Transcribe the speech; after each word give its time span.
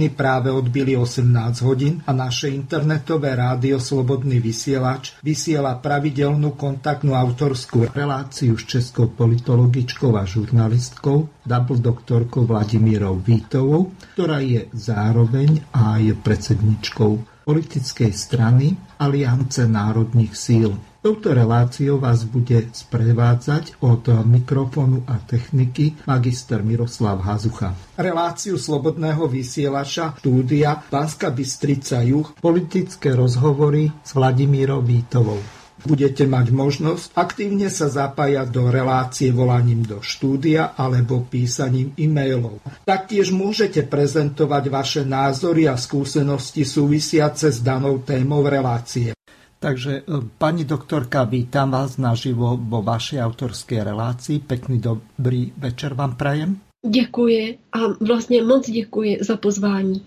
hodiny 0.00 0.16
práve 0.16 0.48
odbili 0.48 0.96
18 0.96 1.60
hodín 1.60 2.00
a 2.08 2.16
naše 2.16 2.48
internetové 2.48 3.36
rádio 3.36 3.76
Slobodný 3.76 4.40
vysielač 4.40 5.12
vysiela 5.20 5.76
pravidelnú 5.76 6.56
kontaktnú 6.56 7.12
autorskú 7.12 7.84
reláciu 7.92 8.56
s 8.56 8.64
českou 8.64 9.12
politologičkou 9.12 10.16
a 10.16 10.24
žurnalistkou, 10.24 11.28
double 11.44 11.84
doktorkou 11.84 12.48
Vladimírou 12.48 13.20
Vítovou, 13.20 13.92
ktorá 14.16 14.40
je 14.40 14.72
zároveň 14.72 15.68
aj 15.68 16.16
predsedničkou 16.24 17.44
politickej 17.44 18.16
strany 18.16 18.80
Aliance 18.96 19.60
národních 19.68 20.32
síl. 20.32 20.80
Touto 21.00 21.32
reláciou 21.32 21.96
vás 21.96 22.28
bude 22.28 22.68
sprevádzať 22.76 23.80
od 23.80 24.04
mikrofonu 24.28 25.00
a 25.08 25.16
techniky 25.16 25.96
magister 26.04 26.60
Miroslav 26.60 27.24
Hazucha. 27.24 27.72
Reláciu 27.96 28.60
Slobodného 28.60 29.24
vysielača 29.24 30.20
štúdia 30.20 30.76
Pánska 30.92 31.32
Bystrica 31.32 32.04
Juh 32.04 32.28
politické 32.36 33.16
rozhovory 33.16 33.88
s 34.04 34.12
Vladimírou 34.12 34.84
Vítovou. 34.84 35.40
Budete 35.88 36.28
mať 36.28 36.52
možnosť 36.52 37.16
aktívne 37.16 37.72
sa 37.72 37.88
zapájať 37.88 38.52
do 38.52 38.68
relácie 38.68 39.32
volaním 39.32 39.80
do 39.80 40.04
štúdia 40.04 40.76
alebo 40.76 41.24
písaním 41.24 41.96
e-mailov. 41.96 42.60
Taktiež 42.84 43.32
môžete 43.32 43.88
prezentovať 43.88 44.64
vaše 44.68 45.02
názory 45.08 45.64
a 45.64 45.80
skúsenosti 45.80 46.68
súvisiace 46.68 47.48
s 47.48 47.64
danou 47.64 48.04
témou 48.04 48.44
relácie. 48.44 49.16
Takže 49.60 49.92
e, 49.92 50.02
pani 50.40 50.64
doktorka, 50.64 51.28
vítam 51.28 51.68
vás 51.68 52.00
naživo 52.00 52.56
vo 52.56 52.80
vašej 52.80 53.20
autorskej 53.20 53.92
relácii. 53.92 54.40
Pekný 54.40 54.80
dobrý 54.80 55.52
večer 55.52 55.92
vám 55.92 56.16
prajem. 56.16 56.56
Děkuji 56.80 57.58
a 57.72 57.78
vlastně 58.00 58.42
moc 58.42 58.70
děkuji 58.70 59.18
za 59.20 59.36
pozvání. 59.36 60.00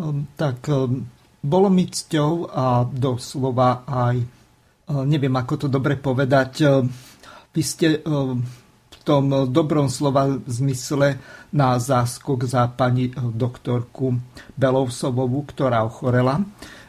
Ehm, 0.00 0.26
tak 0.36 0.68
ehm, 0.68 1.04
bolo 1.44 1.68
mi 1.68 1.84
cťou 1.84 2.48
a 2.48 2.88
doslova 2.88 3.84
aj, 3.84 4.24
e, 4.24 4.26
neviem 5.04 5.36
ako 5.36 5.54
to 5.56 5.68
dobre 5.68 6.00
povedať, 6.00 6.52
e, 6.64 6.66
vy 7.52 7.62
ste 7.62 8.00
v 8.88 8.98
tom 9.04 9.52
dobrom 9.52 9.88
slova 9.92 10.32
zmysle 10.48 11.20
na 11.52 11.76
záskok 11.76 12.48
za 12.48 12.72
pani 12.72 13.12
doktorku 13.16 14.16
Belousovovú, 14.56 15.44
ktorá 15.44 15.84
ochorela 15.84 16.40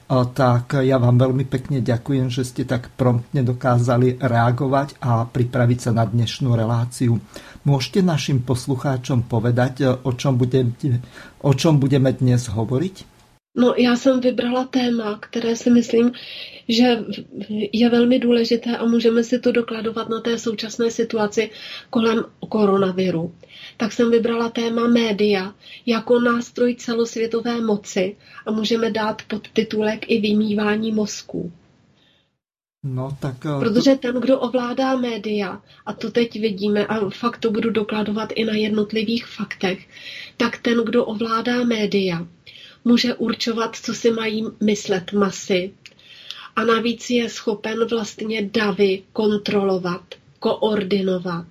tak 0.07 0.79
ja 0.79 0.95
vám 0.95 1.19
veľmi 1.19 1.43
pekne 1.43 1.83
ďakujem, 1.83 2.31
že 2.31 2.47
ste 2.47 2.63
tak 2.63 2.87
promptne 2.95 3.43
dokázali 3.43 4.15
reagovať 4.23 4.95
a 5.03 5.27
pripraviť 5.27 5.79
sa 5.83 5.91
na 5.91 6.07
dnešnú 6.07 6.55
reláciu. 6.55 7.19
Môžete 7.67 7.99
našim 7.99 8.39
poslucháčom 8.39 9.27
povedať, 9.27 9.99
o 10.07 10.11
čom 10.15 10.39
budeme, 10.39 10.71
o 11.43 11.51
čom 11.51 11.75
budeme 11.75 12.15
dnes 12.15 12.47
hovoriť? 12.47 13.17
No, 13.57 13.73
já 13.77 13.95
jsem 13.95 14.19
vybrala 14.19 14.65
téma, 14.65 15.19
které 15.19 15.55
si 15.55 15.69
myslím, 15.69 16.11
že 16.69 16.97
je 17.73 17.89
velmi 17.89 18.19
důležité 18.19 18.77
a 18.77 18.85
můžeme 18.85 19.23
si 19.23 19.39
to 19.39 19.51
dokladovat 19.51 20.09
na 20.09 20.21
té 20.21 20.37
současné 20.37 20.91
situaci 20.91 21.49
kolem 21.89 22.23
koronaviru 22.49 23.33
tak 23.77 23.93
jsem 23.93 24.11
vybrala 24.11 24.49
téma 24.49 24.87
média 24.87 25.53
jako 25.85 26.19
nástroj 26.19 26.75
celosvětové 26.75 27.61
moci 27.61 28.15
a 28.45 28.51
můžeme 28.51 28.91
dát 28.91 29.21
pod 29.21 29.47
titulek 29.47 30.11
i 30.11 30.21
vymývání 30.21 30.91
mozků. 30.91 31.51
No, 32.83 33.17
tak, 33.19 33.45
uh, 33.45 33.59
Protože 33.59 33.95
ten, 33.95 34.15
kdo 34.15 34.39
ovládá 34.39 34.95
média, 34.95 35.61
a 35.85 35.93
to 35.93 36.11
teď 36.11 36.39
vidíme, 36.39 36.87
a 36.87 37.09
fakt 37.09 37.37
to 37.37 37.51
budu 37.51 37.69
dokladovat 37.69 38.29
i 38.35 38.45
na 38.45 38.53
jednotlivých 38.53 39.25
faktech, 39.25 39.87
tak 40.37 40.57
ten, 40.57 40.83
kdo 40.83 41.05
ovládá 41.05 41.63
média, 41.63 42.27
může 42.85 43.13
určovat, 43.13 43.75
co 43.75 43.93
si 43.93 44.11
mají 44.11 44.45
myslet 44.63 45.13
masy. 45.13 45.73
A 46.55 46.63
navíc 46.63 47.09
je 47.09 47.29
schopen 47.29 47.87
vlastně 47.87 48.41
davy 48.41 49.03
kontrolovat, 49.13 50.03
koordinovat 50.39 51.47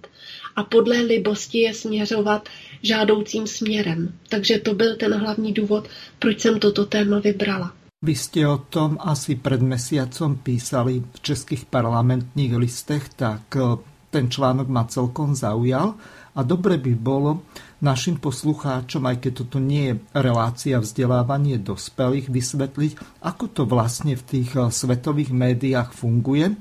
a 0.56 0.64
podle 0.64 1.00
libosti 1.00 1.58
je 1.58 1.74
směřovat 1.74 2.48
žádoucím 2.82 3.46
směrem. 3.46 4.12
Takže 4.28 4.58
to 4.58 4.74
byl 4.74 4.96
ten 4.96 5.14
hlavní 5.14 5.52
důvod, 5.52 5.88
proč 6.18 6.40
jsem 6.40 6.58
toto 6.58 6.86
téma 6.86 7.18
vybrala. 7.18 7.72
Vy 8.04 8.12
ste 8.12 8.44
o 8.44 8.60
tom 8.60 9.00
asi 9.00 9.40
pred 9.40 9.64
mesiacom 9.64 10.36
písali 10.36 11.00
v 11.00 11.18
českých 11.24 11.64
parlamentních 11.64 12.52
listech, 12.52 13.08
tak 13.16 13.56
e, 13.56 13.80
ten 14.12 14.28
článok 14.28 14.68
ma 14.68 14.84
celkom 14.84 15.32
zaujal 15.32 15.96
a 16.36 16.40
dobre 16.44 16.76
by 16.76 16.92
bolo 16.92 17.48
našim 17.80 18.20
poslucháčom, 18.20 19.00
aj 19.00 19.16
keď 19.24 19.32
toto 19.40 19.58
nie 19.58 19.90
je 19.90 19.94
relácia 20.12 20.76
vzdelávanie 20.76 21.56
dospelých, 21.56 22.28
vysvetliť, 22.28 23.24
ako 23.24 23.44
to 23.48 23.62
vlastne 23.64 24.12
v 24.12 24.22
tých 24.22 24.52
e, 24.52 24.68
svetových 24.68 25.32
médiách 25.32 25.96
funguje 25.96 26.52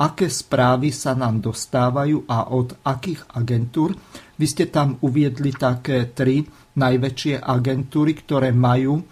aké 0.00 0.32
správy 0.32 0.88
sa 0.96 1.12
nám 1.12 1.44
dostávajú 1.44 2.24
a 2.24 2.48
od 2.56 2.72
akých 2.80 3.28
agentúr. 3.36 3.92
Vy 4.40 4.46
ste 4.48 4.72
tam 4.72 4.96
uviedli 5.04 5.52
také 5.52 6.08
tri 6.16 6.40
najväčšie 6.80 7.44
agentúry, 7.44 8.16
ktoré 8.16 8.56
majú 8.56 9.04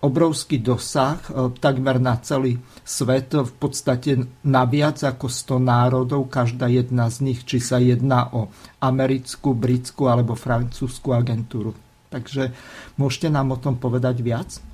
obrovský 0.00 0.64
dosah 0.64 1.20
e, 1.28 1.52
takmer 1.60 2.00
na 2.00 2.16
celý 2.24 2.56
svet, 2.80 3.36
v 3.36 3.52
podstate 3.60 4.16
na 4.48 4.64
viac 4.64 5.04
ako 5.04 5.28
100 5.28 5.60
národov, 5.60 6.32
každá 6.32 6.72
jedna 6.72 7.12
z 7.12 7.28
nich, 7.28 7.44
či 7.44 7.60
sa 7.60 7.76
jedná 7.76 8.32
o 8.32 8.48
americkú, 8.80 9.52
britskú 9.52 10.08
alebo 10.08 10.32
francúzsku 10.32 11.12
agentúru. 11.12 11.76
Takže 12.08 12.50
môžete 12.96 13.28
nám 13.28 13.52
o 13.54 13.60
tom 13.60 13.76
povedať 13.76 14.24
viac? 14.24 14.69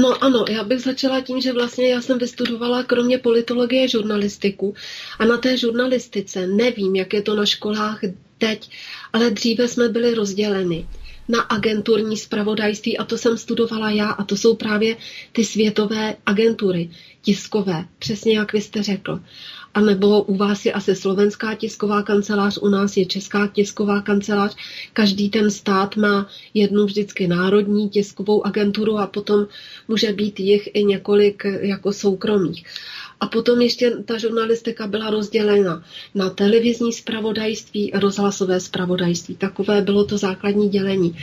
No 0.00 0.24
ano, 0.24 0.44
já 0.48 0.64
bych 0.64 0.80
začala 0.80 1.20
tím, 1.20 1.40
že 1.40 1.52
vlastně 1.52 1.88
já 1.88 2.00
jsem 2.00 2.18
vystudovala 2.18 2.82
kromě 2.82 3.18
politologie 3.18 3.88
žurnalistiku 3.88 4.74
a 5.18 5.24
na 5.24 5.36
té 5.36 5.56
žurnalistice 5.56 6.46
nevím, 6.46 6.96
jak 6.96 7.12
je 7.12 7.22
to 7.22 7.34
na 7.34 7.46
školách 7.46 8.00
teď, 8.38 8.70
ale 9.12 9.30
dříve 9.30 9.68
jsme 9.68 9.88
byli 9.88 10.14
rozděleni 10.14 10.86
na 11.28 11.40
agenturní 11.40 12.16
spravodajství 12.16 12.98
a 12.98 13.04
to 13.04 13.18
jsem 13.18 13.38
studovala 13.38 13.90
já 13.90 14.10
a 14.10 14.24
to 14.24 14.36
jsou 14.36 14.54
právě 14.54 14.96
ty 15.32 15.44
světové 15.44 16.16
agentury, 16.26 16.90
tiskové, 17.22 17.84
přesně 17.98 18.38
jak 18.38 18.52
vy 18.52 18.60
jste 18.60 18.82
řekl. 18.82 19.20
A 19.78 19.80
nebo 19.80 20.22
u 20.22 20.36
vás 20.36 20.64
je 20.64 20.72
asi 20.72 20.94
slovenská 20.96 21.54
tisková 21.54 22.02
kancelář, 22.02 22.58
u 22.62 22.68
nás 22.68 22.96
je 22.96 23.06
česká 23.06 23.46
tisková 23.46 24.02
kancelář. 24.02 24.56
Každý 24.92 25.30
ten 25.30 25.50
stát 25.50 25.96
má 25.96 26.28
jednu 26.54 26.84
vždycky 26.84 27.26
národní 27.26 27.88
tiskovou 27.88 28.46
agenturu 28.46 28.98
a 28.98 29.06
potom 29.06 29.46
může 29.88 30.12
být 30.12 30.40
jich 30.40 30.68
i 30.74 30.84
několik 30.84 31.42
jako 31.60 31.92
soukromých. 31.92 32.64
A 33.20 33.26
potom 33.26 33.60
ještě 33.60 33.90
ta 33.90 34.18
žurnalistika 34.18 34.86
byla 34.86 35.10
rozdělena 35.10 35.84
na 36.14 36.30
televizní 36.30 36.92
spravodajství 36.92 37.92
a 37.92 38.00
rozhlasové 38.00 38.60
spravodajství. 38.60 39.36
Takové 39.36 39.82
bylo 39.82 40.04
to 40.04 40.18
základní 40.18 40.68
dělení. 40.68 41.18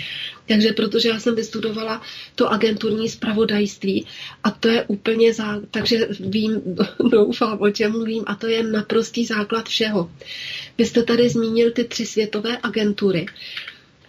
Takže 0.47 0.71
protože 0.71 1.09
já 1.09 1.19
jsem 1.19 1.35
vystudovala 1.35 2.01
to 2.35 2.51
agenturní 2.51 3.09
spravodajství 3.09 4.05
a 4.43 4.51
to 4.51 4.67
je 4.67 4.83
úplně 4.87 5.33
zá... 5.33 5.61
takže 5.71 6.07
vím, 6.19 6.61
doufám, 7.11 7.57
o 7.61 7.69
čem 7.69 7.91
mluvím 7.91 8.23
a 8.27 8.35
to 8.35 8.47
je 8.47 8.63
naprostý 8.63 9.25
základ 9.25 9.69
všeho. 9.69 10.11
Vy 10.77 10.85
jste 10.85 11.03
tady 11.03 11.29
zmínil 11.29 11.71
ty 11.71 11.83
tři 11.83 12.05
světové 12.05 12.57
agentury. 12.63 13.25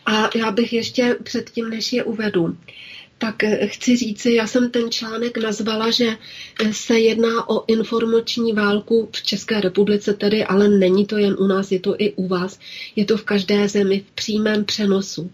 A 0.07 0.31
já 0.39 0.51
bych 0.51 0.73
ještě 0.73 1.17
předtím, 1.23 1.71
než 1.71 1.93
je 1.93 2.05
uvedu, 2.05 2.57
tak 3.19 3.45
eh, 3.45 3.67
chci 3.67 3.97
říci, 3.97 4.33
já 4.33 4.47
jsem 4.47 4.71
ten 4.71 4.91
článek 4.91 5.39
nazvala, 5.39 5.91
že 5.91 6.07
eh, 6.65 6.73
se 6.73 6.99
jedná 6.99 7.49
o 7.49 7.65
informační 7.67 8.53
válku 8.53 9.09
v 9.13 9.23
České 9.23 9.61
republice 9.61 10.15
tedy, 10.15 10.45
ale 10.45 10.69
není 10.69 11.07
to 11.07 11.17
jen 11.17 11.37
u 11.39 11.47
nás, 11.47 11.73
je 11.73 11.81
to 11.81 11.95
i 11.99 12.13
u 12.13 12.29
vás. 12.29 12.59
Je 12.97 13.05
to 13.05 13.17
v 13.17 13.25
každé 13.25 13.69
zemi 13.69 14.05
v 14.09 14.15
přímém 14.15 14.65
přenosu. 14.65 15.31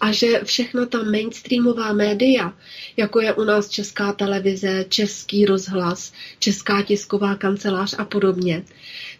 A 0.00 0.12
že 0.12 0.40
všechna 0.44 0.86
ta 0.86 1.02
mainstreamová 1.02 1.92
média, 1.92 2.54
jako 2.96 3.20
je 3.20 3.32
u 3.32 3.44
nás 3.44 3.68
česká 3.68 4.12
televize, 4.12 4.84
český 4.88 5.44
rozhlas, 5.44 6.12
česká 6.38 6.82
tisková 6.82 7.34
kancelář 7.34 7.94
a 7.98 8.04
podobně, 8.04 8.64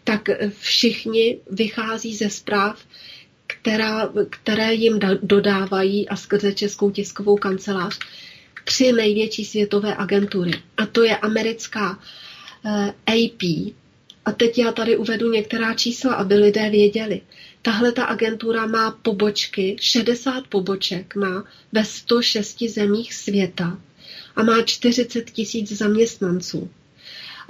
tak 0.04 0.28
eh, 0.28 0.52
všichni 0.58 1.38
vychází 1.50 2.16
ze 2.16 2.30
zpráv 2.30 2.78
která, 3.62 4.10
které 4.30 4.74
jim 4.74 4.98
dodávají 5.22 6.08
a 6.08 6.16
skrze 6.16 6.52
Českou 6.52 6.90
tiskovou 6.90 7.36
kancelář 7.36 7.98
tři 8.64 8.92
největší 8.92 9.44
světové 9.44 9.94
agentury. 9.96 10.52
A 10.76 10.86
to 10.86 11.02
je 11.02 11.16
americká 11.16 11.98
eh, 12.66 12.92
AP. 13.06 13.42
A 14.24 14.32
teď 14.36 14.58
já 14.58 14.72
tady 14.72 14.96
uvedu 14.96 15.30
některá 15.30 15.74
čísla, 15.74 16.14
aby 16.14 16.34
lidé 16.34 16.70
věděli. 16.70 17.20
Tahle 17.62 17.92
ta 17.92 18.04
agentura 18.04 18.66
má 18.66 18.90
pobočky, 18.90 19.76
60 19.80 20.46
poboček 20.46 21.14
má 21.14 21.44
ve 21.72 21.84
106 21.84 22.62
zemích 22.62 23.14
světa 23.14 23.78
a 24.36 24.42
má 24.42 24.62
40 24.62 25.30
tisíc 25.30 25.72
zaměstnanců. 25.72 26.70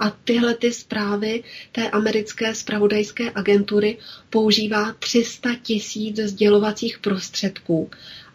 A 0.01 0.09
tyhle 0.09 0.55
ty 0.55 0.73
zprávy 0.73 1.43
té 1.71 1.89
americké 1.89 2.55
spravodajské 2.55 3.31
agentury 3.35 3.97
používá 4.29 4.93
300 4.99 5.49
tisíc 5.55 6.19
sdělovacích 6.19 6.99
prostředků 6.99 7.89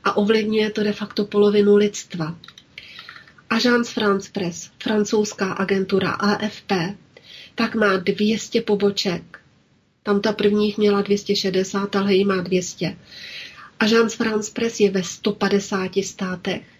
a 0.04 0.16
ovlivňuje 0.16 0.70
to 0.70 0.82
de 0.82 0.92
facto 0.92 1.24
polovinu 1.24 1.76
lidstva. 1.76 2.38
Agence 3.50 3.92
France 3.92 4.30
Press, 4.32 4.70
francouzská 4.82 5.52
agentura 5.52 6.10
AFP, 6.10 6.72
tak 7.54 7.74
má 7.74 7.96
200 7.96 8.60
poboček. 8.60 9.40
Tam 10.02 10.20
ta 10.20 10.32
prvních 10.32 10.78
měla 10.78 11.02
260, 11.02 11.96
ale 11.96 12.14
jí 12.14 12.24
má 12.24 12.40
200. 12.40 12.96
Agence 13.80 14.16
France 14.16 14.50
Press 14.52 14.80
je 14.80 14.90
ve 14.90 15.02
150 15.02 15.90
státech. 16.02 16.75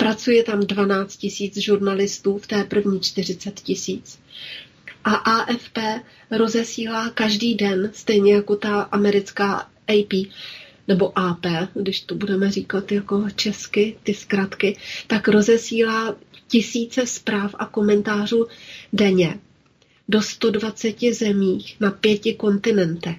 Pracuje 0.00 0.42
tam 0.44 0.60
12 0.60 1.16
tisíc 1.16 1.56
žurnalistů, 1.58 2.38
v 2.38 2.46
té 2.46 2.64
první 2.64 3.00
40 3.00 3.60
tisíc. 3.60 4.18
A 5.04 5.14
AFP 5.14 5.78
rozesílá 6.30 7.10
každý 7.10 7.54
den, 7.54 7.90
stejně 7.94 8.34
jako 8.34 8.56
ta 8.56 8.80
americká 8.80 9.70
AP, 9.88 10.12
nebo 10.88 11.18
AP, 11.18 11.46
když 11.74 12.00
to 12.00 12.14
budeme 12.14 12.50
říkat 12.50 12.92
jako 12.92 13.26
česky, 13.36 13.96
ty 14.02 14.14
zkratky, 14.14 14.76
tak 15.06 15.28
rozesílá 15.28 16.16
tisíce 16.48 17.06
zpráv 17.06 17.54
a 17.58 17.66
komentářů 17.66 18.46
denně 18.92 19.38
do 20.08 20.22
120 20.22 20.96
zemích 21.12 21.76
na 21.80 21.90
pěti 21.90 22.34
kontinentech. 22.34 23.18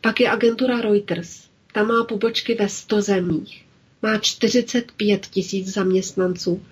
Pak 0.00 0.20
je 0.20 0.30
agentura 0.30 0.80
Reuters. 0.80 1.44
Ta 1.72 1.82
má 1.82 2.04
pobočky 2.04 2.54
ve 2.54 2.68
100 2.68 3.02
zemích. 3.02 3.65
Má 4.02 4.18
45 4.18 5.26
tisíc 5.26 5.68
zaměstnanců 5.68 6.62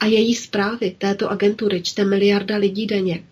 a 0.00 0.06
její 0.06 0.34
zprávy 0.34 0.94
této 0.98 1.30
agentury 1.30 1.82
čte 1.82 2.04
miliarda 2.04 2.56
lidí 2.56 2.86
denně. 2.86 3.24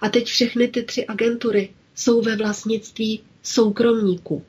A 0.00 0.08
teď 0.08 0.24
všechny 0.26 0.68
ty 0.68 0.82
tři 0.82 1.06
agentury 1.06 1.68
jsou 1.94 2.22
ve 2.22 2.36
vlastnictví 2.36 3.20
soukromníků. 3.42 4.44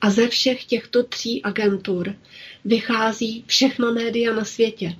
A 0.00 0.10
ze 0.10 0.28
všech 0.28 0.64
těchto 0.64 1.02
tří 1.02 1.42
agentur 1.42 2.14
vychází 2.64 3.44
všechna 3.46 3.90
média 3.90 4.34
na 4.34 4.44
světě. 4.44 4.96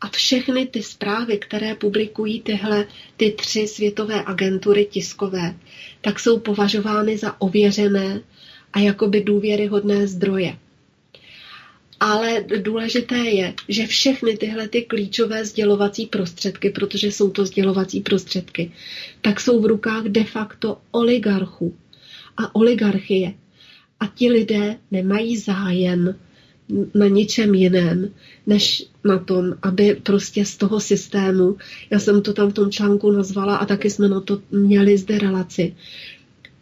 A 0.00 0.08
všechny 0.08 0.66
ty 0.66 0.82
zprávy, 0.82 1.38
které 1.38 1.74
publikují 1.74 2.40
tyhle 2.40 2.86
ty 3.16 3.30
tři 3.32 3.68
světové 3.68 4.24
agentury 4.24 4.84
tiskové, 4.90 5.54
tak 6.00 6.20
jsou 6.20 6.38
považovány 6.38 7.18
za 7.18 7.40
ověřené 7.40 8.20
a 8.72 8.78
jakoby 8.78 9.20
důvěryhodné 9.20 10.06
zdroje. 10.06 10.56
Ale 12.00 12.44
důležité 12.62 13.16
je, 13.16 13.54
že 13.68 13.86
všechny 13.86 14.36
tyhle 14.36 14.68
ty 14.68 14.82
klíčové 14.82 15.44
sdělovací 15.44 16.06
prostředky, 16.06 16.70
protože 16.70 17.06
jsou 17.06 17.30
to 17.30 17.46
sdělovací 17.46 18.00
prostředky, 18.00 18.72
tak 19.20 19.40
jsou 19.40 19.60
v 19.60 19.66
rukách 19.66 20.04
de 20.04 20.24
facto 20.24 20.78
oligarchů. 20.90 21.74
A 22.36 22.54
oligarchie 22.54 23.34
a 24.00 24.06
ti 24.06 24.30
lidé 24.30 24.76
nemají 24.90 25.36
zájem 25.36 26.14
na 26.94 27.06
ničem 27.06 27.54
jiném, 27.54 28.10
než 28.46 28.84
na 29.04 29.18
tom, 29.18 29.54
aby 29.62 30.00
prostě 30.02 30.44
z 30.44 30.56
toho 30.56 30.80
systému, 30.80 31.56
já 31.90 31.98
jsem 31.98 32.22
to 32.22 32.32
tam 32.32 32.50
v 32.50 32.54
tom 32.54 32.70
článku 32.70 33.10
nazvala 33.10 33.56
a 33.56 33.66
taky 33.66 33.90
jsme 33.90 34.08
na 34.08 34.20
to 34.20 34.40
měli 34.50 34.98
zde 34.98 35.18
relaci, 35.18 35.74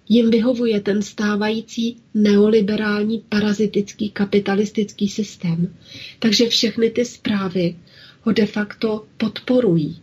jim 0.09 0.31
vyhovuje 0.31 0.81
ten 0.81 1.03
stávající 1.03 1.97
neoliberální 2.15 3.25
parazitický 3.29 4.11
kapitalistický 4.11 5.09
systém. 5.09 5.75
Takže 6.19 6.49
všechny 6.49 6.91
ty 6.91 7.05
zprávy 7.05 7.77
ho 8.23 8.33
de 8.33 8.47
facto 8.47 9.05
podporují. 9.17 10.01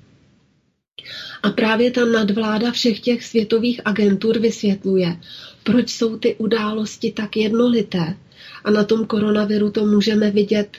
A 1.44 1.50
právě 1.50 1.92
ta 1.92 2.06
nadvláda 2.06 2.72
všech 2.72 3.00
těch 3.00 3.24
světových 3.24 3.82
agentur 3.86 4.40
vysvětluje, 4.40 5.18
proč 5.64 5.90
jsou 5.90 6.18
ty 6.18 6.36
události 6.36 7.12
tak 7.12 7.38
jednolité. 7.38 8.18
A 8.64 8.72
na 8.72 8.84
tom 8.84 9.06
koronaviru 9.06 9.72
to 9.72 9.86
můžeme 9.86 10.32
vidět 10.32 10.78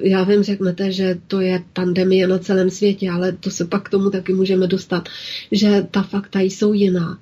já 0.00 0.24
vím, 0.24 0.42
řeknete, 0.42 0.92
že 0.92 1.18
to 1.26 1.40
je 1.40 1.64
pandemie 1.72 2.26
na 2.26 2.38
celém 2.38 2.70
světě, 2.70 3.10
ale 3.10 3.32
to 3.32 3.50
se 3.50 3.64
pak 3.64 3.82
k 3.82 3.88
tomu 3.88 4.10
taky 4.10 4.32
můžeme 4.32 4.66
dostat, 4.66 5.08
že 5.52 5.86
ta 5.90 6.02
fakta 6.02 6.40
jsou 6.40 6.72
jiná. 6.72 7.18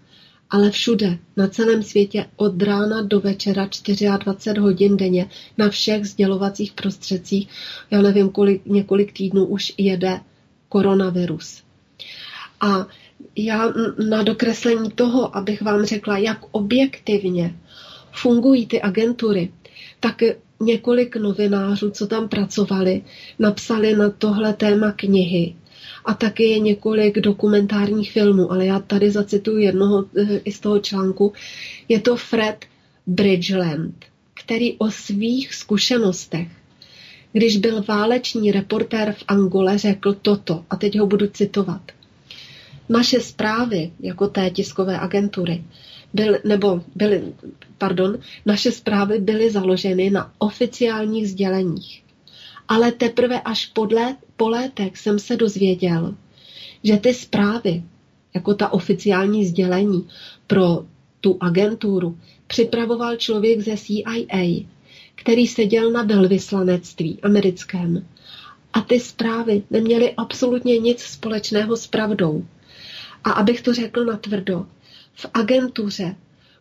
Ale 0.55 0.71
všude, 0.71 1.19
na 1.37 1.49
celém 1.49 1.83
světě, 1.83 2.27
od 2.37 2.63
rána 2.63 3.03
do 3.03 3.21
večera 3.21 3.69
24 4.19 4.61
hodin 4.61 4.97
denně, 4.97 5.31
na 5.59 5.69
všech 5.69 6.05
sdělovacích 6.05 6.73
prostředcích, 6.73 7.49
já 7.91 8.03
nevím, 8.03 8.29
kolik, 8.29 8.67
několik 8.67 9.13
týdnů 9.13 9.45
už 9.45 9.73
jede 9.79 10.21
koronavirus. 10.69 11.63
A 12.61 12.87
já 13.37 13.73
na 14.09 14.23
dokreslení 14.23 14.91
toho, 14.91 15.37
abych 15.37 15.63
vám 15.63 15.85
řekla, 15.85 16.19
jak 16.19 16.39
objektivně 16.51 17.55
fungují 18.13 18.67
ty 18.67 18.83
agentury, 18.83 19.53
tak 20.01 20.23
několik 20.61 21.17
novinářů, 21.17 21.91
co 21.91 22.07
tam 22.07 22.29
pracovali, 22.29 23.03
napsali 23.39 23.97
na 23.97 24.11
tohle 24.11 24.53
téma 24.53 24.93
knihy. 24.93 25.55
A 26.05 26.15
taky 26.15 26.45
je 26.45 26.59
několik 26.59 27.19
dokumentárních 27.19 28.13
filmů, 28.13 28.53
ale 28.53 28.67
já 28.67 28.79
tady 28.79 29.11
zacituju 29.11 29.59
jednoho 29.59 30.05
eh, 30.17 30.41
i 30.45 30.53
z 30.53 30.61
toho 30.61 30.79
článku. 30.79 31.33
Je 31.89 32.01
to 32.01 32.17
Fred 32.17 32.65
Bridgeland, 33.07 34.05
který 34.35 34.79
o 34.79 34.91
svých 34.91 35.55
zkušenostech, 35.55 36.49
když 37.33 37.57
byl 37.57 37.83
váleční 37.89 38.53
reportér 38.53 39.13
v 39.13 39.25
Angole, 39.29 39.79
řekl 39.79 40.13
toto, 40.13 40.65
a 40.71 40.77
teď 40.77 40.99
ho 40.99 41.07
budu 41.07 41.27
citovat. 41.27 41.83
Naše 42.89 43.21
zprávy, 43.21 43.91
jako 44.01 44.29
té 44.29 44.51
tiskové 44.51 44.99
agentury, 45.01 45.65
byl, 46.15 46.39
nebo 46.45 46.83
byly, 46.95 47.23
pardon, 47.79 48.19
naše 48.47 48.73
zprávy 48.73 49.19
byly 49.19 49.51
založeny 49.51 50.11
na 50.11 50.33
oficiálních 50.39 51.29
sděleních. 51.29 52.03
Ale 52.69 52.93
teprve 52.93 53.41
až 53.41 53.67
podle, 53.67 54.17
po 54.37 54.49
létech 54.49 54.99
jsem 54.99 55.19
se 55.19 55.37
dozvěděl, 55.37 56.15
že 56.85 56.97
ty 56.97 57.15
zprávy, 57.15 57.83
jako 58.35 58.55
ta 58.55 58.73
oficiální 58.73 59.47
sdělení 59.47 60.09
pro 60.47 60.85
tu 61.21 61.37
agenturu, 61.41 62.19
připravoval 62.47 63.17
člověk 63.17 63.61
ze 63.61 63.77
CIA, 63.77 64.65
který 65.15 65.47
seděl 65.47 65.91
na 65.91 66.03
velvyslanectví 66.03 67.19
americkém. 67.23 68.07
A 68.73 68.81
ty 68.81 69.01
zprávy 69.01 69.63
neměly 69.71 70.15
absolutně 70.17 70.79
nic 70.79 71.01
společného 71.01 71.77
s 71.77 71.87
pravdou. 71.87 72.45
A 73.25 73.31
abych 73.31 73.63
to 73.63 73.75
řekl 73.75 74.05
natvrdo, 74.05 74.67
v 75.13 75.27
agentuře 75.35 76.17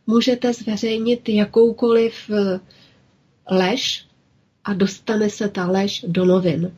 můžete 0.07 0.53
zveřejnit 0.53 1.29
jakoukoliv 1.29 2.29
eh, 2.29 2.59
lež 3.51 4.05
a 4.63 4.73
dostane 4.73 5.29
se 5.29 5.49
ta 5.49 5.65
lež 5.65 6.05
do 6.07 6.25
novin. 6.25 6.71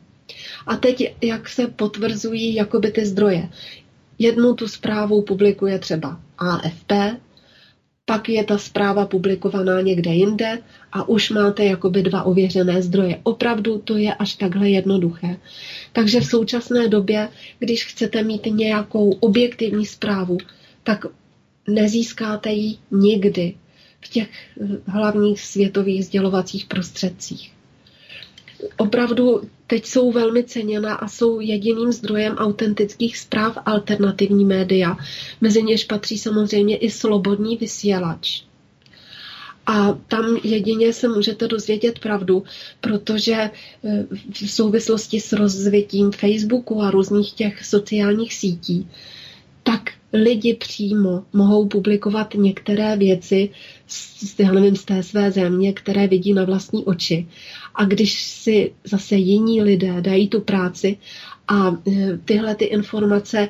A 0.66 0.76
teď, 0.76 1.14
jak 1.22 1.48
se 1.48 1.66
potvrzují 1.66 2.54
jakoby 2.54 2.90
ty 2.90 3.06
zdroje. 3.06 3.48
Jednu 4.18 4.54
tu 4.54 4.68
zprávu 4.68 5.22
publikuje 5.22 5.78
třeba 5.78 6.20
AFP, 6.38 6.92
pak 8.04 8.28
je 8.28 8.44
ta 8.44 8.58
zpráva 8.58 9.06
publikovaná 9.06 9.80
někde 9.80 10.10
jinde 10.10 10.58
a 10.92 11.08
už 11.08 11.30
máte 11.30 11.64
jakoby 11.64 12.02
dva 12.02 12.22
ověřené 12.22 12.82
zdroje. 12.82 13.20
Opravdu 13.22 13.78
to 13.78 13.96
je 13.96 14.14
až 14.14 14.34
takhle 14.34 14.70
jednoduché. 14.70 15.36
Takže 15.92 16.20
v 16.20 16.26
současné 16.26 16.88
době, 16.88 17.28
když 17.58 17.84
chcete 17.84 18.22
mít 18.22 18.46
nějakou 18.46 19.10
objektivní 19.10 19.86
zprávu, 19.86 20.38
tak 20.82 21.06
nezískáte 21.68 22.50
ji 22.50 22.76
nikdy 22.90 23.54
v 24.00 24.08
těch 24.08 24.28
hlavních 24.86 25.40
světových 25.40 26.04
sdělovacích 26.04 26.66
prostředcích. 26.66 27.52
Opravdu 28.76 29.42
teď 29.66 29.86
jsou 29.86 30.12
velmi 30.12 30.44
ceněna 30.44 30.94
a 30.94 31.08
jsou 31.08 31.40
jediným 31.40 31.92
zdrojem 31.92 32.34
autentických 32.34 33.18
zpráv 33.18 33.58
alternativní 33.66 34.44
média. 34.44 34.96
Mezi 35.40 35.62
něž 35.62 35.84
patří 35.84 36.18
samozřejmě 36.18 36.76
i 36.76 36.90
slobodný 36.90 37.56
vysílač. 37.56 38.42
A 39.66 39.92
tam 40.08 40.36
jedině 40.44 40.92
se 40.92 41.08
můžete 41.08 41.48
dozvědět 41.48 41.98
pravdu, 41.98 42.44
protože 42.80 43.32
e, 43.34 43.50
v 44.32 44.50
souvislosti 44.50 45.20
s 45.20 45.32
rozvitím 45.32 46.12
Facebooku 46.12 46.82
a 46.82 46.90
různých 46.90 47.32
těch 47.32 47.64
sociálních 47.64 48.34
sítí, 48.34 48.88
tak 49.62 49.90
lidi 50.12 50.54
přímo 50.54 51.24
mohou 51.32 51.66
publikovat 51.68 52.34
některé 52.34 52.96
věci 52.96 53.50
z, 53.86 54.40
já 54.40 54.52
nevím, 54.52 54.76
z 54.76 54.84
té 54.84 55.02
své 55.02 55.30
země, 55.30 55.72
které 55.72 56.06
vidí 56.06 56.32
na 56.32 56.44
vlastní 56.44 56.84
oči. 56.84 57.26
A 57.76 57.84
když 57.84 58.22
si 58.22 58.72
zase 58.84 59.16
jiní 59.16 59.62
lidé 59.62 60.00
dají 60.00 60.28
tu 60.28 60.40
práci 60.40 60.98
a 61.48 61.70
e, 61.70 62.18
tyhle 62.24 62.54
ty 62.54 62.64
informace 62.64 63.48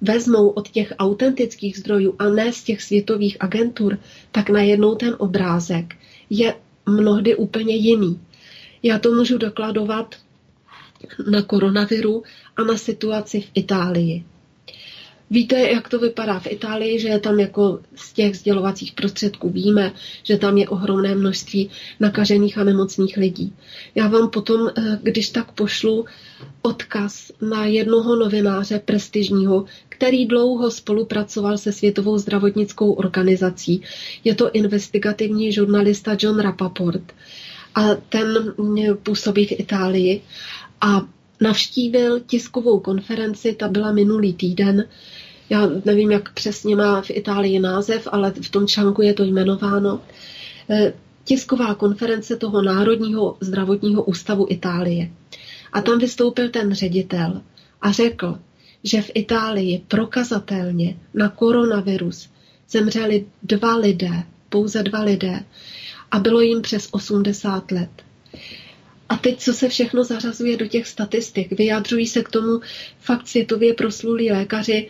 vezmou 0.00 0.48
od 0.48 0.68
těch 0.68 0.92
autentických 0.98 1.78
zdrojů 1.78 2.14
a 2.18 2.28
ne 2.28 2.52
z 2.52 2.64
těch 2.64 2.82
světových 2.82 3.36
agentur, 3.40 3.98
tak 4.32 4.50
najednou 4.50 4.94
ten 4.94 5.14
obrázek 5.18 5.94
je 6.30 6.54
mnohdy 6.86 7.36
úplně 7.36 7.76
jiný. 7.76 8.20
Já 8.82 8.98
to 8.98 9.12
můžu 9.12 9.38
dokladovat 9.38 10.14
na 11.30 11.42
koronaviru 11.42 12.22
a 12.56 12.64
na 12.64 12.76
situaci 12.76 13.40
v 13.40 13.50
Itálii. 13.54 14.24
Víte, 15.30 15.60
jak 15.60 15.88
to 15.88 15.98
vypadá 15.98 16.38
v 16.38 16.46
Itálii, 16.46 17.00
že 17.00 17.08
je 17.08 17.20
tam 17.20 17.40
jako 17.40 17.80
z 17.96 18.12
těch 18.12 18.36
sdělovacích 18.36 18.92
prostředků 18.92 19.50
víme, 19.50 19.92
že 20.22 20.38
tam 20.38 20.58
je 20.58 20.68
ohromné 20.68 21.14
množství 21.14 21.70
nakažených 22.00 22.58
a 22.58 22.64
nemocných 22.64 23.16
lidí. 23.16 23.52
Já 23.94 24.08
vám 24.08 24.30
potom, 24.30 24.68
eh, 24.68 24.98
když 25.02 25.30
tak 25.30 25.52
pošlu 25.52 26.04
odkaz 26.62 27.32
na 27.40 27.66
jednoho 27.66 28.16
novináře 28.16 28.78
prestižního, 28.84 29.64
který 29.88 30.26
dlouho 30.26 30.70
spolupracoval 30.70 31.58
se 31.58 31.72
Světovou 31.72 32.18
zdravotnickou 32.18 32.92
organizací. 32.92 33.82
Je 34.24 34.34
to 34.34 34.50
investigativní 34.50 35.52
žurnalista 35.52 36.16
John 36.20 36.40
Rapaport 36.40 37.02
a 37.74 37.94
ten 37.94 38.54
působí 39.02 39.46
v 39.46 39.60
Itálii 39.60 40.22
a 40.80 41.06
navštívil 41.40 42.20
tiskovou 42.20 42.80
konferenci, 42.80 43.52
ta 43.52 43.68
byla 43.68 43.92
minulý 43.92 44.32
týden, 44.32 44.84
já 45.50 45.70
nevím, 45.84 46.10
jak 46.10 46.32
přesně 46.32 46.76
má 46.76 47.02
v 47.02 47.10
Itálii 47.10 47.60
název, 47.60 48.08
ale 48.12 48.32
v 48.42 48.50
tom 48.50 48.66
článku 48.66 49.02
je 49.02 49.14
to 49.14 49.24
jmenováno. 49.24 50.00
Eh, 50.70 50.92
tisková 51.24 51.74
konference 51.74 52.36
toho 52.36 52.62
Národního 52.62 53.36
zdravotního 53.40 54.02
ústavu 54.02 54.46
Itálie. 54.50 55.10
A 55.72 55.80
tam 55.80 55.98
vystoupil 55.98 56.48
ten 56.48 56.74
ředitel 56.74 57.42
a 57.80 57.92
řekl, 57.92 58.38
že 58.84 59.02
v 59.02 59.10
Itálii 59.14 59.82
prokazatelně 59.88 60.96
na 61.14 61.28
koronavirus 61.28 62.30
zemřeli 62.70 63.26
dva 63.42 63.76
lidé, 63.76 64.22
pouze 64.48 64.82
dva 64.82 65.02
lidé, 65.02 65.44
a 66.10 66.18
bylo 66.18 66.40
jim 66.40 66.62
přes 66.62 66.88
80 66.90 67.70
let. 67.70 67.90
A 69.08 69.16
teď, 69.16 69.40
co 69.40 69.52
se 69.52 69.68
všechno 69.68 70.04
zařazuje 70.04 70.56
do 70.56 70.66
těch 70.66 70.86
statistik, 70.86 71.52
vyjadřují 71.52 72.06
se 72.06 72.22
k 72.22 72.28
tomu 72.28 72.60
fakt 73.00 73.28
světově 73.28 73.74
proslulí 73.74 74.32
lékaři, 74.32 74.88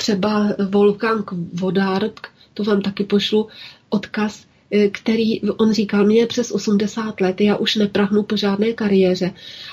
třeba 0.00 0.48
Wolfgang 0.70 1.30
Vodárk, 1.52 2.28
to 2.54 2.64
vám 2.64 2.82
taky 2.82 3.04
pošlu 3.04 3.48
odkaz, 3.88 4.44
eh, 4.70 4.88
který, 4.88 5.40
on 5.40 5.72
říkal, 5.72 6.04
mě 6.04 6.20
je 6.20 6.26
přes 6.26 6.52
80 6.52 7.20
let, 7.20 7.40
já 7.40 7.56
už 7.56 7.76
neprahnu 7.76 8.22
po 8.22 8.36
žádné 8.36 8.72
kariéře 8.72 9.32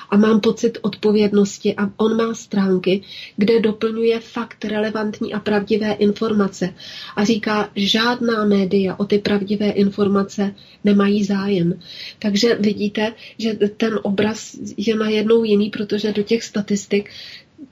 a 0.09 0.17
mám 0.17 0.39
pocit 0.39 0.77
odpovědnosti 0.81 1.75
a 1.75 1.89
on 1.97 2.17
má 2.17 2.33
stránky, 2.33 3.01
kde 3.37 3.59
doplňuje 3.59 4.19
fakt 4.19 4.65
relevantní 4.65 5.33
a 5.33 5.39
pravdivé 5.39 5.91
informace 5.91 6.73
a 7.15 7.23
říká, 7.23 7.69
žádná 7.75 8.45
média 8.45 8.95
o 8.99 9.05
ty 9.05 9.19
pravdivé 9.19 9.69
informace 9.69 10.55
nemají 10.83 11.23
zájem. 11.23 11.79
Takže 12.19 12.55
vidíte, 12.59 13.13
že 13.37 13.53
ten 13.53 13.99
obraz 14.03 14.57
je 14.77 14.95
najednou 14.95 15.43
jiný, 15.43 15.69
protože 15.69 16.11
do 16.13 16.23
těch 16.23 16.43
statistik 16.43 17.09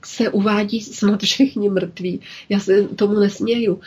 se 0.04 0.30
uvádí 0.30 0.80
snad 0.80 1.22
všichni 1.22 1.68
mrtví. 1.68 2.20
Já 2.48 2.60
se 2.60 2.82
tomu 2.82 3.14
nesměju, 3.14 3.80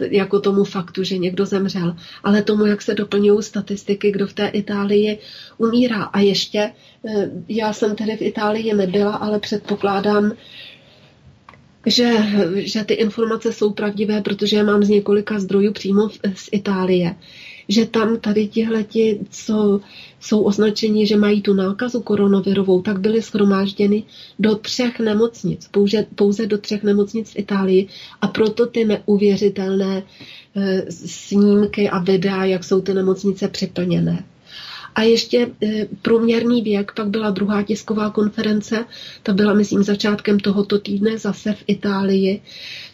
jako 0.00 0.40
tomu 0.40 0.64
faktu, 0.64 1.02
že 1.02 1.18
někdo 1.18 1.46
zemřel, 1.46 1.96
ale 2.24 2.42
tomu, 2.42 2.66
jak 2.66 2.82
se 2.82 2.94
doplňují 2.94 3.42
statistiky, 3.42 4.10
kdo 4.10 4.26
v 4.26 4.32
té 4.32 4.46
Itálii 4.48 5.18
umírá. 5.58 6.02
A 6.02 6.20
ještě, 6.20 6.72
eh, 7.08 7.30
já 7.48 7.72
jsem 7.72 7.96
tedy 7.96 8.16
v 8.16 8.22
Itálii 8.22 8.74
nebyla, 8.74 9.16
ale 9.16 9.40
předpokládám, 9.40 10.32
že, 11.86 12.12
že 12.54 12.84
ty 12.84 12.94
informace 12.94 13.52
jsou 13.52 13.70
pravdivé, 13.72 14.22
protože 14.22 14.56
je 14.56 14.64
mám 14.64 14.82
z 14.82 14.88
několika 14.88 15.38
zdrojů 15.38 15.72
přímo 15.72 16.08
z 16.34 16.48
Itálie 16.52 17.14
že 17.68 17.86
tam 17.86 18.20
tady 18.20 18.48
tihleti, 18.48 19.20
co 19.30 19.80
jsou 20.20 20.42
označeni, 20.42 21.06
že 21.06 21.16
mají 21.16 21.42
tu 21.42 21.54
nákazu 21.54 22.00
koronavirovou, 22.00 22.82
tak 22.82 23.00
byly 23.00 23.22
schromážděny 23.22 24.02
do 24.38 24.54
třech 24.54 25.00
nemocnic, 25.00 25.68
pouze, 25.70 26.06
pouze 26.14 26.46
do 26.46 26.58
třech 26.58 26.82
nemocnic 26.82 27.30
v 27.30 27.38
Itálii 27.38 27.88
a 28.20 28.26
proto 28.28 28.66
ty 28.66 28.84
neuvěřitelné 28.84 30.02
e, 30.56 30.84
snímky 30.90 31.90
a 31.90 31.98
videa, 31.98 32.44
jak 32.44 32.64
jsou 32.64 32.80
ty 32.80 32.94
nemocnice 32.94 33.48
připlněné. 33.48 34.24
A 34.94 35.02
ještě 35.02 35.50
e, 35.62 35.86
průměrný 36.02 36.62
věk, 36.62 36.92
pak 36.96 37.08
byla 37.08 37.30
druhá 37.30 37.62
tisková 37.62 38.10
konference, 38.10 38.84
ta 39.22 39.32
byla, 39.32 39.54
myslím, 39.54 39.82
začátkem 39.82 40.40
tohoto 40.40 40.78
týdne 40.78 41.18
zase 41.18 41.52
v 41.52 41.64
Itálii, 41.66 42.42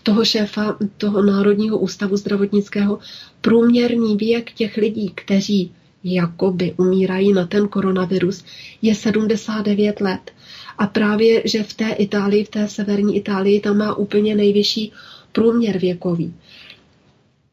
toho 0.03 0.25
šéfa 0.25 0.79
toho 0.97 1.23
Národního 1.23 1.79
ústavu 1.79 2.17
zdravotnického. 2.17 2.99
Průměrný 3.41 4.17
věk 4.17 4.53
těch 4.53 4.77
lidí, 4.77 5.13
kteří 5.15 5.73
jakoby 6.05 6.75
umírají 6.77 7.33
na 7.33 7.47
ten 7.47 7.69
koronavirus, 7.69 8.45
je 8.83 8.95
79 8.95 10.01
let. 10.01 10.31
A 10.79 10.87
právě, 10.87 11.43
že 11.45 11.63
v 11.63 11.75
té 11.75 11.91
Itálii, 11.91 12.45
v 12.45 12.49
té 12.49 12.69
severní 12.69 13.17
Itálii, 13.17 13.61
tam 13.61 13.77
má 13.79 13.95
úplně 13.95 14.35
nejvyšší 14.35 14.93
průměr 15.33 15.79
věkový. 15.79 16.35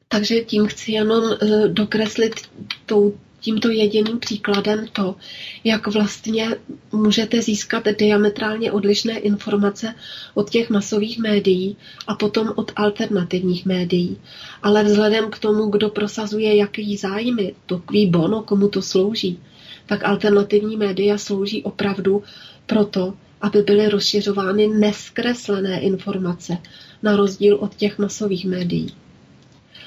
Takže 0.07 0.41
tím 0.41 0.67
chci 0.67 0.91
jenom 0.91 1.23
e, 1.33 1.67
dokreslit 1.67 2.33
tou 2.85 3.13
tímto 3.39 3.69
jediným 3.69 4.19
příkladem 4.19 4.87
to, 4.93 5.15
jak 5.63 5.87
vlastně 5.87 6.55
můžete 6.91 7.41
získat 7.41 7.83
diametrálně 7.99 8.71
odlišné 8.71 9.19
informace 9.19 9.95
od 10.33 10.49
těch 10.49 10.69
masových 10.69 11.19
médií 11.19 11.77
a 12.07 12.15
potom 12.15 12.53
od 12.55 12.71
alternativních 12.75 13.65
médií. 13.65 14.17
Ale 14.63 14.83
vzhledem 14.83 15.31
k 15.31 15.39
tomu, 15.39 15.69
kdo 15.69 15.89
prosazuje 15.89 16.55
jaký 16.55 16.97
zájmy, 16.97 17.55
to 17.65 17.81
ví 17.91 18.07
bono, 18.07 18.43
komu 18.43 18.67
to 18.67 18.81
slouží, 18.81 19.39
tak 19.85 20.03
alternativní 20.03 20.77
média 20.77 21.17
slouží 21.17 21.63
opravdu 21.63 22.23
proto, 22.65 23.13
aby 23.41 23.61
byly 23.61 23.89
rozšiřovány 23.89 24.67
neskreslené 24.67 25.79
informace, 25.79 26.57
na 27.03 27.15
rozdíl 27.15 27.55
od 27.55 27.75
těch 27.75 27.99
masových 27.99 28.45
médií. 28.45 28.93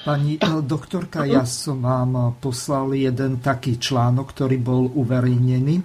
Pani 0.03 0.35
doktorka, 0.67 1.23
ja 1.23 1.47
som 1.47 1.79
vám 1.79 2.35
poslal 2.43 2.91
jeden 2.91 3.39
taký 3.39 3.79
článok, 3.79 4.35
ktorý 4.35 4.59
bol 4.59 4.91
uverejnený. 4.91 5.79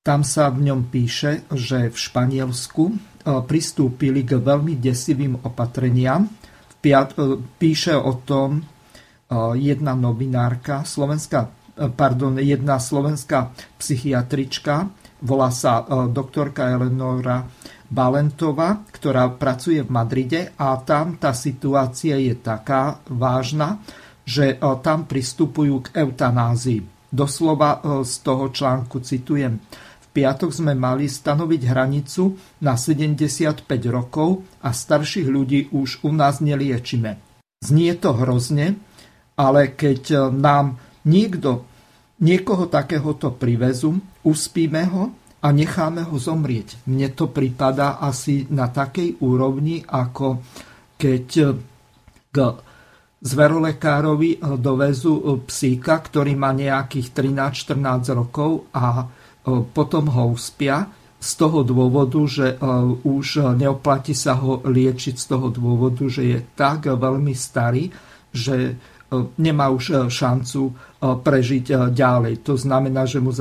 Tam 0.00 0.20
sa 0.24 0.48
v 0.48 0.72
ňom 0.72 0.88
píše, 0.88 1.44
že 1.52 1.92
v 1.92 1.96
Španielsku 2.00 2.96
pristúpili 3.44 4.24
k 4.24 4.40
veľmi 4.40 4.80
desivým 4.80 5.36
opatreniam. 5.44 6.24
Píše 7.60 7.92
o 7.92 8.12
tom 8.24 8.64
jedna 9.60 9.92
novinárka, 9.92 10.80
slovenská, 10.88 11.40
pardon, 11.92 12.40
jedna 12.40 12.80
slovenská 12.80 13.52
psychiatrička, 13.76 14.88
volá 15.20 15.52
sa 15.52 15.84
doktorka 16.08 16.72
Eleonora 16.72 17.44
Balentová, 17.94 18.82
ktorá 18.90 19.30
pracuje 19.38 19.78
v 19.86 19.94
Madride 19.94 20.50
a 20.58 20.74
tam 20.82 21.14
tá 21.14 21.30
situácia 21.30 22.18
je 22.18 22.34
taká 22.34 22.98
vážna, 23.06 23.78
že 24.26 24.58
e, 24.58 24.66
tam 24.82 25.06
pristupujú 25.06 25.86
k 25.86 26.02
eutanázii. 26.02 26.82
Doslova 27.14 27.78
e, 27.78 28.02
z 28.02 28.14
toho 28.26 28.50
článku 28.50 28.98
citujem. 28.98 29.62
V 30.02 30.06
piatok 30.10 30.50
sme 30.50 30.74
mali 30.74 31.06
stanoviť 31.06 31.62
hranicu 31.70 32.34
na 32.66 32.74
75 32.74 33.62
rokov 33.86 34.42
a 34.66 34.74
starších 34.74 35.30
ľudí 35.30 35.70
už 35.70 36.02
u 36.02 36.10
nás 36.10 36.42
neliečime. 36.42 37.22
Znie 37.62 37.94
to 37.94 38.10
hrozne, 38.18 38.74
ale 39.38 39.70
keď 39.70 40.02
e, 40.10 40.18
nám 40.34 40.82
niekto, 41.06 41.62
niekoho 42.18 42.66
takéhoto 42.66 43.30
privezú, 43.30 44.02
uspíme 44.26 44.82
ho 44.90 45.14
a 45.44 45.52
necháme 45.52 46.08
ho 46.08 46.16
zomrieť. 46.16 46.88
Mne 46.88 47.12
to 47.12 47.28
pripadá 47.28 48.00
asi 48.00 48.48
na 48.48 48.72
takej 48.72 49.20
úrovni, 49.20 49.84
ako 49.84 50.40
keď 50.96 51.26
k 52.32 52.36
zverolekárovi 53.20 54.40
dovezú 54.56 55.44
psíka, 55.44 56.00
ktorý 56.00 56.32
má 56.32 56.56
nejakých 56.56 57.12
13-14 57.12 58.16
rokov 58.16 58.72
a 58.72 59.04
potom 59.72 60.08
ho 60.08 60.32
uspia 60.32 60.88
z 61.20 61.30
toho 61.36 61.60
dôvodu, 61.64 62.20
že 62.24 62.56
už 63.04 63.56
neoplatí 63.56 64.12
sa 64.16 64.40
ho 64.40 64.64
liečiť 64.64 65.16
z 65.16 65.24
toho 65.28 65.52
dôvodu, 65.52 66.04
že 66.08 66.24
je 66.24 66.38
tak 66.56 66.88
veľmi 66.88 67.32
starý, 67.36 67.92
že 68.32 68.76
nemá 69.40 69.68
už 69.72 70.08
šancu 70.08 70.72
prežiť 71.00 71.92
ďalej. 71.92 72.44
To 72.44 72.56
znamená, 72.56 73.08
že 73.08 73.24
mu 73.24 73.32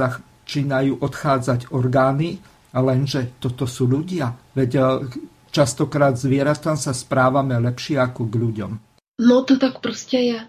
začínajú 0.53 1.01
odchádzať 1.01 1.73
orgány, 1.73 2.37
lenže 2.77 3.41
toto 3.41 3.65
sú 3.65 3.89
ľudia. 3.89 4.37
Veď 4.53 4.71
eh, 4.77 4.85
častokrát 5.49 6.13
zvieratám 6.13 6.77
sa 6.77 6.93
správame 6.93 7.57
lepšie 7.57 7.97
ako 7.97 8.29
k 8.29 8.33
ľuďom. 8.37 8.71
No 9.17 9.43
to 9.43 9.57
tak 9.57 9.81
prostě 9.81 10.17
je. 10.17 10.39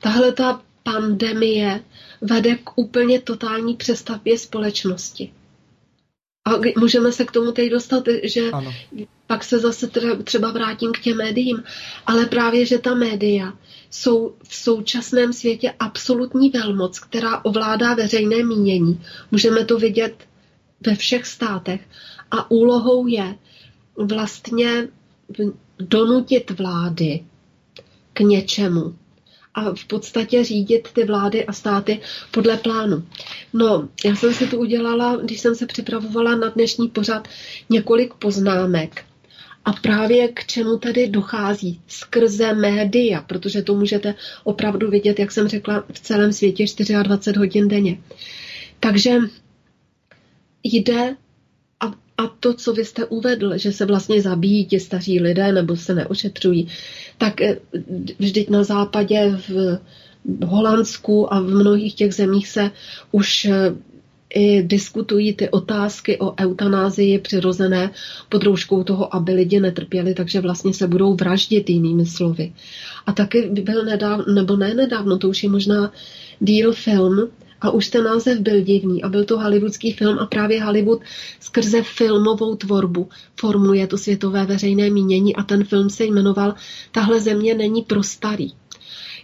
Tahle 0.00 0.32
ta 0.32 0.62
pandemie 0.82 1.80
vede 2.20 2.54
k 2.54 2.78
úplně 2.78 3.20
totální 3.20 3.74
přestavbě 3.74 4.38
společnosti. 4.38 5.32
A 6.46 6.50
můžeme 6.78 7.12
se 7.12 7.24
k 7.24 7.30
tomu 7.30 7.52
teď 7.52 7.70
dostat, 7.70 8.04
že 8.22 8.50
ano. 8.50 8.74
pak 9.26 9.44
se 9.44 9.58
zase 9.58 9.90
třeba 10.24 10.52
vrátím 10.52 10.92
k 10.92 10.98
těm 10.98 11.16
médiím, 11.16 11.62
ale 12.06 12.26
právě, 12.26 12.66
že 12.66 12.78
ta 12.78 12.94
média 12.94 13.52
jsou 13.92 14.34
v 14.42 14.54
současném 14.54 15.32
světě 15.32 15.74
absolutní 15.78 16.50
velmoc, 16.50 16.98
která 16.98 17.44
ovládá 17.44 17.94
veřejné 17.94 18.44
mínění. 18.44 19.04
Můžeme 19.30 19.64
to 19.64 19.78
vidět 19.78 20.14
ve 20.86 20.94
všech 20.94 21.26
státech. 21.26 21.80
A 22.30 22.50
úlohou 22.50 23.06
je 23.06 23.34
vlastně 23.96 24.88
donutit 25.78 26.50
vlády 26.50 27.24
k 28.12 28.20
něčemu 28.20 28.94
a 29.54 29.74
v 29.74 29.84
podstatě 29.84 30.44
řídit 30.44 30.88
ty 30.92 31.04
vlády 31.04 31.46
a 31.46 31.52
státy 31.52 32.00
podle 32.30 32.56
plánu. 32.56 33.04
No, 33.52 33.88
já 34.04 34.16
jsem 34.16 34.34
si 34.34 34.46
tu 34.46 34.58
udělala, 34.58 35.16
když 35.16 35.40
jsem 35.40 35.54
se 35.54 35.66
připravovala 35.66 36.36
na 36.36 36.48
dnešní 36.48 36.88
pořad, 36.88 37.28
několik 37.70 38.14
poznámek. 38.14 39.04
A 39.64 39.72
právě 39.72 40.28
k 40.28 40.46
čemu 40.46 40.78
tedy 40.78 41.08
dochází? 41.08 41.80
Skrze 41.86 42.54
média, 42.54 43.20
protože 43.20 43.62
to 43.62 43.74
můžete 43.74 44.14
opravdu 44.44 44.90
vidět, 44.90 45.18
jak 45.18 45.32
jsem 45.32 45.48
řekla, 45.48 45.84
v 45.92 46.00
celém 46.00 46.32
světě 46.32 46.64
24 47.02 47.38
hodin 47.38 47.68
denně. 47.68 47.98
Takže 48.80 49.18
jde 50.64 51.16
a, 51.80 51.86
a 52.18 52.26
to, 52.40 52.54
co 52.54 52.72
vy 52.72 52.84
jste 52.84 53.04
uvedl, 53.04 53.58
že 53.58 53.72
se 53.72 53.86
vlastně 53.86 54.22
zabíjí 54.22 54.66
ti 54.66 54.80
staří 54.80 55.20
lidé 55.20 55.52
nebo 55.52 55.76
se 55.76 55.94
neošetřují, 55.94 56.68
tak 57.18 57.40
eh, 57.40 57.56
vždyť 58.18 58.50
na 58.50 58.64
západě 58.64 59.38
v 59.48 59.78
Holandsku 60.44 61.34
a 61.34 61.40
v 61.40 61.44
mnohých 61.46 61.94
těch 61.94 62.14
zemích 62.14 62.48
se 62.48 62.70
už 63.12 63.44
eh, 63.44 63.74
i 64.34 64.62
diskutují 64.62 65.32
ty 65.32 65.48
otázky 65.48 66.18
o 66.18 66.34
eutanázii 66.40 67.18
přirozené 67.18 67.90
pod 68.28 68.42
rouškou 68.42 68.82
toho, 68.82 69.14
aby 69.14 69.32
lidi 69.32 69.60
netrpěli, 69.60 70.14
takže 70.14 70.40
vlastně 70.40 70.74
se 70.74 70.86
budou 70.86 71.14
vraždit 71.14 71.70
jinými 71.70 72.06
slovy. 72.06 72.52
A 73.06 73.12
taky 73.12 73.42
byl 73.42 73.84
nedávno, 73.84 74.34
nebo 74.34 74.56
ne 74.56 74.74
nedávno, 74.74 75.18
to 75.18 75.28
už 75.28 75.42
je 75.42 75.48
možná 75.48 75.92
díl 76.40 76.72
film, 76.72 77.28
a 77.62 77.70
už 77.70 77.88
ten 77.88 78.04
název 78.04 78.38
byl 78.38 78.60
divný 78.60 79.02
a 79.02 79.08
byl 79.08 79.24
to 79.24 79.38
hollywoodský 79.38 79.92
film 79.92 80.18
a 80.18 80.26
právě 80.26 80.64
Hollywood 80.64 81.00
skrze 81.40 81.82
filmovou 81.82 82.56
tvorbu 82.56 83.08
formuje 83.40 83.86
to 83.86 83.98
světové 83.98 84.46
veřejné 84.46 84.90
mínění 84.90 85.36
a 85.36 85.42
ten 85.42 85.64
film 85.64 85.90
se 85.90 86.04
jmenoval 86.04 86.54
Tahle 86.92 87.20
země 87.20 87.54
není 87.54 87.82
pro 87.82 88.02
starý. 88.02 88.50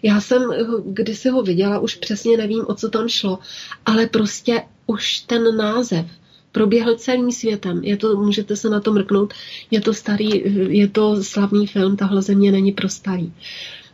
Já 0.03 0.21
jsem 0.21 0.43
kdysi 0.87 1.29
ho 1.29 1.43
viděla, 1.43 1.79
už 1.79 1.95
přesně 1.95 2.37
nevím, 2.37 2.65
o 2.67 2.75
co 2.75 2.89
tam 2.89 3.09
šlo, 3.09 3.39
ale 3.87 4.07
prostě 4.07 4.63
už 4.87 5.19
ten 5.19 5.57
název 5.57 6.07
proběhl 6.53 6.97
celým 6.97 7.33
světem. 7.33 7.81
Je 7.85 7.97
to, 7.97 8.17
můžete 8.17 8.57
se 8.57 8.71
na 8.71 8.81
to 8.81 8.93
mrknout, 8.93 9.35
je 9.71 9.81
to 9.81 9.95
starý, 9.95 10.43
je 10.79 10.89
to 10.89 11.23
slavný 11.23 11.67
film, 11.67 11.97
tahle 11.97 12.23
země 12.23 12.53
není 12.53 12.73
pro 12.73 12.89
starý. 12.89 13.33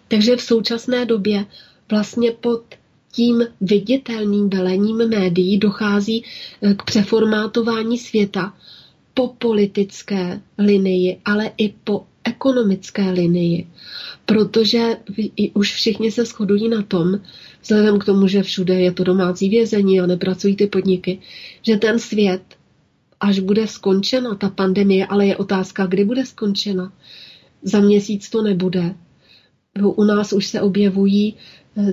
Takže 0.08 0.36
v 0.36 0.42
současné 0.42 1.06
době 1.06 1.46
vlastně 1.90 2.30
pod 2.30 2.62
tím 3.12 3.46
viditelným 3.60 4.50
velením 4.50 5.08
médií 5.08 5.58
dochází 5.58 6.24
eh, 6.62 6.74
k 6.74 6.82
přeformátování 6.82 7.98
světa 7.98 8.54
po 9.14 9.28
politické 9.28 10.40
linii, 10.58 11.20
ale 11.24 11.50
i 11.56 11.74
po 11.84 12.06
ekonomické 12.24 13.10
linii. 13.10 13.68
Protože 14.26 14.96
už 15.54 15.74
všichni 15.74 16.10
se 16.10 16.24
shodují 16.24 16.68
na 16.68 16.82
tom, 16.82 17.20
vzhledem 17.62 17.98
k 17.98 18.04
tomu, 18.04 18.28
že 18.28 18.42
všude 18.42 18.74
je 18.74 18.92
to 18.92 19.04
domácí 19.04 19.48
vězení 19.48 20.00
a 20.00 20.06
nepracují 20.06 20.56
ty 20.56 20.66
podniky, 20.66 21.18
že 21.62 21.76
ten 21.76 21.98
svět, 21.98 22.42
až 23.20 23.38
bude 23.38 23.66
skončena 23.66 24.34
ta 24.34 24.48
pandemie, 24.48 25.06
ale 25.06 25.26
je 25.26 25.36
otázka, 25.36 25.86
kdy 25.86 26.04
bude 26.04 26.26
skončena. 26.26 26.92
Za 27.62 27.80
měsíc 27.80 28.30
to 28.30 28.42
nebude. 28.42 28.94
U 29.82 30.04
nás 30.04 30.32
už 30.32 30.46
se 30.46 30.60
objevují 30.60 31.34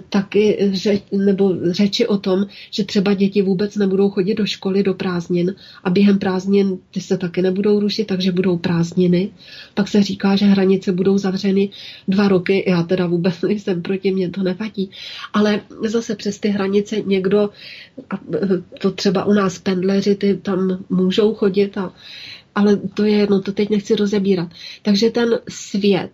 taky 0.09 0.69
řeč, 0.73 1.03
nebo 1.11 1.55
řeči 1.71 2.07
o 2.07 2.17
tom, 2.17 2.45
že 2.71 2.83
třeba 2.83 3.13
děti 3.13 3.41
vůbec 3.41 3.75
nebudou 3.75 4.09
chodit 4.09 4.35
do 4.35 4.45
školy 4.45 4.83
do 4.83 4.93
prázdnin 4.93 5.55
a 5.83 5.89
během 5.89 6.19
prázdnin 6.19 6.77
ty 6.91 7.01
se 7.01 7.17
taky 7.17 7.41
nebudou 7.41 7.79
rušit, 7.79 8.07
takže 8.07 8.31
budou 8.31 8.57
prázdniny. 8.57 9.29
Pak 9.73 9.87
se 9.87 10.03
říká, 10.03 10.35
že 10.35 10.45
hranice 10.45 10.91
budou 10.91 11.17
zavřeny 11.17 11.69
dva 12.07 12.27
roky. 12.27 12.63
Já 12.67 12.83
teda 12.83 13.07
vůbec 13.07 13.41
nejsem 13.47 13.81
proti, 13.81 14.11
mě 14.11 14.29
to 14.29 14.43
nevadí. 14.43 14.89
Ale 15.33 15.61
zase 15.87 16.15
přes 16.15 16.39
ty 16.39 16.49
hranice 16.49 17.01
někdo, 17.01 17.49
a 18.09 18.19
to 18.81 18.91
třeba 18.91 19.25
u 19.25 19.33
nás 19.33 19.59
pendleři, 19.59 20.15
ty 20.15 20.37
tam 20.37 20.85
můžou 20.89 21.33
chodit 21.33 21.77
a 21.77 21.93
ale 22.55 22.77
to 22.77 23.03
je 23.03 23.17
jedno, 23.17 23.41
to 23.41 23.51
teď 23.51 23.69
nechci 23.69 23.95
rozebírat. 23.95 24.49
Takže 24.81 25.09
ten 25.09 25.39
svět 25.49 26.11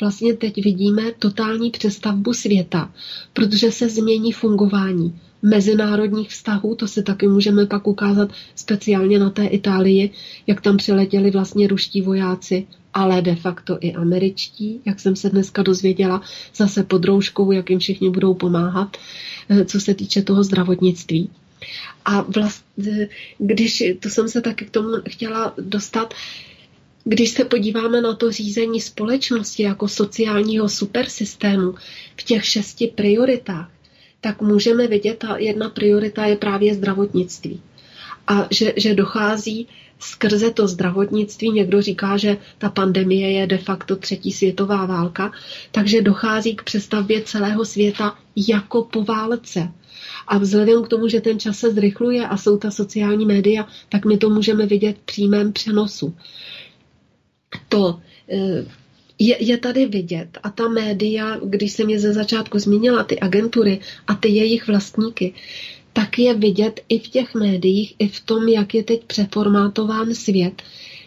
vlastně 0.00 0.34
teď 0.34 0.64
vidíme 0.64 1.02
totální 1.18 1.70
přestavbu 1.70 2.34
světa, 2.34 2.92
protože 3.32 3.72
se 3.72 3.88
změní 3.88 4.32
fungování 4.32 5.20
mezinárodních 5.42 6.30
vztahů, 6.30 6.74
to 6.74 6.88
se 6.88 7.02
taky 7.02 7.28
můžeme 7.28 7.66
pak 7.66 7.86
ukázat 7.86 8.32
speciálně 8.54 9.18
na 9.18 9.30
té 9.30 9.46
Itálii, 9.46 10.10
jak 10.46 10.60
tam 10.60 10.76
přiletěli 10.76 11.30
vlastně 11.30 11.66
ruští 11.66 12.02
vojáci, 12.02 12.66
ale 12.94 13.22
de 13.22 13.34
facto 13.34 13.78
i 13.80 13.94
američtí, 13.94 14.80
jak 14.84 15.00
jsem 15.00 15.16
se 15.16 15.30
dneska 15.30 15.62
dozvěděla, 15.62 16.22
zase 16.56 16.82
pod 16.82 17.04
rouškou, 17.04 17.52
jak 17.52 17.70
jim 17.70 17.78
všichni 17.78 18.10
budou 18.10 18.34
pomáhat, 18.34 18.96
eh, 19.48 19.64
co 19.64 19.80
se 19.80 19.94
týče 19.94 20.22
toho 20.22 20.44
zdravotnictví. 20.44 21.30
A 22.04 22.20
vlastně, 22.20 23.08
když, 23.38 23.82
to 24.00 24.08
jsem 24.08 24.28
se 24.28 24.40
taky 24.40 24.64
k 24.64 24.70
tomu 24.70 24.88
chtěla 25.08 25.54
dostat, 25.58 26.14
když 27.08 27.30
se 27.30 27.44
podíváme 27.44 28.00
na 28.00 28.14
to 28.14 28.30
řízení 28.30 28.80
společnosti 28.80 29.62
jako 29.62 29.88
sociálního 29.88 30.68
supersystému 30.68 31.74
v 32.16 32.22
těch 32.22 32.44
šesti 32.44 32.86
prioritách, 32.86 33.70
tak 34.20 34.42
můžeme 34.42 34.86
vidět, 34.86 35.18
ta 35.18 35.36
jedna 35.36 35.68
priorita 35.68 36.24
je 36.26 36.36
právě 36.36 36.74
zdravotnictví. 36.74 37.60
A 38.26 38.48
že, 38.50 38.72
že 38.76 38.94
dochází 38.94 39.68
skrze 39.98 40.50
to 40.50 40.68
zdravotnictví, 40.68 41.50
někdo 41.50 41.82
říká, 41.82 42.16
že 42.16 42.36
ta 42.58 42.70
pandemie 42.70 43.32
je 43.32 43.46
de 43.46 43.58
facto 43.58 43.96
třetí 43.96 44.32
světová 44.32 44.86
válka, 44.86 45.32
takže 45.72 46.02
dochází 46.02 46.56
k 46.56 46.62
přestavbě 46.62 47.22
celého 47.22 47.64
světa 47.64 48.18
jako 48.36 48.82
po 48.82 49.04
válce. 49.04 49.72
A 50.26 50.38
vzhledem 50.38 50.82
k 50.82 50.88
tomu, 50.88 51.08
že 51.08 51.20
ten 51.20 51.38
čas 51.38 51.58
se 51.58 51.70
zrychluje 51.70 52.26
a 52.26 52.36
jsou 52.36 52.58
ta 52.58 52.70
sociální 52.70 53.26
média, 53.26 53.66
tak 53.88 54.04
my 54.04 54.18
to 54.18 54.30
můžeme 54.30 54.66
vidět 54.66 54.96
v 54.96 55.06
přímém 55.06 55.52
přenosu 55.52 56.14
to 57.68 58.00
eh, 58.28 58.64
je, 59.18 59.44
je 59.44 59.56
tady 59.58 59.86
vidět. 59.86 60.38
A 60.42 60.50
ta 60.50 60.68
média, 60.68 61.40
když 61.44 61.72
jsem 61.72 61.90
je 61.90 61.98
ze 61.98 62.12
začátku 62.12 62.58
zmínila, 62.58 63.04
ty 63.04 63.20
agentury 63.20 63.80
a 64.06 64.14
ty 64.14 64.28
jejich 64.28 64.66
vlastníky, 64.66 65.34
tak 65.92 66.18
je 66.18 66.34
vidět 66.34 66.80
i 66.88 66.98
v 66.98 67.08
těch 67.08 67.34
médiích, 67.34 67.94
i 67.98 68.08
v 68.08 68.20
tom, 68.20 68.48
jak 68.48 68.74
je 68.74 68.82
teď 68.82 69.04
přeformátován 69.04 70.14
svět, 70.14 70.62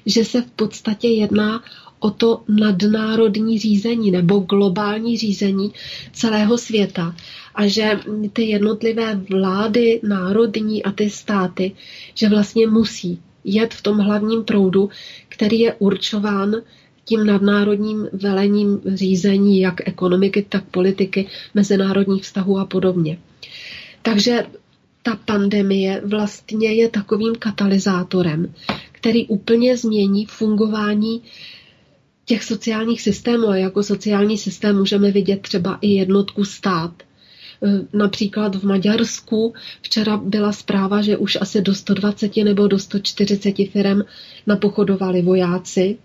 že 0.05 0.25
se 0.25 0.41
v 0.41 0.51
podstatě 0.51 1.07
jedná 1.07 1.63
o 1.99 2.09
to 2.09 2.41
nadnárodní 2.47 3.59
řízení 3.59 4.11
nebo 4.11 4.39
globální 4.39 5.17
řízení 5.17 5.73
celého 6.13 6.57
světa. 6.57 7.15
A 7.55 7.67
že 7.67 7.99
ty 8.33 8.43
jednotlivé 8.43 9.15
vlády 9.15 9.99
národní 10.03 10.83
a 10.83 10.91
ty 10.91 11.09
státy, 11.09 11.71
že 12.13 12.29
vlastně 12.29 12.67
musí 12.67 13.19
jet 13.53 13.73
v 13.73 13.81
tom 13.81 13.97
hlavním 13.97 14.43
proudu, 14.43 14.89
který 15.29 15.59
je 15.59 15.73
určován 15.73 16.55
tím 17.05 17.25
nadnárodním 17.25 18.07
velením 18.13 18.81
řízení 18.85 19.59
jak 19.59 19.87
ekonomiky, 19.87 20.45
tak 20.49 20.63
politiky, 20.63 21.27
mezinárodních 21.53 22.23
vztahů 22.23 22.59
a 22.59 22.65
podobně. 22.65 23.17
Takže 24.01 24.45
ta 25.03 25.15
pandemie 25.15 26.01
vlastně 26.05 26.73
je 26.73 26.89
takovým 26.89 27.35
katalyzátorem, 27.35 28.53
který 28.91 29.27
úplně 29.27 29.77
změní 29.77 30.25
fungování 30.25 31.21
těch 32.25 32.43
sociálních 32.43 33.01
systémů. 33.01 33.47
A 33.47 33.55
jako 33.57 33.83
sociální 33.83 34.37
systém 34.37 34.77
můžeme 34.77 35.11
vidět 35.11 35.41
třeba 35.41 35.77
i 35.81 35.87
jednotku 35.87 36.45
stát, 36.45 36.91
například 37.93 38.55
v 38.55 38.63
Maďarsku 38.63 39.53
včera 39.81 40.17
byla 40.17 40.51
zpráva, 40.51 41.01
že 41.01 41.17
už 41.17 41.37
asi 41.41 41.61
do 41.61 41.75
120 41.75 42.37
nebo 42.37 42.67
do 42.67 42.79
140 42.79 43.55
firm 43.71 44.01
napochodovali 44.47 45.21
vojáci. 45.21 45.97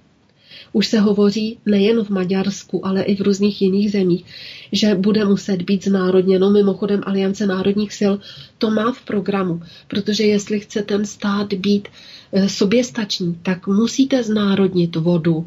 Už 0.72 0.86
se 0.86 1.00
hovoří 1.00 1.58
nejen 1.66 2.04
v 2.04 2.10
Maďarsku, 2.10 2.86
ale 2.86 3.02
i 3.02 3.16
v 3.16 3.20
různých 3.20 3.62
jiných 3.62 3.92
zemích, 3.92 4.24
že 4.72 4.94
bude 4.94 5.24
muset 5.24 5.62
být 5.62 5.84
znárodněno. 5.84 6.50
Mimochodem 6.50 7.00
Aliance 7.06 7.46
národních 7.46 7.92
sil 8.00 8.14
to 8.58 8.70
má 8.70 8.92
v 8.92 9.02
programu, 9.02 9.62
protože 9.88 10.24
jestli 10.24 10.60
chce 10.60 10.82
ten 10.82 11.04
stát 11.04 11.54
být 11.54 11.88
eh, 12.32 12.48
soběstačný, 12.48 13.38
tak 13.42 13.66
musíte 13.66 14.22
znárodnit 14.22 14.96
vodu, 14.96 15.46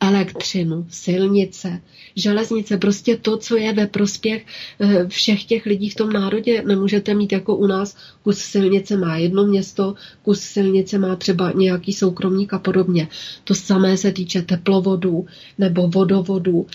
elektřinu, 0.00 0.86
silnice, 0.90 1.80
železnice, 2.16 2.76
prostě 2.76 3.16
to, 3.16 3.36
co 3.36 3.56
je 3.56 3.72
ve 3.72 3.86
prospěch 3.86 4.46
eh, 4.80 5.06
všech 5.08 5.44
těch 5.44 5.66
lidí 5.66 5.90
v 5.90 5.94
tom 5.94 6.12
národě. 6.12 6.62
Nemůžete 6.66 7.14
mít 7.14 7.32
jako 7.32 7.56
u 7.56 7.66
nás, 7.66 7.96
kus 8.22 8.38
silnice 8.38 8.96
má 8.96 9.16
jedno 9.16 9.46
město, 9.46 9.94
kus 10.22 10.40
silnice 10.40 10.98
má 10.98 11.16
třeba 11.16 11.52
nějaký 11.52 11.92
soukromník 11.92 12.52
a 12.54 12.58
podobně. 12.58 13.08
To 13.44 13.54
samé 13.54 13.96
se 13.96 14.12
týče 14.12 14.42
teplovodů 14.42 15.26
nebo 15.58 15.88
vodovodů. 15.88 16.66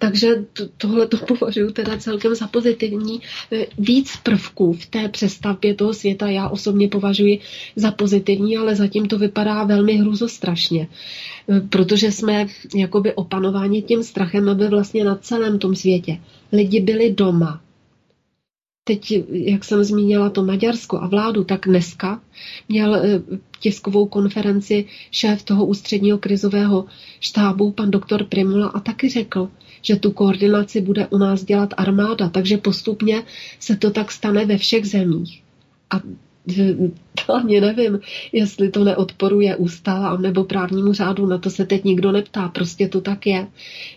Takže 0.00 0.28
tohle 0.76 1.06
to 1.06 1.16
považuji 1.28 1.70
teda 1.70 1.98
celkem 1.98 2.34
za 2.34 2.46
pozitivní. 2.46 3.20
E, 3.52 3.66
víc 3.78 4.16
prvků 4.16 4.72
v 4.72 4.86
té 4.86 5.08
přestavbě 5.08 5.74
toho 5.74 5.94
světa 5.94 6.28
já 6.28 6.48
osobně 6.48 6.88
považuji 6.88 7.38
za 7.76 7.90
pozitivní, 7.90 8.56
ale 8.56 8.76
zatím 8.76 9.06
to 9.06 9.18
vypadá 9.18 9.64
velmi 9.64 9.92
hrůzostrašně. 9.96 10.88
E, 11.48 11.60
protože 11.60 12.12
jsme 12.12 12.46
jakoby 12.74 13.14
opanováni 13.14 13.82
tím 13.82 14.02
strachem, 14.02 14.48
aby 14.48 14.68
vlastně 14.68 15.04
na 15.04 15.16
celém 15.16 15.58
tom 15.58 15.76
světě 15.76 16.18
lidi 16.52 16.80
byli 16.80 17.12
doma, 17.12 17.60
teď, 18.84 19.12
jak 19.30 19.64
jsem 19.64 19.84
zmínila 19.84 20.30
to 20.30 20.44
Maďarsko 20.44 21.02
a 21.02 21.06
vládu, 21.06 21.44
tak 21.44 21.66
dneska 21.66 22.22
měl 22.68 22.94
eh, 22.94 23.22
tiskovou 23.60 24.06
konferenci 24.06 24.84
šéf 25.10 25.42
toho 25.42 25.66
ústředního 25.66 26.18
krizového 26.18 26.84
štábu, 27.20 27.70
pan 27.70 27.90
doktor 27.90 28.24
Primula, 28.24 28.68
a 28.68 28.80
taky 28.80 29.08
řekl, 29.08 29.48
že 29.82 29.96
tu 29.96 30.10
koordinaci 30.10 30.80
bude 30.80 31.06
u 31.06 31.18
nás 31.18 31.44
dělat 31.44 31.74
armáda, 31.76 32.28
takže 32.28 32.56
postupně 32.56 33.22
se 33.58 33.76
to 33.76 33.90
tak 33.90 34.12
stane 34.12 34.46
ve 34.46 34.58
všech 34.58 34.86
zemích. 34.86 35.42
A 35.90 36.00
hlavně 37.28 37.60
nevím, 37.60 38.00
jestli 38.32 38.70
to 38.70 38.84
neodporuje 38.84 39.56
ústava 39.56 40.16
nebo 40.16 40.44
právnímu 40.44 40.92
řádu, 40.92 41.26
na 41.26 41.38
to 41.38 41.50
se 41.50 41.64
teď 41.66 41.84
nikdo 41.84 42.12
neptá, 42.12 42.48
prostě 42.48 42.88
to 42.88 43.00
tak 43.00 43.26
je, 43.26 43.46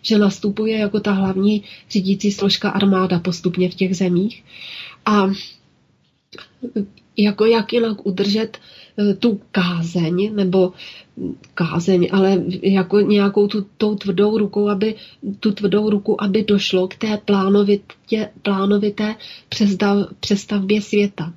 že 0.02 0.18
nastupuje 0.18 0.78
jako 0.78 1.00
ta 1.00 1.12
hlavní 1.12 1.64
řídící 1.90 2.32
složka 2.32 2.70
armáda 2.70 3.20
postupně 3.20 3.70
v 3.70 3.76
těch 3.76 3.96
zemích. 3.96 4.44
A 5.06 5.32
jako 7.18 7.46
jak 7.46 7.74
jinak 7.74 8.06
udržet 8.06 8.58
eh, 8.98 9.14
tu 9.14 9.42
kázeň, 9.52 10.36
nebo 10.36 10.74
kázeň, 11.54 12.10
ale 12.12 12.44
jako 12.62 13.00
nějakou 13.00 13.48
tu, 13.48 13.66
tou 13.78 13.96
tvrdou 13.96 14.38
rukou, 14.38 14.70
aby 14.70 14.96
tu 15.40 15.52
tvrdou 15.52 15.90
ruku, 15.90 16.24
aby 16.24 16.44
došlo 16.44 16.88
k 16.88 16.96
té 16.96 17.18
plánovitě, 17.26 18.30
plánovité 18.42 19.16
přestavbě 20.20 20.82
světa. 20.82 21.34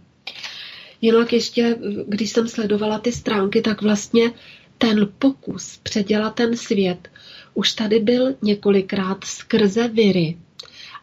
Jinak 1.00 1.32
ještě, 1.32 1.76
když 2.08 2.30
jsem 2.30 2.48
sledovala 2.48 2.98
ty 2.98 3.12
stránky, 3.12 3.62
tak 3.62 3.82
vlastně 3.82 4.32
ten 4.78 5.08
pokus 5.18 5.80
předělat 5.82 6.34
ten 6.34 6.56
svět 6.56 7.08
už 7.54 7.72
tady 7.72 8.00
byl 8.00 8.34
několikrát 8.42 9.24
skrze 9.24 9.88
viry, 9.88 10.38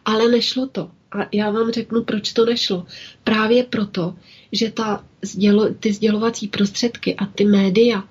ale 0.04 0.28
nešlo 0.28 0.66
to. 0.66 0.90
A 1.12 1.28
já 1.32 1.50
vám 1.50 1.70
řeknu, 1.72 2.04
proč 2.04 2.32
to 2.32 2.44
nešlo. 2.44 2.86
Právě 3.24 3.64
proto, 3.64 4.14
že 4.52 4.70
ta 4.70 5.04
ty 5.80 5.92
sdělovací 5.92 6.48
prostředky 6.48 7.14
a 7.14 7.26
ty 7.26 7.44
média 7.44 8.04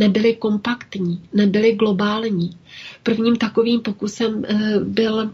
nebyly 0.00 0.34
kompaktní, 0.34 1.20
nebyly 1.34 1.72
globální. 1.72 2.50
Prvním 3.02 3.36
takovým 3.36 3.80
pokusem 3.80 4.44
e, 4.44 4.80
byl 4.80 5.30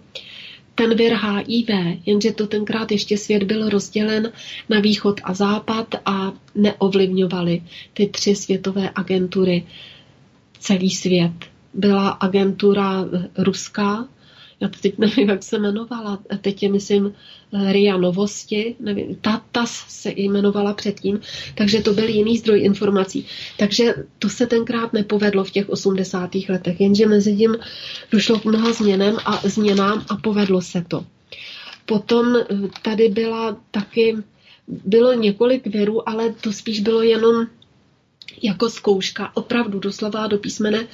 ten 0.74 0.94
vir 0.96 1.14
HIV, 1.14 1.70
jenže 2.06 2.32
to 2.32 2.46
tenkrát 2.46 2.92
ještě 2.92 3.18
svět 3.18 3.42
byl 3.42 3.68
rozdělen 3.68 4.32
na 4.68 4.80
východ 4.80 5.20
a 5.24 5.34
západ 5.34 5.94
a 6.06 6.32
neovlivňovaly 6.54 7.62
ty 7.92 8.06
tři 8.06 8.34
světové 8.36 8.90
agentury 8.94 9.66
celý 10.58 10.90
svět. 10.90 11.32
Byla 11.74 12.08
agentura 12.08 13.04
ruská, 13.38 14.08
já 14.60 14.68
to 14.68 14.78
teď 14.82 14.98
nevím, 14.98 15.28
jak 15.28 15.42
se 15.42 15.56
jmenovala, 15.56 16.18
teď 16.40 16.62
je, 16.62 16.68
myslím, 16.68 17.14
RIA 17.70 17.96
Novosti, 17.96 18.76
nevím, 18.80 19.16
TATAS 19.16 19.84
se 19.88 20.12
jmenovala 20.16 20.74
předtím, 20.74 21.20
takže 21.54 21.82
to 21.82 21.92
byl 21.92 22.08
jiný 22.08 22.38
zdroj 22.38 22.60
informací. 22.60 23.26
Takže 23.58 23.94
to 24.18 24.28
se 24.28 24.46
tenkrát 24.46 24.92
nepovedlo 24.92 25.44
v 25.44 25.50
těch 25.50 25.68
80. 25.68 26.30
letech, 26.48 26.80
jenže 26.80 27.06
mezi 27.06 27.36
tím 27.36 27.56
došlo 28.10 28.38
k 28.38 28.44
mnoha 28.44 28.72
změnám 28.72 29.18
a 29.24 29.40
změnám 29.44 30.04
a 30.08 30.16
povedlo 30.16 30.62
se 30.62 30.84
to. 30.88 31.06
Potom 31.86 32.36
tady 32.82 33.08
byla 33.08 33.56
taky, 33.70 34.16
bylo 34.68 35.12
několik 35.12 35.66
věrů, 35.66 36.08
ale 36.08 36.32
to 36.32 36.52
spíš 36.52 36.80
bylo 36.80 37.02
jenom 37.02 37.46
jako 38.42 38.70
zkouška, 38.70 39.36
opravdu 39.36 39.78
doslova 39.78 40.26
do 40.26 40.38
písmene 40.38 40.86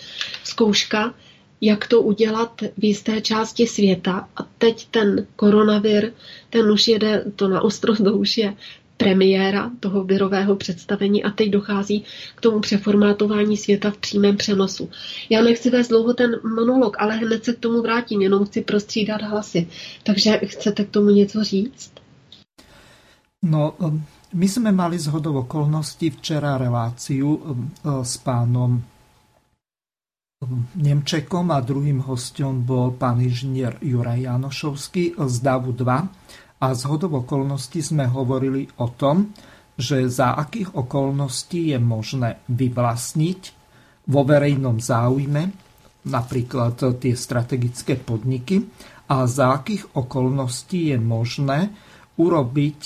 zkouška, 0.44 1.14
jak 1.62 1.86
to 1.86 2.02
udělat 2.02 2.60
v 2.78 2.84
jisté 2.84 3.20
části 3.20 3.66
světa. 3.66 4.28
A 4.36 4.42
teď 4.58 4.88
ten 4.90 5.26
koronavir, 5.36 6.12
ten 6.50 6.70
už 6.70 6.88
jede 6.88 7.24
to 7.36 7.48
na 7.48 7.60
ostro, 7.60 7.96
to 7.96 8.12
už 8.12 8.38
je 8.38 8.56
premiéra 8.96 9.70
toho 9.80 10.04
virového 10.04 10.56
představení 10.56 11.24
a 11.24 11.30
teď 11.30 11.50
dochází 11.50 12.04
k 12.34 12.40
tomu 12.40 12.60
přeformátování 12.60 13.56
světa 13.56 13.90
v 13.90 13.96
přímém 13.96 14.36
přenosu. 14.36 14.90
Já 15.30 15.42
nechci 15.42 15.70
vést 15.70 15.88
dlouho 15.88 16.14
ten 16.14 16.30
monolog, 16.56 16.96
ale 16.98 17.16
hned 17.16 17.44
se 17.44 17.52
k 17.52 17.58
tomu 17.58 17.82
vrátím, 17.82 18.22
jenom 18.22 18.44
chci 18.44 18.60
prostřídat 18.60 19.22
hlasy. 19.22 19.68
Takže 20.02 20.40
chcete 20.44 20.84
k 20.84 20.90
tomu 20.90 21.10
něco 21.10 21.44
říct? 21.44 21.92
No, 23.42 23.74
um, 23.78 24.04
my 24.34 24.48
jsme 24.48 24.72
mali 24.72 24.98
z 24.98 25.06
hodou 25.06 25.34
okolností 25.38 26.10
včera 26.10 26.58
reláciu 26.58 27.34
um, 27.34 27.70
s 28.02 28.16
pánom 28.16 28.82
Nemčekom 30.74 31.54
a 31.54 31.62
druhým 31.62 32.02
hostom 32.02 32.66
bol 32.66 32.98
pán 32.98 33.22
inžinier 33.22 33.78
Juraj 33.78 34.26
Janošovský 34.26 35.14
z 35.14 35.36
DAVu 35.38 35.70
2 35.70 36.62
a 36.62 36.66
z 36.74 36.82
hodov 36.90 37.22
okolností 37.22 37.78
sme 37.78 38.10
hovorili 38.10 38.66
o 38.82 38.90
tom, 38.90 39.30
že 39.78 40.10
za 40.10 40.34
akých 40.34 40.74
okolností 40.74 41.70
je 41.70 41.78
možné 41.78 42.42
vyvlastniť 42.50 43.40
vo 44.10 44.26
verejnom 44.26 44.82
záujme 44.82 45.42
napríklad 46.10 46.98
tie 46.98 47.14
strategické 47.14 47.94
podniky 47.94 48.66
a 49.14 49.22
za 49.30 49.54
akých 49.62 49.94
okolností 49.94 50.90
je 50.90 50.98
možné 50.98 51.70
urobiť 52.18 52.82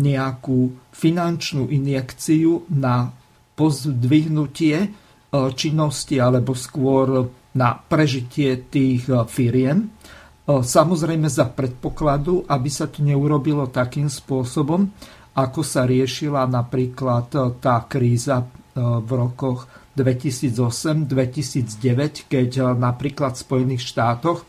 nejakú 0.00 0.58
finančnú 0.96 1.68
injekciu 1.68 2.64
na 2.72 3.12
pozdvihnutie 3.52 5.07
činnosti 5.32 6.16
alebo 6.16 6.56
skôr 6.56 7.28
na 7.54 7.70
prežitie 7.76 8.68
tých 8.68 9.08
e, 9.08 9.24
firiem. 9.28 9.84
E, 9.84 9.86
samozrejme 10.64 11.28
za 11.28 11.52
predpokladu, 11.52 12.48
aby 12.48 12.70
sa 12.72 12.88
to 12.88 13.04
neurobilo 13.04 13.68
takým 13.68 14.08
spôsobom, 14.08 14.88
ako 15.38 15.60
sa 15.62 15.86
riešila 15.86 16.50
napríklad 16.50 17.30
tá 17.62 17.86
kríza 17.86 18.42
v 18.78 19.06
rokoch 19.06 19.70
2008-2009, 19.94 22.26
keď 22.26 22.74
napríklad 22.74 23.38
v 23.38 23.42
Spojených 23.46 23.82
štátoch 23.86 24.42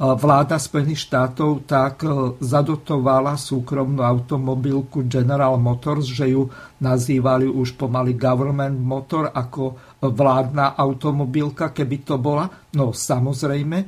vláda 0.00 0.56
Spojených 0.56 1.12
štátov 1.12 1.68
tak 1.68 2.08
e, 2.08 2.08
zadotovala 2.40 3.36
súkromnú 3.36 4.00
automobilku 4.00 5.04
General 5.04 5.60
Motors, 5.60 6.08
že 6.08 6.32
ju 6.32 6.48
nazývali 6.80 7.44
už 7.44 7.76
pomaly 7.76 8.16
government 8.16 8.80
motor 8.80 9.28
ako 9.28 9.76
vládna 10.00 10.72
automobilka, 10.72 11.76
keby 11.76 11.96
to 12.00 12.16
bola. 12.16 12.48
No 12.80 12.96
samozrejme, 12.96 13.76
e, 13.76 13.86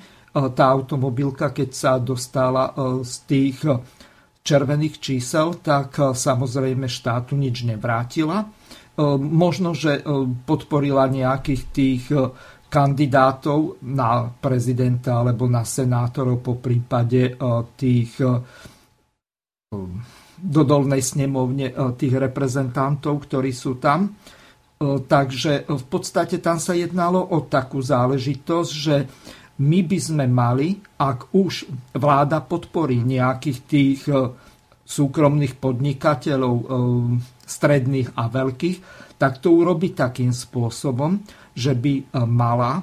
tá 0.52 0.64
automobilka, 0.68 1.48
keď 1.48 1.70
sa 1.72 1.96
dostala 1.96 2.76
e, 2.76 3.00
z 3.08 3.14
tých 3.24 3.58
červených 4.42 4.96
čísel, 5.00 5.64
tak 5.64 5.96
samozrejme 6.18 6.90
štátu 6.90 7.38
nič 7.38 7.62
nevrátila. 7.62 8.42
Možno, 9.22 9.70
že 9.70 10.02
podporila 10.42 11.06
nejakých 11.06 11.62
tých 11.70 12.10
kandidátov 12.72 13.84
na 13.84 14.24
prezidenta 14.32 15.20
alebo 15.20 15.44
na 15.44 15.60
senátorov 15.60 16.40
po 16.40 16.56
prípade 16.56 17.28
e, 17.28 17.32
tých 17.76 18.16
e, 18.16 18.32
dodolnej 20.40 21.04
snemovne 21.04 21.68
e, 21.68 21.74
tých 21.92 22.16
reprezentantov, 22.16 23.28
ktorí 23.28 23.52
sú 23.52 23.76
tam. 23.76 24.16
Takže 24.82 25.70
v 25.70 25.84
podstate 25.86 26.42
tam 26.42 26.58
sa 26.58 26.74
jednalo 26.74 27.22
o 27.22 27.46
takú 27.46 27.78
záležitosť, 27.78 28.70
že 28.74 28.96
my 29.62 29.78
by 29.86 29.98
sme 30.02 30.26
mali, 30.26 30.74
ak 30.98 31.30
už 31.38 31.70
vláda 31.94 32.42
podporí 32.42 32.98
nejakých 32.98 33.58
tých 33.62 34.10
súkromných 34.82 35.54
podnikateľov 35.62 36.66
stredných 37.46 38.18
a 38.18 38.26
veľkých, 38.26 38.78
tak 39.22 39.38
to 39.38 39.54
urobi 39.54 39.94
takým 39.94 40.34
spôsobom, 40.34 41.22
že 41.52 41.76
by 41.76 41.94
e, 42.00 42.04
mala 42.24 42.82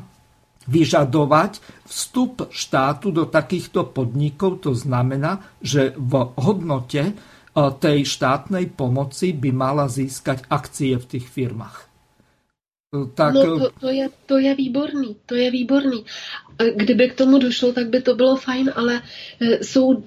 vyžadovať 0.70 1.84
vstup 1.90 2.54
štátu 2.54 3.10
do 3.10 3.26
takýchto 3.26 3.90
podnikov. 3.90 4.62
To 4.70 4.78
znamená, 4.78 5.42
že 5.66 5.98
v 5.98 6.30
hodnote 6.38 7.18
tej 7.58 8.06
štátnej 8.06 8.70
pomoci 8.70 9.34
by 9.34 9.50
mala 9.50 9.90
získať 9.90 10.46
akcie 10.48 10.94
v 11.02 11.06
tých 11.18 11.26
firmách. 11.26 11.89
Tak... 13.14 13.34
No 13.34 13.60
to, 13.60 13.70
to, 13.80 13.90
je, 13.90 14.10
to 14.26 14.38
je 14.38 14.56
výborný, 14.56 15.16
to 15.26 15.36
je 15.36 15.52
výborný. 15.52 16.06
Kdyby 16.76 17.10
k 17.10 17.16
tomu 17.16 17.38
došlo, 17.38 17.74
tak 17.74 17.90
by 17.90 18.02
to 18.02 18.16
bylo 18.16 18.36
fajn, 18.36 18.72
ale 18.76 19.02
jsou 19.62 20.04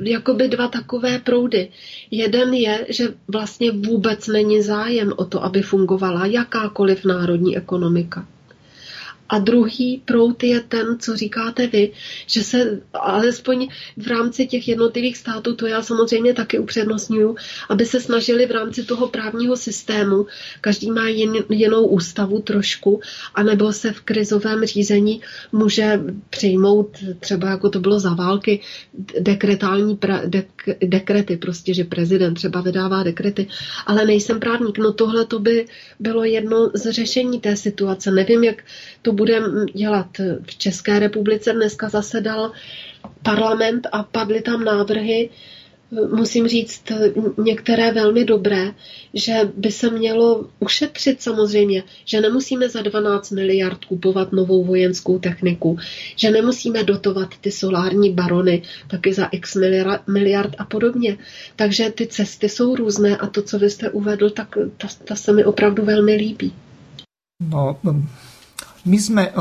jakoby 0.00 0.48
dva 0.48 0.68
takové 0.68 1.18
proudy. 1.18 1.68
Jeden 2.10 2.54
je, 2.54 2.86
že 2.88 3.14
vlastně 3.28 3.72
vůbec 3.72 4.26
není 4.26 4.62
zájem 4.62 5.12
o 5.16 5.24
to, 5.24 5.44
aby 5.44 5.62
fungovala 5.62 6.26
jakákoliv 6.26 7.04
národní 7.04 7.56
ekonomika. 7.56 8.26
A 9.30 9.38
druhý 9.38 10.02
prout 10.04 10.42
je 10.42 10.60
ten, 10.60 10.98
co 10.98 11.16
říkáte 11.16 11.66
vy, 11.66 11.92
že 12.26 12.44
se 12.44 12.80
alespoň 12.92 13.68
v 13.96 14.06
rámci 14.06 14.46
těch 14.46 14.68
jednotlivých 14.68 15.16
států, 15.16 15.54
to 15.54 15.66
já 15.66 15.82
samozřejmě 15.82 16.34
taky 16.34 16.58
upřednostňuju, 16.58 17.36
aby 17.68 17.86
se 17.86 18.00
snažili 18.00 18.46
v 18.46 18.50
rámci 18.50 18.84
toho 18.84 19.08
právního 19.08 19.56
systému, 19.56 20.26
každý 20.60 20.90
má 20.90 21.08
jen, 21.08 21.32
jinou 21.48 21.86
ústavu 21.86 22.40
trošku, 22.40 23.00
anebo 23.34 23.72
se 23.72 23.92
v 23.92 24.00
krizovém 24.00 24.64
řízení 24.64 25.20
může 25.52 26.00
přijmout 26.30 26.98
třeba 27.20 27.50
jako 27.50 27.70
to 27.70 27.80
bylo 27.80 28.00
za 28.00 28.14
války, 28.14 28.60
dekretální 29.20 29.96
pra, 29.96 30.22
dek, 30.26 30.48
dekrety, 30.84 31.36
prostě, 31.36 31.74
že 31.74 31.84
prezident 31.84 32.34
třeba 32.34 32.60
vydává 32.60 33.02
dekrety, 33.02 33.46
ale 33.86 34.06
nejsem 34.06 34.40
právník. 34.40 34.78
No 34.78 34.92
tohle 34.92 35.24
to 35.26 35.38
by 35.38 35.66
bylo 36.00 36.24
jedno 36.24 36.70
z 36.74 36.90
řešení 36.90 37.40
té 37.40 37.56
situace. 37.56 38.10
Nevím, 38.10 38.44
jak 38.44 38.62
to 39.02 39.12
bude 39.12 39.42
dělat 39.74 40.06
v 40.42 40.58
České 40.58 40.98
republice. 40.98 41.52
Dneska 41.52 41.88
zasedal 41.88 42.52
parlament 43.22 43.86
a 43.92 44.02
padly 44.02 44.40
tam 44.40 44.64
návrhy, 44.64 45.30
musím 46.16 46.48
říct, 46.48 46.82
některé 47.38 47.92
velmi 47.92 48.24
dobré, 48.24 48.72
že 49.14 49.34
by 49.56 49.72
se 49.72 49.90
mělo 49.90 50.48
ušetřit 50.60 51.22
samozřejmě, 51.22 51.82
že 52.04 52.20
nemusíme 52.20 52.68
za 52.68 52.82
12 52.82 53.30
miliard 53.30 53.84
kupovat 53.84 54.32
novou 54.32 54.64
vojenskou 54.64 55.18
techniku, 55.18 55.78
že 56.16 56.30
nemusíme 56.30 56.84
dotovat 56.84 57.28
ty 57.40 57.50
solární 57.50 58.12
barony 58.12 58.62
taky 58.88 59.12
za 59.12 59.24
x 59.24 59.56
miliard 60.06 60.54
a 60.58 60.64
podobně. 60.64 61.18
Takže 61.56 61.90
ty 61.90 62.06
cesty 62.06 62.48
jsou 62.48 62.76
různé 62.76 63.16
a 63.16 63.26
to, 63.26 63.42
co 63.42 63.58
vy 63.58 63.70
jste 63.70 63.90
uvedl, 63.90 64.30
tak 64.30 64.58
ta, 64.76 64.88
ta 65.04 65.16
se 65.16 65.32
mi 65.32 65.44
opravdu 65.44 65.84
velmi 65.84 66.14
líbí. 66.14 66.52
No, 67.40 67.78
my 68.84 68.98
jsme 68.98 69.22
eh, 69.28 69.34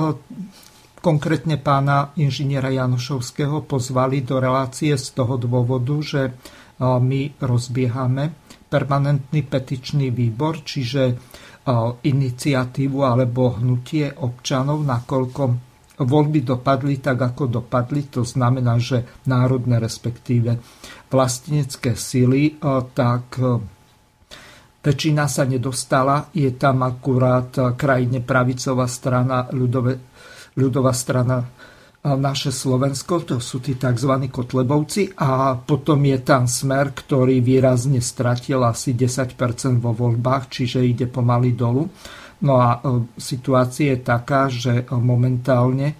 konkrétne 1.00 1.56
pána 1.56 2.12
inžiniera 2.20 2.70
Janošovského 2.70 3.64
pozvali 3.64 4.22
do 4.22 4.40
relácie 4.40 4.92
z 5.00 5.16
toho 5.16 5.40
dôvodu, 5.40 5.96
že 6.04 6.36
my 6.80 7.40
rozbiehame 7.44 8.36
permanentný 8.72 9.44
petičný 9.44 10.12
výbor, 10.16 10.64
čiže 10.64 11.16
iniciatívu 12.04 13.00
alebo 13.04 13.60
hnutie 13.60 14.16
občanov, 14.16 14.88
nakoľko 14.88 15.42
voľby 16.00 16.40
dopadli 16.48 17.04
tak, 17.04 17.20
ako 17.20 17.60
dopadli. 17.60 18.08
To 18.16 18.24
znamená, 18.24 18.80
že 18.80 19.04
národné, 19.28 19.84
respektíve 19.84 20.56
vlastenecké 21.12 22.00
sily, 22.00 22.64
tak 22.96 23.36
väčšina 24.80 25.26
sa 25.28 25.44
nedostala. 25.44 26.32
Je 26.32 26.52
tam 26.56 26.84
akurát 26.84 27.76
krajine 27.76 28.24
pravicová 28.24 28.88
strana 28.88 29.48
ľudové 29.52 30.00
ľudová 30.60 30.92
strana 30.92 31.40
naše 32.00 32.56
Slovensko, 32.56 33.28
to 33.28 33.44
sú 33.44 33.60
tí 33.60 33.76
tzv. 33.76 34.32
kotlebovci 34.32 35.20
a 35.20 35.60
potom 35.60 36.00
je 36.08 36.18
tam 36.24 36.48
smer, 36.48 36.96
ktorý 36.96 37.44
výrazne 37.44 38.00
stratil 38.00 38.64
asi 38.64 38.96
10% 38.96 39.36
vo 39.84 39.92
voľbách, 39.92 40.48
čiže 40.48 40.80
ide 40.80 41.12
pomaly 41.12 41.52
dolu. 41.60 41.84
No 42.40 42.54
a 42.56 42.80
e, 42.80 43.04
situácia 43.20 43.92
je 43.92 44.00
taká, 44.00 44.48
že 44.48 44.88
momentálne 44.96 45.92
e, 45.92 45.96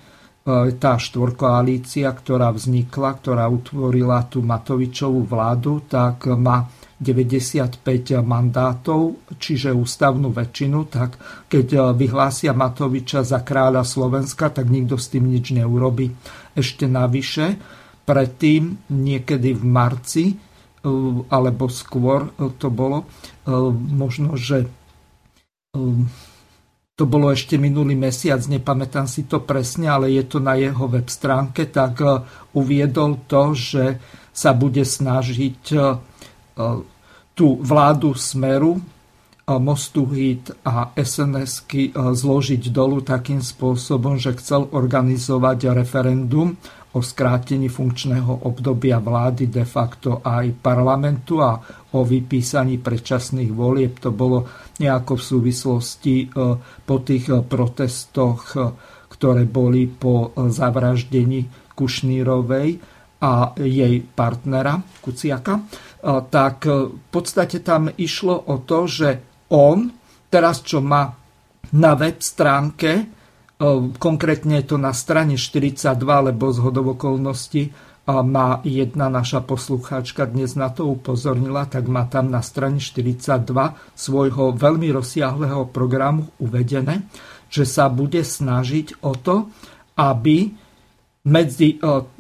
tá 0.80 0.96
štvorkoalícia, 0.96 2.08
ktorá 2.16 2.56
vznikla, 2.56 3.20
ktorá 3.20 3.44
utvorila 3.52 4.24
tú 4.32 4.40
Matovičovú 4.40 5.28
vládu, 5.28 5.84
tak 5.84 6.32
má 6.32 6.64
95 7.00 8.20
mandátov, 8.20 9.32
čiže 9.40 9.72
ústavnú 9.72 10.36
väčšinu, 10.36 10.80
tak 10.92 11.16
keď 11.48 11.68
eh, 11.72 11.82
vyhlásia 11.96 12.52
Matoviča 12.52 13.24
za 13.24 13.40
kráľa 13.40 13.88
Slovenska, 13.88 14.52
tak 14.52 14.68
nikto 14.68 15.00
s 15.00 15.08
tým 15.08 15.32
nič 15.32 15.56
neurobi. 15.56 16.12
Ešte 16.54 16.92
navyše, 16.92 17.56
predtým 18.04 18.92
niekedy 18.92 19.56
v 19.56 19.64
marci, 19.64 20.26
eh, 20.28 20.38
alebo 21.32 21.72
skôr 21.72 22.36
eh, 22.36 22.52
to 22.60 22.68
bolo, 22.68 23.08
možno, 23.74 24.38
že 24.38 24.70
to 26.94 27.04
bolo 27.10 27.34
ešte 27.34 27.58
minulý 27.58 27.98
mesiac, 27.98 28.38
nepamätám 28.46 29.10
si 29.10 29.26
to 29.26 29.42
presne, 29.42 29.90
ale 29.90 30.14
je 30.14 30.22
to 30.22 30.38
na 30.38 30.54
jeho 30.54 30.86
web 30.86 31.10
stránke, 31.10 31.66
tak 31.66 31.98
uviedol 32.54 33.26
to, 33.26 33.58
že 33.58 33.98
sa 34.30 34.54
bude 34.54 34.86
snažiť 34.86 35.62
tú 37.34 37.48
vládu 37.64 38.12
Smeru, 38.14 38.78
Mostu 39.50 40.06
Hit 40.14 40.54
a 40.62 40.94
SNS-ky 40.94 41.98
zložiť 41.98 42.70
dolu 42.70 43.02
takým 43.02 43.42
spôsobom, 43.42 44.14
že 44.22 44.38
chcel 44.38 44.70
organizovať 44.70 45.74
referendum 45.74 46.54
o 46.90 47.06
skrátení 47.06 47.70
funkčného 47.70 48.50
obdobia 48.50 48.98
vlády 48.98 49.46
de 49.46 49.62
facto 49.62 50.26
aj 50.26 50.58
parlamentu 50.58 51.38
a 51.38 51.62
o 51.94 52.02
vypísaní 52.02 52.82
predčasných 52.82 53.54
volieb. 53.54 54.02
To 54.02 54.10
bolo 54.10 54.50
nejako 54.82 55.14
v 55.18 55.24
súvislosti 55.24 56.16
e, 56.26 56.28
po 56.82 56.96
tých 57.06 57.30
e, 57.30 57.46
protestoch, 57.46 58.42
e, 58.58 58.60
ktoré 59.10 59.46
boli 59.46 59.86
po 59.86 60.34
zavraždení 60.34 61.74
Kušnírovej 61.78 62.70
a 63.20 63.52
jej 63.58 64.00
partnera 64.02 64.80
Kuciaka 65.02 65.60
tak 66.04 66.64
e, 66.64 66.96
v 66.96 67.08
podstate 67.12 67.60
tam 67.60 67.92
išlo 67.92 68.36
o 68.48 68.64
to, 68.64 68.88
že 68.88 69.10
on, 69.52 69.92
teraz 70.32 70.64
čo 70.64 70.80
má 70.80 71.12
na 71.76 71.92
web 72.00 72.24
stránke, 72.24 72.92
e, 72.96 73.06
konkrétne 74.00 74.64
je 74.64 74.66
to 74.76 74.78
na 74.80 74.96
strane 74.96 75.36
42, 75.36 76.00
lebo 76.32 76.52
z 76.56 76.60
hodovokolnosti 76.64 77.64
má 78.10 78.58
jedna 78.66 79.06
naša 79.06 79.46
poslucháčka 79.46 80.26
dnes 80.26 80.58
na 80.58 80.74
to 80.74 80.90
upozornila, 80.90 81.70
tak 81.70 81.86
má 81.86 82.10
tam 82.10 82.34
na 82.34 82.42
strane 82.42 82.82
42 82.82 83.46
svojho 83.94 84.58
veľmi 84.58 84.90
rozsiahleho 84.90 85.70
programu 85.70 86.34
uvedené, 86.42 87.06
že 87.54 87.70
sa 87.70 87.86
bude 87.86 88.26
snažiť 88.26 89.06
o 89.06 89.14
to, 89.14 89.54
aby 89.94 90.50
medzi 91.30 91.78
e, 91.78 92.18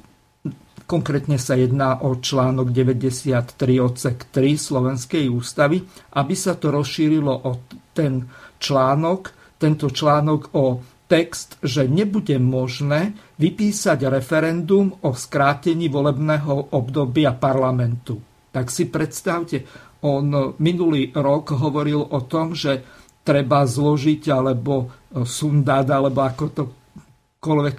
Konkrétne 0.89 1.37
sa 1.37 1.53
jedná 1.53 2.01
o 2.01 2.17
článok 2.17 2.73
93 2.73 3.53
odsek 3.77 4.33
3 4.33 4.57
Slovenskej 4.57 5.29
ústavy, 5.29 5.85
aby 6.17 6.33
sa 6.33 6.57
to 6.57 6.73
rozšírilo 6.73 7.45
o 7.45 7.61
ten 7.93 8.25
článok, 8.57 9.29
tento 9.61 9.93
článok 9.93 10.57
o 10.57 10.81
text, 11.05 11.61
že 11.61 11.85
nebude 11.85 12.41
možné 12.41 13.13
vypísať 13.37 14.09
referendum 14.09 14.89
o 15.05 15.13
skrátení 15.13 15.93
volebného 15.93 16.73
obdobia 16.73 17.37
parlamentu. 17.37 18.17
Tak 18.49 18.73
si 18.73 18.89
predstavte, 18.89 19.69
on 20.01 20.57
minulý 20.57 21.13
rok 21.13 21.53
hovoril 21.53 22.01
o 22.01 22.19
tom, 22.25 22.57
že 22.57 22.81
treba 23.21 23.61
zložiť 23.61 24.25
alebo 24.33 24.89
sundať, 25.13 25.85
alebo 25.85 26.19
ako 26.25 26.45
to 26.49 26.63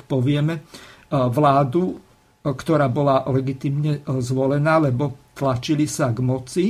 povieme, 0.06 0.62
vládu 1.10 2.09
ktorá 2.40 2.88
bola 2.88 3.28
legitimne 3.28 4.00
e, 4.00 4.20
zvolená, 4.24 4.80
lebo 4.80 5.32
tlačili 5.36 5.84
sa 5.84 6.08
k 6.08 6.18
moci. 6.24 6.64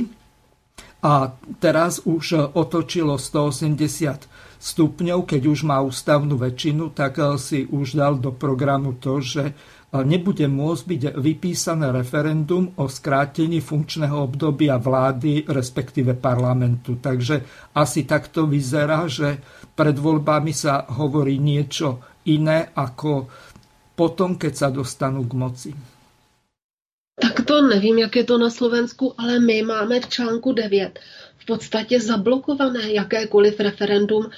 A 1.01 1.31
teraz 1.63 2.03
už 2.03 2.23
e, 2.35 2.37
otočilo 2.43 3.15
180 3.15 4.59
stupňov, 4.61 5.19
keď 5.25 5.41
už 5.47 5.59
má 5.63 5.79
ústavnú 5.79 6.35
väčšinu, 6.35 6.91
tak 6.91 7.23
e, 7.23 7.39
si 7.39 7.63
už 7.63 7.95
dal 7.95 8.19
do 8.19 8.35
programu 8.35 8.99
to, 8.99 9.23
že 9.23 9.55
nebude 9.91 10.47
môcť 10.47 10.83
byť 10.87 11.01
vypísané 11.19 11.91
referendum 11.91 12.71
o 12.79 12.87
skrátení 12.87 13.59
funkčného 13.59 14.23
obdobia 14.23 14.79
vlády, 14.79 15.43
respektíve 15.43 16.15
parlamentu. 16.15 16.95
Takže 16.95 17.43
asi 17.75 18.07
takto 18.07 18.47
vyzerá, 18.47 19.03
že 19.11 19.43
pred 19.75 19.99
voľbami 19.99 20.55
sa 20.55 20.87
hovorí 20.95 21.43
niečo 21.43 21.99
iné, 22.23 22.71
ako 22.71 23.27
potom, 23.95 24.35
keď 24.35 24.53
sa 24.55 24.67
dostanú 24.69 25.23
k 25.27 25.33
moci? 25.33 25.71
Tak 27.21 27.45
to 27.45 27.61
nevím, 27.61 27.99
jak 27.99 28.15
je 28.15 28.23
to 28.23 28.37
na 28.37 28.49
Slovensku, 28.49 29.13
ale 29.17 29.39
my 29.39 29.61
máme 29.61 29.99
v 30.01 30.09
článku 30.09 30.51
9 30.51 30.99
v 31.37 31.45
podstatě 31.45 31.99
zablokované 31.99 32.91
jakékoliv 32.91 33.59
referendum 33.59 34.29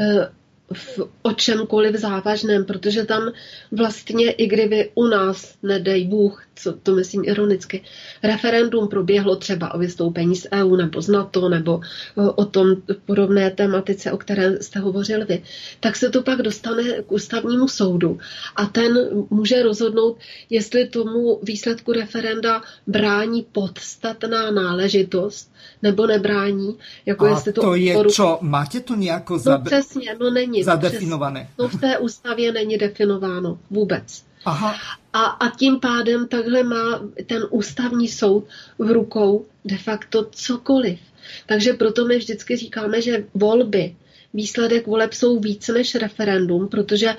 eh, 0.00 0.28
v 0.72 1.08
o 1.22 1.32
čemkoliv 1.32 1.94
závažném, 1.94 2.64
protože 2.64 3.04
tam 3.04 3.32
vlastně, 3.72 4.30
i 4.30 4.46
kdyby 4.46 4.90
u 4.94 5.06
nás, 5.06 5.54
nedej 5.62 6.04
Bůh, 6.04 6.44
co 6.58 6.72
to 6.72 6.94
myslím 6.94 7.24
ironicky, 7.24 7.82
referendum 8.22 8.88
proběhlo 8.88 9.36
třeba 9.36 9.74
o 9.74 9.78
vystoupení 9.78 10.36
z 10.36 10.46
EU 10.52 10.76
nebo 10.76 11.02
z 11.02 11.08
NATO 11.08 11.48
nebo 11.48 11.80
o 12.16 12.44
tom 12.44 12.76
podobné 13.06 13.50
tematice, 13.50 14.12
o 14.12 14.16
které 14.16 14.62
jste 14.62 14.78
hovořil 14.78 15.26
vy, 15.26 15.42
tak 15.80 15.96
se 15.96 16.10
to 16.10 16.22
pak 16.22 16.42
dostane 16.42 16.82
k 17.02 17.12
ústavnímu 17.12 17.68
soudu 17.68 18.18
a 18.56 18.66
ten 18.66 18.98
může 19.30 19.62
rozhodnout, 19.62 20.18
jestli 20.50 20.88
tomu 20.88 21.40
výsledku 21.42 21.92
referenda 21.92 22.62
brání 22.86 23.46
podstatná 23.52 24.50
náležitost 24.50 25.52
nebo 25.82 26.06
nebrání. 26.06 26.78
Jako 27.06 27.24
a 27.24 27.28
jestli 27.28 27.52
to, 27.52 27.60
to 27.60 27.74
je 27.74 27.96
čo? 28.12 28.38
Máte 28.40 28.80
to 28.80 28.94
nějako 28.94 29.38
zabe... 29.38 29.58
No 29.58 29.64
přesně, 29.64 30.16
no 30.20 30.30
není 30.30 30.64
zadefinované. 30.64 31.48
To 31.56 31.68
v 31.68 31.80
té 31.80 31.98
ústavě 31.98 32.52
není 32.52 32.78
definováno 32.78 33.58
vůbec. 33.70 34.24
Aha. 34.44 34.74
A, 35.18 35.24
a 35.24 35.50
tím 35.50 35.80
pádem 35.80 36.28
takhle 36.28 36.62
má 36.62 37.02
ten 37.26 37.42
ústavní 37.50 38.08
soud 38.08 38.46
v 38.78 38.90
rukou 38.90 39.46
de 39.64 39.78
facto 39.78 40.28
cokoliv. 40.30 40.98
Takže 41.46 41.72
proto 41.72 42.04
my 42.04 42.18
vždycky 42.18 42.56
říkáme, 42.56 43.02
že 43.02 43.24
volby, 43.34 43.96
výsledek 44.34 44.86
voleb 44.86 45.12
jsou 45.12 45.40
víc 45.40 45.68
než 45.68 45.94
referendum, 45.94 46.68
protože 46.68 47.16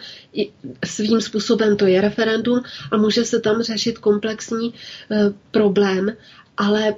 svým 0.86 1.22
způsobem 1.22 1.78
to 1.78 1.86
je 1.88 2.02
referendum 2.02 2.62
a 2.92 2.98
může 2.98 3.26
se 3.26 3.40
tam 3.40 3.62
řešit 3.62 3.98
komplexní 3.98 4.68
e, 4.68 4.74
problém, 5.52 6.16
ale 6.60 6.95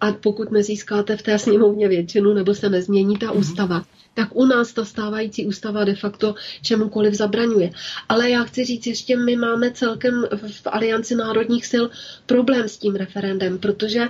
a 0.00 0.12
pokud 0.12 0.50
nezískáte 0.50 1.16
v 1.16 1.22
té 1.22 1.38
sněmovně 1.38 1.88
většinu 1.88 2.34
nebo 2.34 2.54
se 2.54 2.70
nezmění 2.70 3.16
ta 3.18 3.26
mm-hmm. 3.26 3.38
ústava, 3.38 3.84
tak 4.14 4.36
u 4.36 4.44
nás 4.44 4.72
ta 4.72 4.84
stávající 4.84 5.46
ústava 5.46 5.84
de 5.84 5.94
facto 5.94 6.34
čemukoliv 6.62 7.14
zabraňuje. 7.14 7.70
Ale 8.08 8.30
já 8.30 8.44
chci 8.44 8.64
říct, 8.64 8.86
ještě 8.86 9.16
my 9.16 9.36
máme 9.36 9.70
celkem 9.70 10.24
v 10.36 10.66
Alianci 10.66 11.14
národních 11.14 11.66
sil 11.72 11.84
problém 12.26 12.68
s 12.68 12.78
tím 12.78 12.94
referendem, 12.94 13.58
protože, 13.58 14.08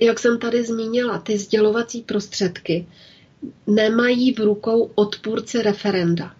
jak 0.00 0.18
jsem 0.18 0.38
tady 0.38 0.64
zmínila, 0.64 1.18
ty 1.18 1.38
sdělovací 1.38 2.02
prostředky 2.02 2.86
nemají 3.66 4.34
v 4.34 4.38
rukou 4.38 4.90
odpůrce 4.94 5.62
referenda. 5.62 6.34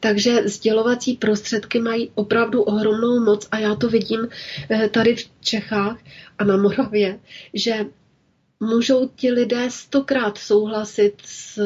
Takže 0.00 0.48
sdělovací 0.48 1.16
prostředky 1.16 1.80
mají 1.80 2.10
opravdu 2.14 2.62
ohromnou 2.62 3.20
moc 3.24 3.48
a 3.50 3.58
já 3.58 3.74
to 3.74 3.88
vidím 3.88 4.28
eh, 4.70 4.88
tady 4.88 5.16
v 5.16 5.30
Čechách 5.40 5.98
a 6.38 6.44
na 6.44 6.56
Moravě, 6.56 7.18
že 7.54 7.86
můžou 8.60 9.10
ti 9.16 9.32
lidé 9.32 9.70
stokrát 9.70 10.38
souhlasit 10.38 11.14
s 11.24 11.60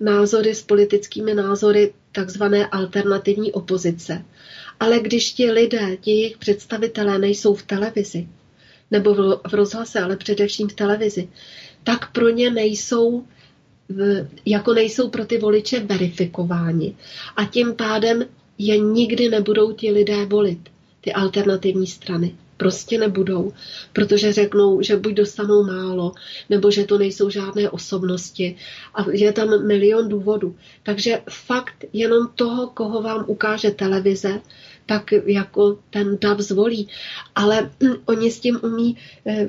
názory, 0.00 0.54
s 0.54 0.62
politickými 0.62 1.34
názory 1.34 1.94
takzvané 2.12 2.66
alternativní 2.66 3.52
opozice. 3.52 4.24
Ale 4.80 5.00
když 5.00 5.32
ti 5.32 5.50
lidé, 5.50 5.96
ti 5.96 6.10
jejich 6.10 6.38
představitelé 6.38 7.18
nejsou 7.18 7.54
v 7.54 7.62
televizi, 7.62 8.28
nebo 8.90 9.14
v 9.14 9.52
rozhlase, 9.54 10.00
ale 10.00 10.16
především 10.16 10.68
v 10.68 10.72
televizi, 10.72 11.28
tak 11.84 12.12
pro 12.12 12.28
ně 12.28 12.50
nejsou 12.50 13.26
jako 14.46 14.74
nejsou 14.74 15.10
pro 15.10 15.24
ty 15.24 15.38
voliče 15.38 15.80
verifikováni. 15.80 16.96
A 17.36 17.44
tím 17.44 17.74
pádem 17.74 18.24
je 18.58 18.78
nikdy 18.78 19.28
nebudou 19.28 19.72
ti 19.72 19.90
lidé 19.90 20.26
volit, 20.26 20.58
ty 21.00 21.12
alternativní 21.12 21.86
strany. 21.86 22.34
Prostě 22.56 22.98
nebudou, 22.98 23.52
protože 23.92 24.32
řeknou, 24.32 24.82
že 24.82 24.96
buď 24.96 25.12
dostanou 25.12 25.64
málo, 25.64 26.12
nebo 26.50 26.70
že 26.70 26.84
to 26.84 26.98
nejsou 26.98 27.30
žádné 27.30 27.70
osobnosti. 27.70 28.56
A 28.94 29.10
je 29.10 29.32
tam 29.32 29.66
milion 29.66 30.08
důvodů. 30.08 30.56
Takže 30.82 31.20
fakt 31.30 31.84
jenom 31.92 32.28
toho, 32.34 32.66
koho 32.66 33.02
vám 33.02 33.24
ukáže 33.26 33.70
televize, 33.70 34.40
tak 34.86 35.12
jako 35.26 35.78
ten 35.90 36.18
dav 36.20 36.40
zvolí. 36.40 36.88
Ale 37.34 37.70
oni 38.06 38.30
s 38.30 38.40
tím 38.40 38.58
umí 38.62 38.96
eh, 39.26 39.48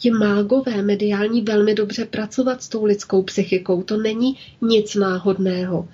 ti 0.00 0.10
mágové 0.10 0.82
mediální 0.82 1.42
velmi 1.42 1.74
dobře 1.74 2.04
pracovat 2.04 2.62
s 2.62 2.68
tou 2.68 2.84
lidskou 2.84 3.22
psychikou. 3.22 3.82
To 3.82 3.96
není 3.96 4.36
nic 4.60 4.94
náhodného. 4.94 5.88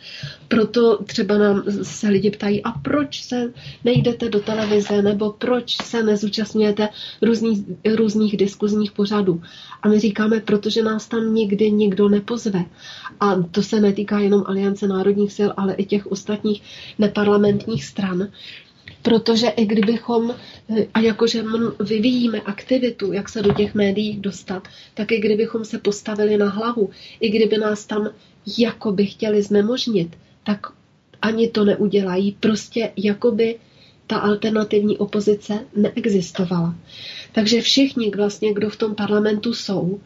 Proto 0.48 0.98
třeba 1.04 1.38
nám 1.38 1.64
se 1.82 2.08
lidi 2.08 2.30
ptají, 2.30 2.62
a 2.62 2.70
proč 2.70 3.22
se 3.24 3.52
nejdete 3.84 4.28
do 4.28 4.40
televize, 4.40 5.02
nebo 5.02 5.30
proč 5.30 5.76
se 5.82 6.02
nezúčastňujete 6.02 6.88
různých, 7.22 7.58
různých 7.94 8.36
diskuzních 8.36 8.92
pořadů. 8.92 9.42
A 9.82 9.88
my 9.88 10.00
říkáme, 10.00 10.40
protože 10.40 10.82
nás 10.82 11.08
tam 11.08 11.34
nikdy 11.34 11.70
nikdo 11.70 12.08
nepozve. 12.08 12.64
A 13.20 13.34
to 13.50 13.62
se 13.62 13.80
netýká 13.80 14.18
jenom 14.18 14.42
Aliance 14.46 14.86
národních 14.88 15.32
sil, 15.38 15.50
ale 15.56 15.74
i 15.74 15.84
těch 15.84 16.06
ostatních 16.06 16.62
neparlamentních 16.98 17.84
stran, 17.84 18.28
Protože 19.02 19.48
i 19.48 19.66
kdybychom, 19.66 20.34
a 20.94 21.00
jakože 21.00 21.44
vyvíjíme 21.80 22.40
aktivitu, 22.40 23.12
jak 23.12 23.28
se 23.28 23.42
do 23.42 23.54
těch 23.54 23.74
médií 23.74 24.16
dostat, 24.16 24.68
tak 24.94 25.12
i 25.12 25.20
kdybychom 25.20 25.64
se 25.64 25.78
postavili 25.78 26.36
na 26.36 26.48
hlavu, 26.48 26.90
i 27.20 27.28
kdyby 27.28 27.58
nás 27.58 27.86
tam 27.86 28.10
jakoby 28.58 29.06
chtěli 29.06 29.42
znemožnit, 29.42 30.16
tak 30.44 30.66
ani 31.22 31.48
to 31.48 31.64
neudělají. 31.64 32.36
Prostě 32.40 32.92
jakoby 32.96 33.58
ta 34.06 34.16
alternativní 34.16 34.98
opozice 34.98 35.66
neexistovala. 35.76 36.74
Takže 37.36 37.60
všichni, 37.60 38.10
vlastně, 38.16 38.54
kdo 38.54 38.70
v 38.70 38.76
tom 38.76 38.94
parlamentu 38.94 39.54
jsou, 39.54 40.00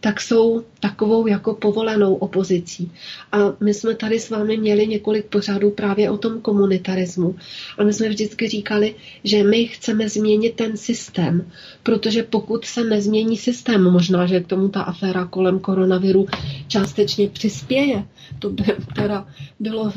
tak 0.00 0.20
jsou 0.20 0.62
takovou 0.80 1.26
jako 1.26 1.54
povolenou 1.54 2.14
opozicí. 2.14 2.90
A 3.32 3.38
my 3.60 3.74
jsme 3.74 3.94
tady 3.94 4.20
s 4.20 4.30
vámi 4.30 4.56
měli 4.56 4.86
několik 4.86 5.26
pořadů 5.26 5.70
právě 5.70 6.10
o 6.10 6.18
tom 6.18 6.40
komunitarismu. 6.40 7.36
A 7.78 7.84
my 7.84 7.92
jsme 7.92 8.08
vždycky 8.08 8.48
říkali, 8.48 8.94
že 9.24 9.44
my 9.44 9.66
chceme 9.66 10.08
změnit 10.08 10.54
ten 10.54 10.76
systém, 10.76 11.50
protože 11.82 12.22
pokud 12.22 12.64
se 12.64 12.84
nezmění 12.84 13.36
systém, 13.36 13.82
možná, 13.90 14.26
že 14.26 14.40
k 14.40 14.46
tomu 14.46 14.68
ta 14.68 14.82
aféra 14.82 15.24
kolem 15.26 15.58
koronaviru 15.58 16.26
částečně 16.68 17.28
přispěje, 17.28 18.04
to 18.38 18.50
by 18.50 18.64
teda 18.96 19.26
bylo, 19.60 19.92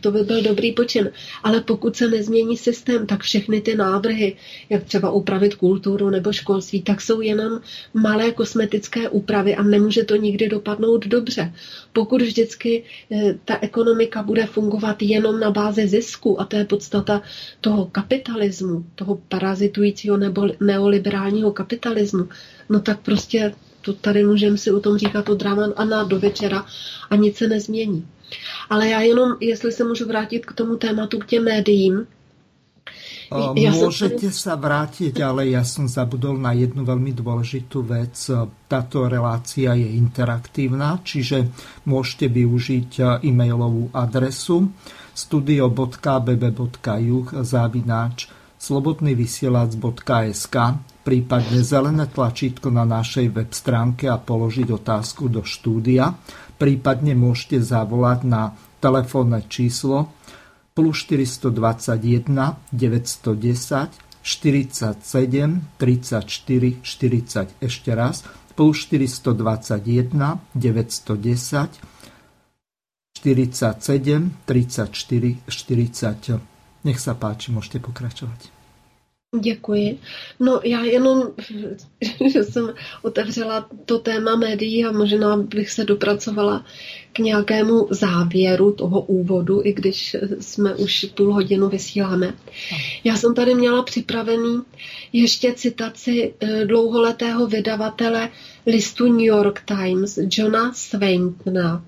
to 0.00 0.10
by 0.10 0.22
byl 0.22 0.42
dobrý 0.42 0.72
počin. 0.72 1.10
Ale 1.42 1.60
pokud 1.60 1.96
se 1.96 2.08
nezmění 2.08 2.56
systém, 2.56 3.06
tak 3.06 3.22
všechny 3.22 3.60
ty 3.60 3.76
návrhy, 3.76 4.36
jak 4.70 4.84
třeba 4.84 5.10
upravit 5.10 5.54
kulturu 5.54 6.10
nebo 6.10 6.23
školství, 6.32 6.82
tak 6.82 7.00
jsou 7.00 7.20
jenom 7.20 7.60
malé 7.94 8.32
kosmetické 8.32 9.08
úpravy 9.08 9.56
a 9.56 9.62
nemůže 9.62 10.04
to 10.04 10.16
nikdy 10.16 10.48
dopadnout 10.48 11.06
dobře. 11.06 11.52
Pokud 11.92 12.22
vždycky 12.22 12.84
eh, 13.12 13.34
ta 13.44 13.58
ekonomika 13.60 14.22
bude 14.22 14.46
fungovat 14.46 15.02
jenom 15.02 15.40
na 15.40 15.50
bázi 15.50 15.88
zisku, 15.88 16.40
a 16.40 16.44
to 16.44 16.56
je 16.56 16.64
podstata 16.64 17.22
toho 17.60 17.86
kapitalismu, 17.86 18.84
toho 18.94 19.20
parazitujícího 19.28 20.16
nebo 20.16 20.48
neoliberálního 20.60 21.52
kapitalismu, 21.52 22.28
no 22.68 22.80
tak 22.80 23.00
prostě 23.00 23.54
to 23.84 23.92
tady 23.92 24.24
můžeme 24.24 24.58
si 24.58 24.70
o 24.70 24.80
tom 24.80 24.98
říkat 24.98 25.28
od 25.28 25.42
rána 25.42 25.66
a 25.76 25.84
na 25.84 26.04
do 26.04 26.18
večera 26.18 26.66
a 27.10 27.16
nic 27.16 27.36
se 27.36 27.48
nezmění. 27.48 28.06
Ale 28.70 28.88
já 28.88 29.00
jenom, 29.00 29.36
jestli 29.40 29.72
se 29.72 29.84
můžu 29.84 30.06
vrátit 30.06 30.46
k 30.46 30.52
tomu 30.52 30.76
tématu, 30.76 31.18
k 31.18 31.26
těm 31.26 31.44
médiím, 31.44 32.06
ja 33.34 33.70
Môžete 33.74 34.30
sa 34.30 34.54
vrátiť, 34.54 35.18
ale 35.20 35.50
ja 35.50 35.66
som 35.66 35.90
zabudol 35.90 36.38
na 36.38 36.54
jednu 36.54 36.86
veľmi 36.86 37.10
dôležitú 37.10 37.82
vec. 37.82 38.14
Táto 38.70 39.10
relácia 39.10 39.74
je 39.74 39.88
interaktívna, 39.98 41.02
čiže 41.02 41.50
môžete 41.84 42.30
využiť 42.30 43.20
e-mailovú 43.26 43.90
adresu 43.90 44.70
studio.bb.juh 45.14 45.98
zavináč 47.42 48.30
slobodnyvysielac.sk 48.58 50.56
prípadne 51.04 51.60
zelené 51.60 52.08
tlačítko 52.08 52.72
na 52.72 52.88
našej 52.88 53.28
web 53.28 53.52
stránke 53.52 54.08
a 54.08 54.16
položiť 54.16 54.72
otázku 54.72 55.28
do 55.28 55.44
štúdia. 55.44 56.16
Prípadne 56.56 57.12
môžete 57.12 57.60
zavolať 57.60 58.24
na 58.24 58.56
telefónne 58.80 59.44
číslo 59.44 60.16
plus 60.74 61.06
421 61.06 62.54
910 62.72 63.88
47 64.22 65.60
34 65.78 66.76
40 66.82 67.48
ešte 67.60 67.90
raz 67.94 68.24
plus 68.54 68.86
421 68.86 70.38
910 70.54 71.80
47 73.14 74.30
34 74.46 75.36
40 75.46 76.54
nech 76.84 77.00
sa 77.00 77.16
páči, 77.16 77.48
môžete 77.48 77.80
pokračovať. 77.80 78.53
Děkuji. 79.40 79.98
No 80.40 80.60
já 80.64 80.84
jenom, 80.84 81.22
že 82.32 82.44
jsem 82.44 82.74
otevřela 83.02 83.68
to 83.84 83.98
téma 83.98 84.36
médií 84.36 84.84
a 84.84 84.92
možná 84.92 85.36
bych 85.36 85.70
se 85.70 85.84
dopracovala 85.84 86.66
k 87.12 87.18
nějakému 87.18 87.88
závěru 87.90 88.72
toho 88.72 89.00
úvodu, 89.00 89.60
i 89.64 89.72
když 89.72 90.16
jsme 90.40 90.74
už 90.74 91.06
půl 91.14 91.34
hodinu 91.34 91.68
vysíláme. 91.68 92.34
Já 93.04 93.16
jsem 93.16 93.34
tady 93.34 93.54
měla 93.54 93.82
připravený 93.82 94.62
ještě 95.12 95.52
citaci 95.52 96.34
eh, 96.40 96.64
dlouholetého 96.64 97.46
vydavatele 97.46 98.30
listu 98.66 99.12
New 99.12 99.26
York 99.26 99.62
Times, 99.64 100.18
Johna 100.30 100.72
Swaintona, 100.72 101.84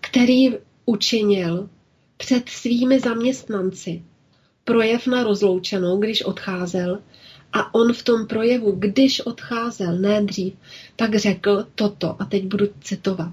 který 0.00 0.50
učinil 0.86 1.68
před 2.16 2.48
svými 2.48 3.00
zaměstnanci 3.00 4.02
projev 4.68 5.06
na 5.06 5.22
rozloučenou, 5.22 5.98
když 5.98 6.22
odcházel, 6.22 6.98
a 7.52 7.74
on 7.74 7.92
v 7.92 8.02
tom 8.02 8.26
projevu, 8.26 8.72
když 8.72 9.20
odcházel, 9.20 9.98
ne 9.98 10.22
dřív, 10.22 10.54
tak 10.96 11.14
řekl 11.14 11.66
toto, 11.74 12.16
a 12.22 12.24
teď 12.24 12.44
budu 12.44 12.66
citovat. 12.80 13.32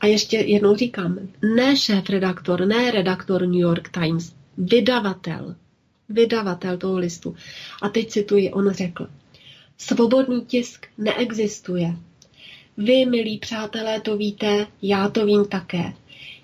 A 0.00 0.06
ještě 0.06 0.36
jednou 0.36 0.76
říkám, 0.76 1.18
ne 1.54 1.76
šéf-redaktor, 1.76 2.66
ne 2.66 2.90
redaktor 2.90 3.42
New 3.42 3.60
York 3.60 3.88
Times, 3.88 4.32
vydavatel, 4.58 5.54
vydavatel 6.08 6.76
toho 6.76 6.98
listu. 6.98 7.34
A 7.82 7.88
teď 7.88 8.08
cituji, 8.08 8.50
on 8.50 8.70
řekl, 8.70 9.06
svobodný 9.78 10.44
tisk 10.46 10.86
neexistuje. 10.98 11.96
Vy, 12.76 13.06
milí 13.06 13.38
přátelé, 13.38 14.00
to 14.00 14.16
víte, 14.16 14.66
já 14.82 15.08
to 15.08 15.26
vím 15.26 15.44
také. 15.44 15.92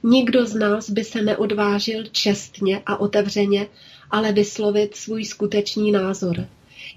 Nikdo 0.09 0.47
z 0.47 0.55
nás 0.55 0.91
by 0.91 1.05
se 1.05 1.23
neodvážil 1.23 2.05
čestně 2.13 2.83
a 2.87 3.01
otevřeně, 3.01 3.69
ale 4.11 4.33
vyslovit 4.33 4.97
svůj 4.97 5.25
skutečný 5.25 5.93
názor. 5.93 6.49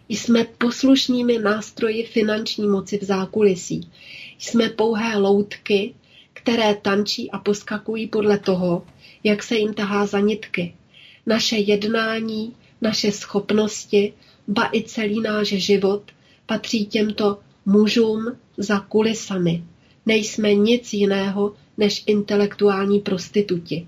Jsme 0.09 0.45
poslušnými 0.57 1.37
nástroji 1.39 2.05
finanční 2.05 2.67
moci 2.67 2.97
v 2.97 3.03
zákulisí. 3.03 3.89
Jsme 4.37 4.69
pouhé 4.69 5.17
loutky, 5.17 5.93
které 6.33 6.75
tančí 6.75 7.31
a 7.31 7.37
poskakují 7.37 8.07
podle 8.07 8.39
toho, 8.39 8.85
jak 9.23 9.43
se 9.43 9.55
jim 9.55 9.73
tahá 9.73 10.05
za 10.05 10.19
nitky. 10.19 10.73
Naše 11.25 11.57
jednání, 11.57 12.55
naše 12.81 13.11
schopnosti, 13.11 14.13
ba 14.47 14.69
i 14.73 14.83
celý 14.83 15.21
náš 15.21 15.47
život 15.47 16.03
patří 16.45 16.85
těmto 16.85 17.39
mužům 17.65 18.37
za 18.57 18.79
kulisami. 18.79 19.63
Nejsme 20.05 20.53
nic 20.53 20.93
jiného 20.93 21.53
než 21.79 22.03
intelektuální 22.07 22.99
prostituti. 22.99 23.87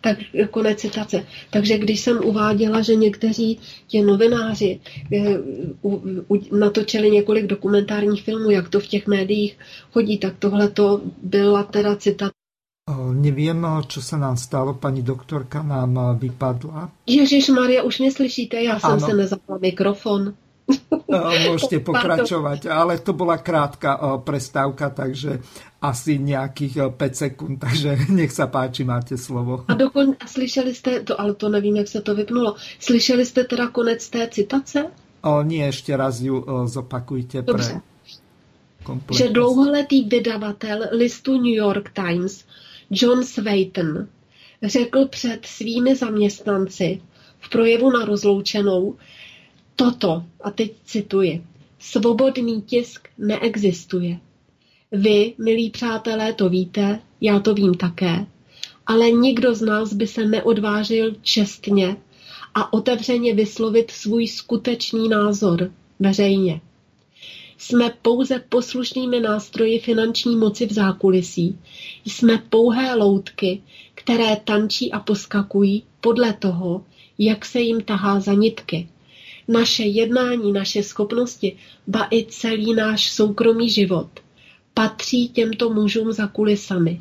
Tak 0.00 0.18
konec 0.50 0.78
citace. 0.78 1.26
Takže 1.50 1.78
když 1.78 2.00
jsem 2.00 2.24
uváděla, 2.24 2.82
že 2.82 2.94
někteří 2.94 3.58
ti 3.86 4.02
novináři 4.02 4.80
eh, 5.12 5.38
natočili 6.58 7.10
několik 7.10 7.46
dokumentárních 7.46 8.22
filmů, 8.22 8.50
jak 8.50 8.68
to 8.68 8.80
v 8.80 8.86
těch 8.86 9.06
médiích 9.06 9.58
chodí, 9.92 10.18
tak 10.18 10.34
tohle 10.38 10.68
to 10.68 11.00
byla 11.22 11.62
teda 11.62 11.96
citace 11.96 12.32
Nevím, 13.12 13.66
co 13.88 14.02
se 14.02 14.16
nám 14.16 14.36
stalo, 14.36 14.74
paní 14.74 15.02
doktorka 15.02 15.62
nám 15.62 16.18
vypadla. 16.18 16.90
Ježíš 17.06 17.48
Maria, 17.48 17.82
už 17.82 17.98
mě 17.98 18.12
slyšíte, 18.12 18.62
já 18.62 18.80
jsem 18.80 18.90
ano. 18.90 19.06
se 19.06 19.14
nezapla 19.14 19.58
mikrofon. 19.58 20.34
Můžete 21.50 21.80
pokračovat, 21.80 22.66
ale 22.66 22.98
to 22.98 23.12
byla 23.12 23.36
krátká 23.36 24.18
prestávka, 24.24 24.90
takže 24.90 25.40
asi 25.82 26.18
nějakých 26.18 26.78
5 26.96 27.16
sekund, 27.16 27.56
takže 27.60 27.98
nech 28.08 28.32
se 28.32 28.46
páči, 28.46 28.84
máte 28.84 29.16
slovo. 29.16 29.64
A 29.68 29.74
dokon, 29.74 30.14
a 30.20 30.26
slyšeli 30.26 30.74
jste, 30.74 31.00
to, 31.00 31.20
ale 31.20 31.34
to 31.34 31.48
nevím, 31.48 31.76
jak 31.76 31.88
se 31.88 32.00
to 32.00 32.14
vypnulo, 32.14 32.54
slyšeli 32.78 33.26
jste 33.26 33.44
teda 33.44 33.68
konec 33.68 34.08
té 34.08 34.28
citace? 34.28 34.86
O, 35.22 35.42
nie, 35.42 35.66
ještě 35.66 35.96
raz 35.96 36.20
ju 36.20 36.44
zopakujte. 36.64 37.42
Dobře. 37.42 37.72
Pre 37.72 37.88
že 39.16 39.28
dlouholetý 39.28 40.04
vydavatel 40.04 40.78
listu 40.92 41.36
New 41.36 41.54
York 41.54 41.90
Times 41.92 42.44
John 42.90 43.24
Swayton 43.24 44.06
řekl 44.62 45.06
před 45.08 45.46
svými 45.46 45.96
zaměstnanci 45.96 47.02
v 47.40 47.48
projevu 47.48 47.90
na 47.90 48.04
rozloučenou 48.04 48.96
toto, 49.78 50.22
a 50.40 50.50
teď 50.50 50.72
cituji, 50.84 51.44
svobodný 51.78 52.62
tisk 52.62 53.08
neexistuje. 53.18 54.18
Vy, 54.92 55.34
milí 55.38 55.70
přátelé, 55.70 56.32
to 56.32 56.48
víte, 56.48 57.00
já 57.20 57.40
to 57.40 57.54
vím 57.54 57.74
také, 57.74 58.26
ale 58.86 59.10
nikdo 59.10 59.54
z 59.54 59.62
nás 59.62 59.92
by 59.92 60.06
se 60.06 60.24
neodvážil 60.24 61.14
čestně 61.22 61.96
a 62.54 62.72
otevřeně 62.72 63.34
vyslovit 63.34 63.90
svůj 63.90 64.28
skutečný 64.28 65.08
názor 65.08 65.70
veřejně. 65.98 66.60
Jsme 67.58 67.90
pouze 68.02 68.38
poslušnými 68.48 69.20
nástroji 69.20 69.78
finanční 69.78 70.36
moci 70.36 70.66
v 70.66 70.72
zákulisí. 70.72 71.58
Jsme 72.04 72.42
pouhé 72.50 72.94
loutky, 72.94 73.62
které 73.94 74.36
tančí 74.36 74.92
a 74.92 75.00
poskakují 75.00 75.84
podle 76.00 76.32
toho, 76.32 76.84
jak 77.18 77.44
se 77.44 77.60
jim 77.60 77.80
tahá 77.82 78.20
za 78.20 78.32
nitky. 78.32 78.88
Naše 79.48 79.82
jednání, 79.82 80.52
naše 80.52 80.82
schopnosti, 80.82 81.56
ba 81.86 82.08
i 82.10 82.24
celý 82.24 82.74
náš 82.74 83.10
soukromý 83.10 83.70
život 83.70 84.08
patří 84.74 85.28
těmto 85.28 85.70
mužům 85.70 86.12
za 86.12 86.26
kulisami. 86.26 87.00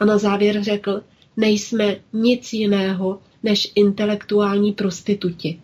A 0.00 0.04
na 0.04 0.18
závěr 0.18 0.62
řekl, 0.62 1.02
nejsme 1.36 1.96
nic 2.12 2.52
jiného 2.52 3.20
než 3.42 3.72
intelektuální 3.74 4.72
prostituti. 4.72 5.60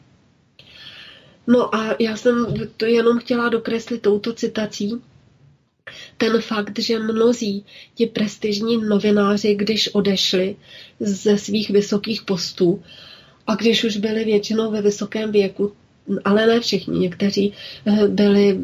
No 1.47 1.75
a 1.75 1.97
já 1.99 2.17
jsem 2.17 2.47
to 2.77 2.87
jenom 2.87 3.19
chtěla 3.19 3.49
dokreslit 3.49 4.03
touto 4.03 4.33
citací, 4.33 5.03
ten 6.17 6.41
fakt, 6.41 6.79
že 6.79 6.99
mnozí 6.99 7.65
ti 7.95 8.07
prestižní 8.07 8.77
novináři, 8.77 9.55
když 9.55 9.89
odešli 9.95 10.57
ze 11.01 11.39
svých 11.39 11.71
vysokých 11.71 12.23
postů 12.23 12.83
a 13.47 13.55
když 13.55 13.85
už 13.85 13.97
byli 13.97 14.25
většinou 14.25 14.71
ve 14.71 14.83
vysokém 14.83 15.33
věku, 15.33 15.73
ale 16.25 16.47
ne 16.47 16.61
všichni, 16.61 16.99
někteří 16.99 17.53
eh, 17.87 18.09
byli 18.09 18.59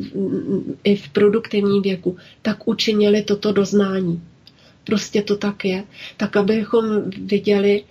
i 0.85 0.97
v 0.97 1.09
produktivním 1.09 1.83
věku, 1.83 2.17
tak 2.43 2.69
učinili 2.69 3.23
toto 3.23 3.53
doznání. 3.53 4.23
Prostě 4.85 5.23
to 5.23 5.37
tak 5.37 5.65
je. 5.65 5.85
Tak 6.17 6.37
abychom 6.37 7.11
viděli, 7.11 7.85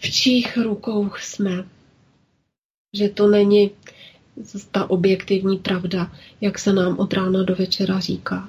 v 0.00 0.10
čích 0.10 0.56
rukou 0.56 1.10
jsme 1.20 1.64
že 2.92 3.08
to 3.08 3.26
není 3.26 3.70
ta 4.70 4.90
objektivní 4.90 5.58
pravda, 5.58 6.12
jak 6.40 6.58
se 6.58 6.72
nám 6.72 6.98
od 6.98 7.12
rána 7.12 7.42
do 7.42 7.54
večera 7.54 8.00
říká. 8.00 8.48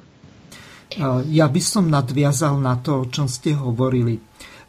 Ja 1.26 1.50
by 1.50 1.58
som 1.58 1.90
nadviazal 1.90 2.62
na 2.62 2.78
to, 2.78 3.02
o 3.02 3.06
čom 3.10 3.26
ste 3.26 3.58
hovorili. 3.58 4.22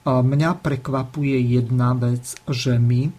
Mňa 0.09 0.57
prekvapuje 0.57 1.37
jedna 1.37 1.93
vec, 1.93 2.32
že 2.49 2.80
my, 2.80 3.12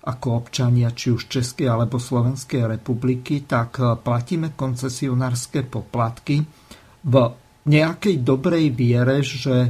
ako 0.00 0.26
občania 0.46 0.96
či 0.96 1.12
už 1.12 1.28
Českej 1.28 1.68
alebo 1.68 2.00
Slovenskej 2.00 2.64
republiky, 2.80 3.44
tak 3.44 3.76
platíme 4.00 4.56
koncesionárske 4.56 5.68
poplatky 5.68 6.40
v 7.04 7.14
nejakej 7.68 8.16
dobrej 8.24 8.72
viere, 8.72 9.20
že 9.20 9.68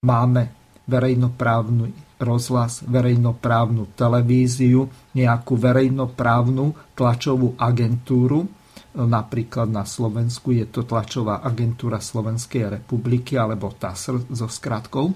máme 0.00 0.42
verejnoprávny 0.88 2.16
rozhlas, 2.16 2.80
verejnoprávnu 2.88 3.92
televíziu, 3.92 4.88
nejakú 5.12 5.52
verejnoprávnu 5.60 6.96
tlačovú 6.96 7.60
agentúru. 7.60 8.48
Napríklad 8.96 9.68
na 9.68 9.84
Slovensku 9.84 10.56
je 10.56 10.64
to 10.64 10.88
tlačová 10.88 11.44
agentúra 11.44 12.00
Slovenskej 12.00 12.80
republiky 12.80 13.36
alebo 13.36 13.68
TASR 13.76 14.32
so 14.32 14.48
skratkou. 14.48 15.12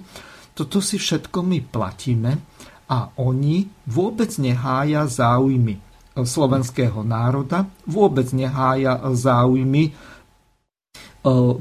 Toto 0.53 0.85
si 0.85 1.01
všetko 1.01 1.41
my 1.41 1.59
platíme 1.65 2.50
a 2.91 3.15
oni 3.15 3.71
vôbec 3.87 4.35
nehája 4.43 5.07
záujmy 5.07 5.79
slovenského 6.19 7.07
národa, 7.07 7.71
vôbec 7.87 8.27
nehája 8.35 8.99
záujmy 9.15 9.89
e, 9.89 9.93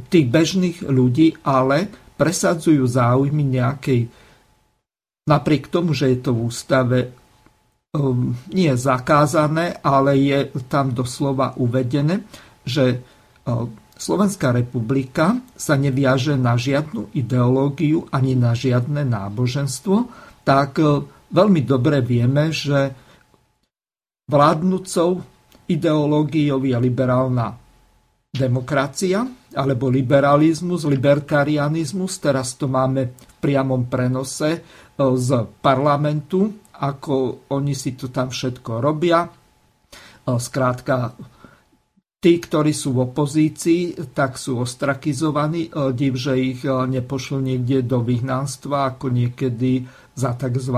tých 0.09 0.27
bežných 0.27 0.77
ľudí, 0.89 1.37
ale 1.45 1.87
presadzujú 2.17 2.83
záujmy 2.83 3.45
nejakej 3.45 4.09
napriek 5.29 5.69
tomu, 5.69 5.93
že 5.93 6.11
je 6.11 6.19
to 6.19 6.33
v 6.33 6.41
ústave 6.49 6.99
um, 7.93 8.33
nie 8.49 8.73
zakázané, 8.73 9.77
ale 9.85 10.17
je 10.17 10.39
tam 10.65 10.91
doslova 10.91 11.53
uvedené, 11.61 12.25
že 12.65 12.99
uh, 13.45 13.69
Slovenská 13.99 14.55
republika 14.55 15.43
sa 15.59 15.75
neviaže 15.75 16.39
na 16.39 16.55
žiadnu 16.55 17.11
ideológiu 17.11 18.07
ani 18.15 18.31
na 18.31 18.55
žiadne 18.55 19.03
náboženstvo, 19.03 20.07
tak 20.47 20.79
veľmi 21.29 21.61
dobre 21.65 22.01
vieme, 22.01 22.53
že 22.53 22.93
vládnucou 24.29 25.21
ideológiou 25.69 26.61
je 26.65 26.77
liberálna 26.77 27.57
demokracia 28.29 29.25
alebo 29.57 29.89
liberalizmus, 29.89 30.85
libertarianizmus. 30.85 32.21
Teraz 32.21 32.53
to 32.53 32.69
máme 32.69 33.17
v 33.17 33.33
priamom 33.41 33.89
prenose 33.89 34.61
z 34.97 35.29
parlamentu, 35.57 36.69
ako 36.77 37.49
oni 37.49 37.73
si 37.73 37.97
to 37.97 38.13
tam 38.13 38.29
všetko 38.29 38.77
robia. 38.77 39.25
Skrátka, 40.29 41.17
tí, 42.21 42.37
ktorí 42.37 42.69
sú 42.69 42.93
v 42.93 43.09
opozícii, 43.09 44.13
tak 44.13 44.37
sú 44.37 44.61
ostrakizovaní. 44.61 45.73
Div, 45.97 46.13
že 46.13 46.37
ich 46.37 46.61
nepošlo 46.69 47.41
niekde 47.41 47.81
do 47.81 48.05
vyhnanstva, 48.05 48.93
ako 48.93 49.09
niekedy 49.09 49.89
za 50.19 50.35
tzv. 50.35 50.77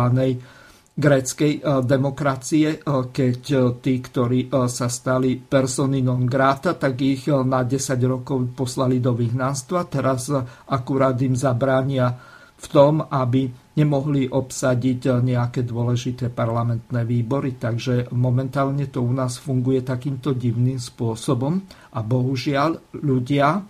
gréckej 0.91 1.53
demokracie, 1.81 2.85
keď 2.85 3.41
tí, 3.81 3.93
ktorí 3.97 4.53
sa 4.69 4.85
stali 4.85 5.41
persony 5.41 6.05
non 6.05 6.29
grata, 6.29 6.77
tak 6.77 7.01
ich 7.01 7.25
na 7.25 7.65
10 7.65 7.97
rokov 8.05 8.53
poslali 8.53 9.01
do 9.01 9.17
vyhnanstva. 9.17 9.89
Teraz 9.89 10.29
akurát 10.69 11.17
im 11.25 11.33
zabránia 11.33 12.13
v 12.61 12.67
tom, 12.69 13.01
aby 13.01 13.49
nemohli 13.71 14.29
obsadiť 14.29 15.23
nejaké 15.23 15.65
dôležité 15.65 16.29
parlamentné 16.29 17.07
výbory. 17.07 17.57
Takže 17.57 18.13
momentálne 18.13 18.85
to 18.91 19.01
u 19.01 19.09
nás 19.09 19.41
funguje 19.41 19.81
takýmto 19.81 20.37
divným 20.37 20.77
spôsobom 20.77 21.57
a 21.95 21.99
bohužiaľ 22.05 22.99
ľudia 23.01 23.65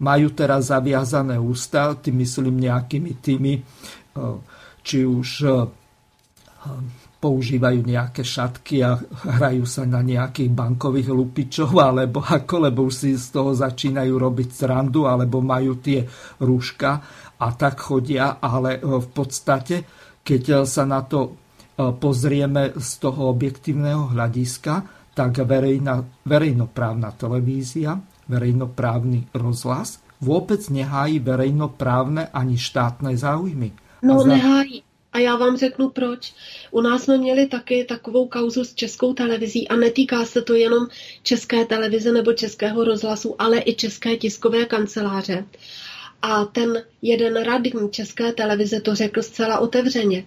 majú 0.00 0.28
teraz 0.32 0.72
zaviazané 0.72 1.36
ústa, 1.36 1.92
tým 1.96 2.24
myslím 2.24 2.56
nejakými 2.60 3.12
tými, 3.20 3.52
eh, 3.60 4.36
či 4.80 5.04
už 5.04 5.28
eh, 5.44 5.54
používajú 7.20 7.84
nejaké 7.84 8.24
šatky 8.24 8.80
a 8.80 8.96
hrajú 9.36 9.68
sa 9.68 9.84
na 9.84 10.00
nejakých 10.00 10.50
bankových 10.52 11.08
lupičov, 11.12 11.76
alebo 11.88 12.24
ako, 12.24 12.70
lebo 12.70 12.88
už 12.88 12.94
si 12.94 13.10
z 13.16 13.32
toho 13.32 13.52
začínajú 13.52 14.14
robiť 14.16 14.48
srandu, 14.50 15.04
alebo 15.04 15.44
majú 15.44 15.78
tie 15.80 16.04
rúška 16.40 16.90
a 17.40 17.48
tak 17.56 17.80
chodia, 17.80 18.40
ale 18.40 18.80
v 18.80 19.08
podstate, 19.12 19.84
keď 20.20 20.68
sa 20.68 20.84
na 20.84 21.00
to 21.00 21.40
pozrieme 21.80 22.76
z 22.76 22.90
toho 23.00 23.32
objektívneho 23.32 24.12
hľadiska, 24.12 24.84
tak 25.16 25.40
verejná, 25.40 26.04
verejnoprávna 26.28 27.16
televízia, 27.16 27.96
verejnoprávny 28.28 29.32
rozhlas 29.32 30.04
vôbec 30.20 30.60
nehájí 30.68 31.18
verejnoprávne 31.18 32.28
ani 32.30 32.60
štátne 32.60 33.16
záujmy. 33.16 33.72
No, 34.02 34.20
za... 34.20 34.28
nehájí. 34.28 34.82
A 35.12 35.18
já 35.18 35.36
vám 35.36 35.56
řeknu 35.56 35.88
proč. 35.88 36.34
U 36.70 36.80
nás 36.80 37.02
jsme 37.02 37.18
měli 37.18 37.46
taky 37.46 37.84
takovou 37.84 38.28
kauzu 38.28 38.64
s 38.64 38.74
českou 38.74 39.14
televizí 39.14 39.68
a 39.68 39.76
netýká 39.76 40.24
se 40.24 40.42
to 40.42 40.54
jenom 40.54 40.86
české 41.22 41.64
televize 41.64 42.12
nebo 42.12 42.32
českého 42.32 42.84
rozhlasu, 42.84 43.34
ale 43.38 43.62
i 43.64 43.74
české 43.74 44.16
tiskové 44.16 44.64
kanceláře. 44.64 45.44
A 46.22 46.44
ten 46.44 46.82
jeden 47.02 47.44
radní 47.44 47.90
české 47.90 48.32
televize 48.32 48.80
to 48.80 48.94
řekl 48.94 49.22
zcela 49.22 49.58
otevřeně. 49.58 50.24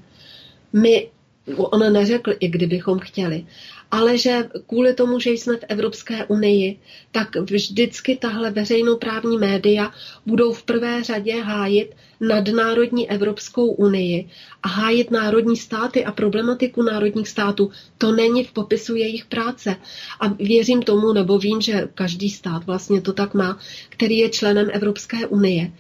My, 0.74 1.10
on 1.58 1.94
neřekl, 1.94 2.34
i 2.40 2.48
kdybychom 2.48 3.00
chtěli, 3.00 3.46
ale 3.92 4.18
že 4.18 4.50
kvůli 4.68 4.94
tomu, 4.94 5.20
že 5.20 5.32
jsme 5.32 5.58
v 5.58 5.66
Evropské 5.68 6.26
unii, 6.26 6.80
tak 7.12 7.36
vždycky 7.36 8.16
tahle 8.16 8.52
veřejnoprávní 8.52 9.38
média 9.38 9.92
budou 10.26 10.54
v 10.54 10.64
prvé 10.64 11.04
řadě 11.04 11.42
hájit 11.42 11.96
nadnárodní 12.28 13.10
Evropskou 13.10 13.68
unii 13.68 14.30
a 14.64 14.68
hájit 14.68 15.12
národní 15.12 15.58
státy 15.58 16.06
a 16.06 16.12
problematiku 16.12 16.82
národních 16.84 17.28
států. 17.30 17.72
To 17.98 18.12
není 18.12 18.44
v 18.44 18.52
popisu 18.52 18.96
jejich 18.96 19.26
práce. 19.26 19.76
A 20.20 20.28
věřím 20.28 20.82
tomu, 20.82 21.14
nebo 21.14 21.38
vím, 21.40 21.62
že 21.62 21.88
každý 21.96 22.30
stát 22.30 22.66
vlastně 22.66 23.02
to 23.02 23.14
tak 23.14 23.34
má, 23.34 23.60
který 23.90 24.18
je 24.18 24.30
členem 24.30 24.70
Evropské 24.72 25.28
unie. 25.28 25.72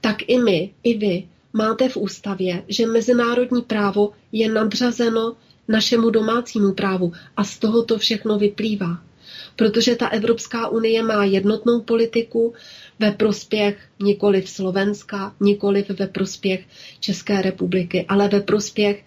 Tak 0.00 0.16
i 0.26 0.38
my, 0.38 0.70
i 0.82 0.98
vy 0.98 1.24
máte 1.52 1.88
v 1.88 1.96
ústavě, 1.96 2.62
že 2.68 2.86
mezinárodní 2.86 3.62
právo 3.62 4.12
je 4.32 4.48
nadřazeno 4.52 5.36
našemu 5.68 6.10
domácímu 6.10 6.72
právu 6.72 7.12
a 7.36 7.44
z 7.44 7.58
toho 7.58 7.82
to 7.82 7.98
všechno 7.98 8.38
vyplývá. 8.38 8.98
Protože 9.56 9.96
ta 9.96 10.08
Evropská 10.08 10.68
unie 10.68 11.02
má 11.02 11.24
jednotnou 11.24 11.80
politiku 11.80 12.54
ve 13.00 13.10
prospěch 13.10 13.78
nikoli 14.02 14.42
v 14.42 14.50
Slovenska, 14.50 15.34
nikoli 15.40 15.84
ve 15.98 16.06
prospěch 16.06 16.64
České 17.00 17.42
republiky, 17.42 18.04
ale 18.08 18.28
ve 18.28 18.40
prospěch 18.40 19.04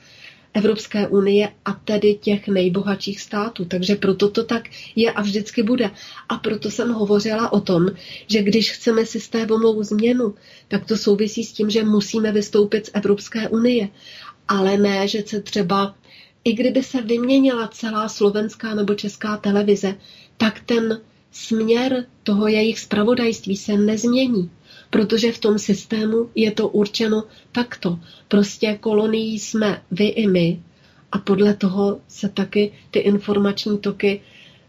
Evropské 0.53 1.07
unie 1.07 1.49
a 1.65 1.73
tedy 1.73 2.13
těch 2.13 2.47
nejbohatších 2.47 3.21
států. 3.21 3.65
Takže 3.65 3.95
proto 3.95 4.29
to 4.29 4.43
tak 4.43 4.63
je 4.95 5.11
a 5.11 5.21
vždycky 5.21 5.63
bude. 5.63 5.91
A 6.29 6.37
proto 6.37 6.71
jsem 6.71 6.93
hovořila 6.93 7.53
o 7.53 7.61
tom, 7.61 7.87
že 8.27 8.43
když 8.43 8.71
chceme 8.71 9.05
systémovou 9.05 9.83
změnu, 9.83 10.35
tak 10.67 10.85
to 10.85 10.97
souvisí 10.97 11.43
s 11.43 11.53
tím, 11.53 11.69
že 11.69 11.83
musíme 11.83 12.31
vystoupit 12.31 12.85
z 12.85 12.91
Evropské 12.93 13.49
unie. 13.49 13.89
Ale 14.47 14.77
ne, 14.77 15.07
že 15.07 15.23
se 15.25 15.41
třeba 15.41 15.95
i 16.43 16.53
kdyby 16.53 16.83
se 16.83 17.01
vyměnila 17.01 17.67
celá 17.67 18.09
slovenská 18.09 18.75
nebo 18.75 18.93
česká 18.93 19.37
televize, 19.37 19.95
tak 20.37 20.59
ten 20.59 21.01
směr 21.34 22.05
toho 22.23 22.47
jejich 22.47 22.79
spravodajství 22.79 23.57
se 23.57 23.77
nezmění, 23.77 24.49
protože 24.89 25.31
v 25.31 25.39
tom 25.39 25.59
systému 25.59 26.29
je 26.36 26.51
to 26.51 26.67
určeno 26.67 27.23
takto. 27.51 27.99
Prostě 28.27 28.77
kolonií 28.81 29.39
jsme 29.39 29.81
vy 29.91 30.07
i 30.07 30.27
my 30.27 30.61
a 31.11 31.17
podle 31.17 31.53
toho 31.53 31.97
se 32.07 32.29
taky 32.29 32.71
ty 32.91 32.99
informační 32.99 33.77
toky 33.77 34.21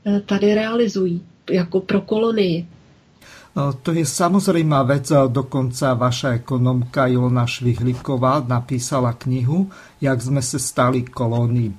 eh, 0.05 0.21
tady 0.27 0.55
realizují, 0.55 1.23
jako 1.51 1.81
pro 1.81 2.01
kolonii. 2.01 2.67
No, 3.55 3.71
to 3.73 3.95
je 3.95 4.03
samozrejmá 4.03 4.83
vec, 4.83 5.15
dokonca 5.31 5.95
vaša 5.95 6.43
ekonomka 6.43 7.07
Ilona 7.07 7.47
Švihlíková 7.47 8.43
napísala 8.43 9.15
knihu 9.15 9.71
Jak 10.03 10.19
sme 10.19 10.43
se 10.43 10.59
stali 10.59 11.07
kolónií. 11.07 11.71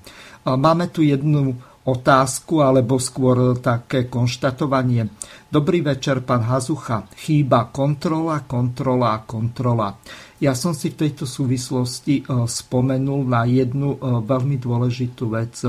Máme 0.45 0.87
tu 0.87 1.03
jednu 1.03 1.59
otázku, 1.85 2.65
alebo 2.65 2.97
skôr 2.97 3.57
také 3.61 4.09
konštatovanie. 4.09 5.05
Dobrý 5.45 5.85
večer, 5.85 6.25
pán 6.25 6.41
Hazucha. 6.41 7.05
Chýba 7.13 7.69
kontrola, 7.69 8.41
kontrola, 8.43 9.21
kontrola. 9.23 9.93
Ja 10.41 10.57
som 10.57 10.73
si 10.73 10.91
v 10.91 11.05
tejto 11.05 11.29
súvislosti 11.29 12.25
e, 12.25 12.43
spomenul 12.49 13.21
na 13.23 13.45
jednu 13.45 13.95
e, 13.95 13.97
veľmi 14.25 14.57
dôležitú 14.57 15.31
vec. 15.31 15.61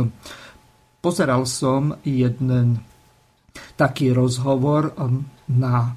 Pozeral 0.99 1.45
som 1.45 1.95
jeden 2.03 2.81
taký 3.79 4.11
rozhovor 4.11 4.97
na 5.53 5.95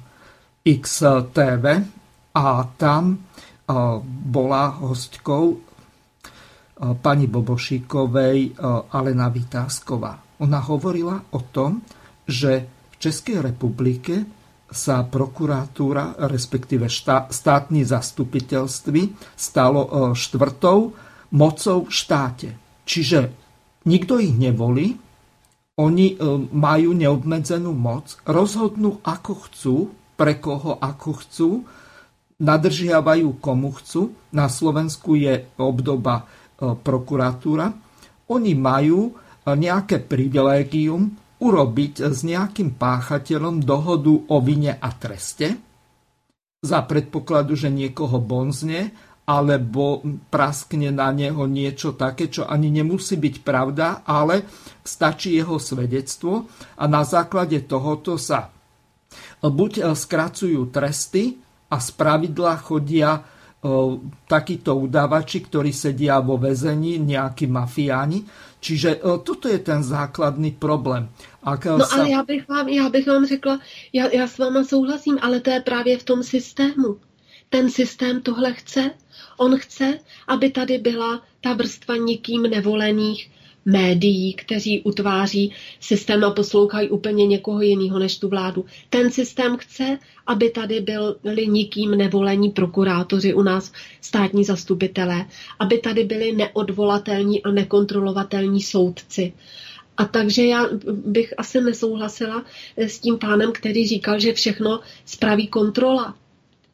XTV 0.62 1.64
a 2.36 2.46
tam 2.78 3.26
bola 4.04 4.64
hostkou 4.82 5.69
pani 6.80 7.28
Bobošíkovej 7.28 8.56
Alena 8.90 9.28
Vytázková. 9.28 10.40
Ona 10.40 10.60
hovorila 10.64 11.20
o 11.36 11.40
tom, 11.44 11.84
že 12.24 12.64
v 12.66 12.94
Českej 12.96 13.44
republike 13.44 14.24
sa 14.70 15.04
prokuratúra, 15.04 16.16
respektíve 16.30 16.88
státne 17.28 17.82
zastupiteľství 17.84 19.02
stalo 19.36 20.14
štvrtou 20.16 20.78
mocou 21.36 21.78
v 21.84 21.92
štáte. 21.92 22.48
Čiže 22.86 23.18
nikto 23.84 24.16
ich 24.22 24.32
nevolí, 24.32 24.96
oni 25.80 26.20
majú 26.52 26.90
neobmedzenú 26.92 27.72
moc, 27.72 28.20
rozhodnú 28.28 29.00
ako 29.00 29.32
chcú, 29.48 29.76
pre 30.20 30.36
koho 30.36 30.76
ako 30.76 31.10
chcú, 31.24 31.50
nadržiavajú 32.40 33.40
komu 33.40 33.72
chcú. 33.80 34.12
Na 34.36 34.52
Slovensku 34.52 35.16
je 35.16 35.48
obdoba 35.56 36.24
e, 36.24 36.24
prokuratúra. 36.60 37.72
Oni 38.30 38.52
majú 38.54 39.10
e, 39.10 39.12
nejaké 39.56 40.04
privilégium 40.04 41.08
urobiť 41.40 42.04
s 42.12 42.20
nejakým 42.20 42.76
páchateľom 42.76 43.64
dohodu 43.64 44.12
o 44.12 44.36
vine 44.44 44.76
a 44.76 44.88
treste 44.92 45.56
za 46.60 46.84
predpokladu, 46.84 47.56
že 47.56 47.72
niekoho 47.72 48.20
bonzne 48.20 48.92
alebo 49.24 50.04
praskne 50.28 50.90
na 50.92 51.08
neho 51.14 51.46
niečo 51.48 51.96
také, 51.96 52.28
čo 52.28 52.44
ani 52.44 52.68
nemusí 52.68 53.16
byť 53.16 53.34
pravda, 53.46 54.02
ale 54.04 54.44
stačí 54.82 55.38
jeho 55.38 55.56
svedectvo 55.56 56.50
a 56.76 56.84
na 56.90 57.06
základe 57.06 57.64
tohoto 57.64 58.18
sa 58.20 58.50
buď 59.40 59.96
skracujú 59.96 60.68
tresty 60.68 61.40
a 61.70 61.78
z 61.78 61.88
pravidla 61.94 62.58
chodia 62.60 63.22
takíto 64.24 64.72
udávači, 64.76 65.44
ktorí 65.44 65.68
sedia 65.72 66.16
vo 66.24 66.40
väzení, 66.40 66.96
nejakí 66.96 67.44
mafiáni. 67.44 68.24
Čiže 68.60 69.04
toto 69.24 69.48
je 69.48 69.60
ten 69.60 69.84
základný 69.84 70.56
problém. 70.56 71.08
Ak 71.44 71.64
no 71.64 71.84
sa... 71.84 72.04
ale 72.04 72.10
já 72.10 72.22
bych, 72.22 72.48
vám, 72.48 72.68
já 72.68 72.88
bych 72.88 73.06
vám 73.06 73.26
řekla, 73.26 73.60
já, 73.92 74.08
já 74.08 74.28
s 74.28 74.38
váma 74.38 74.64
souhlasím, 74.64 75.18
ale 75.22 75.40
to 75.40 75.50
je 75.50 75.60
právě 75.60 75.98
v 75.98 76.04
tom 76.04 76.22
systému. 76.22 76.96
Ten 77.48 77.70
systém 77.70 78.20
tohle 78.20 78.52
chce. 78.52 78.90
On 79.36 79.56
chce, 79.56 79.98
aby 80.28 80.50
tady 80.50 80.78
byla 80.78 81.22
ta 81.40 81.52
vrstva 81.52 81.96
nikým 81.96 82.42
nevolených 82.42 83.30
médií, 83.64 84.34
kteří 84.34 84.80
utváří 84.82 85.52
systém 85.80 86.24
a 86.24 86.30
poslouchají 86.30 86.90
úplně 86.90 87.26
někoho 87.26 87.60
jiného 87.60 87.98
než 87.98 88.18
tu 88.18 88.28
vládu. 88.28 88.64
Ten 88.90 89.10
systém 89.10 89.56
chce, 89.56 89.98
aby 90.26 90.50
tady 90.50 90.80
byli 91.22 91.46
nikým 91.46 91.90
nevolení 91.90 92.50
prokurátoři 92.50 93.34
u 93.34 93.42
nás, 93.42 93.72
státní 94.00 94.44
zastupitelé, 94.44 95.26
aby 95.58 95.78
tady 95.78 96.04
byli 96.04 96.32
neodvolatelní 96.32 97.42
a 97.42 97.50
nekontrolovatelní 97.50 98.62
soudci. 98.62 99.32
A 99.96 100.04
takže 100.04 100.46
já 100.46 100.68
bych 100.92 101.34
asi 101.38 101.60
nesouhlasila 101.60 102.44
s 102.76 102.98
tím 102.98 103.18
pánem, 103.18 103.52
který 103.52 103.86
říkal, 103.86 104.20
že 104.20 104.32
všechno 104.32 104.80
spraví 105.04 105.46
kontrola. 105.46 106.14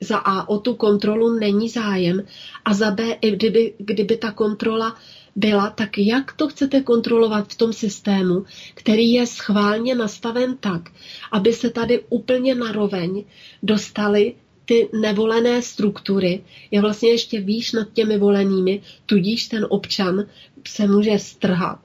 Za 0.00 0.16
A 0.16 0.48
o 0.48 0.58
tu 0.58 0.74
kontrolu 0.74 1.38
není 1.38 1.68
zájem 1.68 2.22
a 2.64 2.74
za 2.74 2.90
B, 2.90 3.16
i 3.20 3.30
kdyby, 3.30 3.74
kdyby 3.78 4.16
ta 4.16 4.30
kontrola 4.30 4.96
byla, 5.36 5.70
tak 5.70 5.98
jak 5.98 6.32
to 6.32 6.48
chcete 6.48 6.80
kontrolovat 6.80 7.52
v 7.52 7.56
tom 7.56 7.72
systému, 7.72 8.44
který 8.74 9.12
je 9.12 9.26
schválně 9.26 9.94
nastaven 9.94 10.56
tak, 10.56 10.90
aby 11.32 11.52
se 11.52 11.70
tady 11.70 12.04
úplně 12.08 12.54
naroveň 12.54 13.24
dostali 13.62 14.34
ty 14.64 14.88
nevolené 15.00 15.62
struktury, 15.62 16.44
je 16.70 16.80
vlastně 16.80 17.08
ještě 17.08 17.40
výš 17.40 17.72
nad 17.72 17.92
těmi 17.92 18.18
volenými, 18.18 18.82
tudíž 19.06 19.48
ten 19.48 19.66
občan 19.68 20.26
se 20.68 20.86
může 20.86 21.18
strhat, 21.18 21.80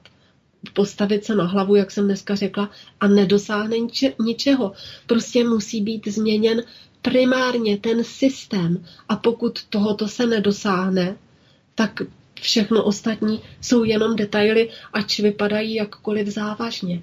postavit 0.72 1.24
se 1.24 1.34
na 1.34 1.44
hlavu, 1.44 1.74
jak 1.74 1.90
jsem 1.90 2.04
dneska 2.04 2.34
řekla, 2.34 2.70
a 3.00 3.08
nedosáhne 3.08 3.76
ničeho. 4.20 4.72
Prostě 5.06 5.44
musí 5.44 5.80
být 5.80 6.08
změněn 6.08 6.62
primárně 7.02 7.78
ten 7.78 8.04
systém. 8.04 8.84
A 9.08 9.16
pokud 9.16 9.64
tohoto 9.64 10.08
se 10.08 10.26
nedosáhne, 10.26 11.16
tak 11.74 12.02
všechno 12.42 12.84
ostatní 12.84 13.40
jsou 13.60 13.84
jenom 13.84 14.16
detaily, 14.16 14.68
ač 14.92 15.20
vypadají 15.20 15.74
jakkoliv 15.74 16.26
závažně. 16.28 17.02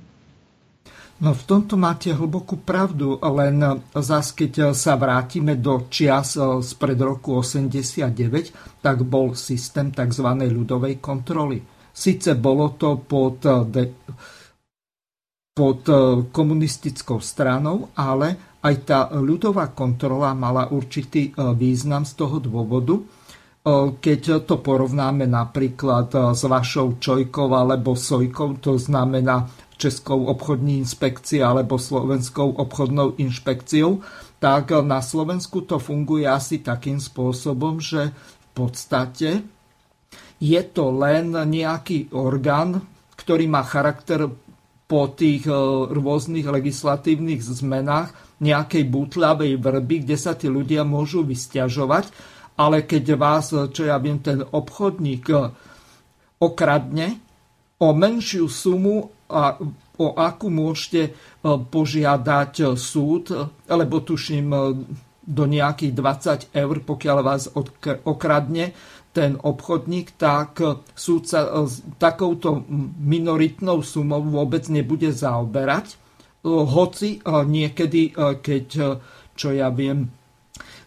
No 1.20 1.36
v 1.36 1.44
tomto 1.44 1.76
máte 1.76 2.16
hlbokú 2.16 2.64
pravdu, 2.64 3.20
len 3.20 3.60
zás 3.92 4.32
keď 4.32 4.72
sa 4.72 4.96
vrátime 4.96 5.60
do 5.60 5.92
čias 5.92 6.40
z 6.40 6.72
pred 6.80 6.96
roku 6.96 7.36
89, 7.44 8.80
tak 8.80 9.04
bol 9.04 9.36
systém 9.36 9.92
tzv. 9.92 10.24
ľudovej 10.48 11.04
kontroly. 11.04 11.60
Sice 11.92 12.40
bolo 12.40 12.72
to 12.80 13.04
pod, 13.04 13.44
de, 13.44 13.92
pod 15.52 15.84
komunistickou 16.32 17.20
stranou, 17.20 17.92
ale 18.00 18.56
aj 18.64 18.76
tá 18.88 19.00
ľudová 19.12 19.76
kontrola 19.76 20.32
mala 20.32 20.72
určitý 20.72 21.36
význam 21.36 22.08
z 22.08 22.16
toho 22.16 22.40
dôvodu, 22.40 22.96
keď 24.00 24.44
to 24.46 24.62
porovnáme 24.62 25.28
napríklad 25.28 26.36
s 26.36 26.42
vašou 26.46 27.02
Čojkou 27.02 27.52
alebo 27.54 27.98
Sojkou, 27.98 28.58
to 28.62 28.78
znamená 28.80 29.50
Českou 29.80 30.28
obchodní 30.28 30.84
inspekcí 30.84 31.40
alebo 31.40 31.80
Slovenskou 31.80 32.60
obchodnou 32.60 33.16
inšpekciou, 33.16 34.04
tak 34.40 34.72
na 34.84 35.00
Slovensku 35.00 35.64
to 35.64 35.80
funguje 35.80 36.28
asi 36.28 36.60
takým 36.60 37.00
spôsobom, 37.00 37.80
že 37.80 38.12
v 38.12 38.48
podstate 38.52 39.30
je 40.40 40.62
to 40.72 40.92
len 40.96 41.36
nejaký 41.36 42.12
orgán, 42.16 42.80
ktorý 43.20 43.52
má 43.52 43.64
charakter 43.68 44.32
po 44.90 45.12
tých 45.12 45.46
e, 45.46 45.54
rôznych 45.92 46.48
legislatívnych 46.48 47.44
zmenách 47.44 48.16
nejakej 48.40 48.84
butľavej 48.88 49.60
vrby, 49.60 50.08
kde 50.08 50.18
sa 50.18 50.34
tí 50.34 50.48
ľudia 50.48 50.88
môžu 50.88 51.22
vysťažovať, 51.28 52.10
ale 52.60 52.84
keď 52.84 53.16
vás, 53.16 53.56
čo 53.56 53.88
ja 53.88 53.96
viem, 54.04 54.20
ten 54.20 54.44
obchodník 54.44 55.32
e, 55.32 55.48
okradne 56.44 57.16
o 57.80 57.96
menšiu 57.96 58.52
sumu 58.52 59.08
a 59.32 59.56
o 59.96 60.08
akú 60.20 60.52
môžete 60.52 61.02
e, 61.08 61.12
požiadať 61.48 62.54
e, 62.60 62.66
súd, 62.76 63.32
lebo 63.64 64.04
tuším 64.04 64.48
do 65.30 65.44
nejakých 65.48 65.94
20 66.52 66.60
eur, 66.60 66.76
pokiaľ 66.84 67.18
vás 67.24 67.48
okradne 68.04 68.76
ten 69.16 69.40
obchodník, 69.40 70.20
tak 70.20 70.60
súd 70.94 71.24
sa 71.30 71.66
s 71.66 71.82
takouto 71.96 72.66
minoritnou 73.00 73.82
sumou 73.86 74.22
vôbec 74.26 74.66
nebude 74.70 75.10
zaoberať. 75.14 75.98
Hoci 76.46 77.22
niekedy, 77.26 78.14
keď, 78.16 78.68
čo 79.38 79.50
ja 79.54 79.70
viem, 79.70 80.10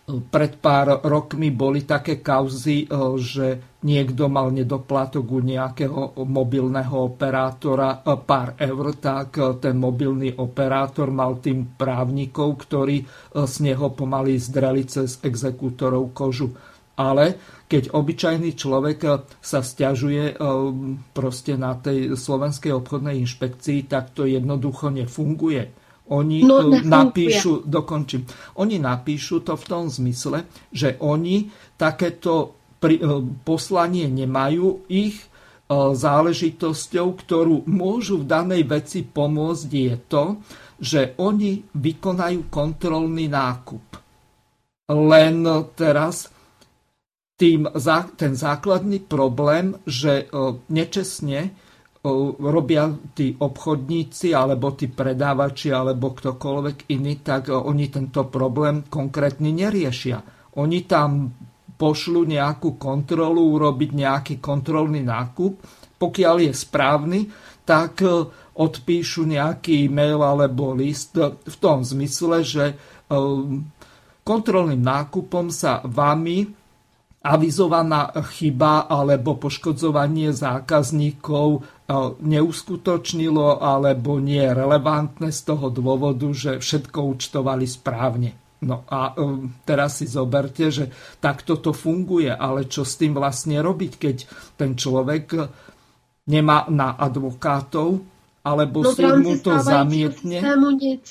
pred 0.03 0.59
pár 0.59 0.99
rokmi 1.07 1.55
boli 1.55 1.87
také 1.87 2.19
kauzy, 2.19 2.85
e, 2.85 2.87
že 3.23 3.79
niekto 3.87 4.27
mal 4.27 4.51
nedoplatok 4.51 5.23
u 5.31 5.39
nejakého 5.39 6.27
mobilného 6.27 7.15
operátora 7.15 8.03
e, 8.03 8.19
pár 8.19 8.59
eur, 8.59 8.99
tak 8.99 9.39
e, 9.39 9.63
ten 9.63 9.79
mobilný 9.79 10.35
operátor 10.43 11.15
mal 11.15 11.39
tým 11.39 11.79
právnikov, 11.79 12.67
ktorí 12.67 13.07
z 13.31 13.55
neho 13.63 13.95
pomaly 13.95 14.43
zdreli 14.43 14.91
cez 14.91 15.23
exekútorov 15.23 16.11
kožu. 16.11 16.51
Ale 16.99 17.39
keď 17.71 17.97
obyčajný 17.97 18.53
človek 18.53 19.25
sa 19.41 19.65
stiažuje 19.65 20.37
proste 21.17 21.57
na 21.57 21.73
tej 21.73 22.21
slovenskej 22.21 22.69
obchodnej 22.69 23.17
inšpekcii, 23.25 23.89
tak 23.89 24.13
to 24.13 24.29
jednoducho 24.29 24.93
nefunguje 24.93 25.82
oni 26.13 26.45
no, 26.45 26.69
napíšu, 26.85 27.65
dokončím, 27.65 28.29
oni 28.61 28.77
napíšu 28.77 29.41
to 29.41 29.57
v 29.57 29.65
tom 29.65 29.89
zmysle, 29.89 30.45
že 30.69 31.01
oni 31.01 31.49
takéto 31.81 32.61
pri, 32.77 33.01
e, 33.01 33.03
poslanie 33.47 34.11
nemajú, 34.13 34.85
ich 34.93 35.17
e, 35.17 35.27
záležitosťou, 35.97 37.07
ktorú 37.17 37.57
môžu 37.65 38.21
v 38.21 38.29
danej 38.29 38.63
veci 38.69 39.01
pomôcť, 39.07 39.71
je 39.73 39.95
to, 40.11 40.25
že 40.83 41.15
oni 41.17 41.63
vykonajú 41.73 42.51
kontrolný 42.51 43.31
nákup. 43.31 43.87
Len 44.93 45.47
teraz 45.79 46.27
tým, 47.39 47.71
ten 48.19 48.33
základný 48.35 49.01
problém, 49.03 49.79
že 49.87 50.27
e, 50.27 50.35
nečestne 50.69 51.55
robia 52.03 52.91
tí 53.15 53.31
obchodníci 53.39 54.35
alebo 54.35 54.75
tí 54.75 54.91
predávači 54.91 55.71
alebo 55.71 56.11
ktokoľvek 56.11 56.91
iný, 56.91 57.23
tak 57.23 57.55
oni 57.55 57.87
tento 57.95 58.27
problém 58.27 58.83
konkrétne 58.91 59.55
neriešia. 59.55 60.19
Oni 60.59 60.83
tam 60.83 61.31
pošlu 61.79 62.27
nejakú 62.27 62.75
kontrolu, 62.75 63.55
urobiť 63.55 63.91
nejaký 63.95 64.35
kontrolný 64.43 65.07
nákup. 65.07 65.63
Pokiaľ 65.99 66.37
je 66.43 66.53
správny, 66.55 67.21
tak 67.63 68.03
odpíšu 68.59 69.23
nejaký 69.23 69.87
e-mail 69.87 70.19
alebo 70.27 70.75
list 70.75 71.15
v 71.23 71.57
tom 71.63 71.87
zmysle, 71.87 72.43
že 72.43 72.75
kontrolným 74.27 74.83
nákupom 74.83 75.55
sa 75.55 75.79
vami 75.87 76.51
avizovaná 77.23 78.11
chyba 78.35 78.91
alebo 78.91 79.39
poškodzovanie 79.39 80.35
zákazníkov 80.35 81.63
neuskutočnilo 82.21 83.61
alebo 83.61 84.23
nie 84.23 84.41
je 84.41 84.53
relevantné 84.53 85.29
z 85.35 85.41
toho 85.47 85.69
dôvodu, 85.69 86.29
že 86.31 86.63
všetko 86.63 86.99
účtovali 87.17 87.67
správne. 87.67 88.31
No 88.63 88.87
a 88.87 89.11
um, 89.19 89.51
teraz 89.67 89.99
si 89.99 90.07
zoberte, 90.07 90.71
že 90.71 90.87
takto 91.19 91.59
to 91.59 91.75
funguje, 91.75 92.31
ale 92.31 92.71
čo 92.71 92.87
s 92.87 92.95
tým 92.95 93.19
vlastne 93.19 93.59
robiť, 93.59 93.93
keď 93.99 94.17
ten 94.55 94.79
človek 94.79 95.35
nemá 96.31 96.71
na 96.71 96.95
advokátov, 96.95 97.99
alebo 98.47 98.87
no, 98.87 98.95
súd 98.95 99.19
mu 99.19 99.35
to 99.43 99.59
zamietne? 99.59 100.39
Nic. 100.79 101.07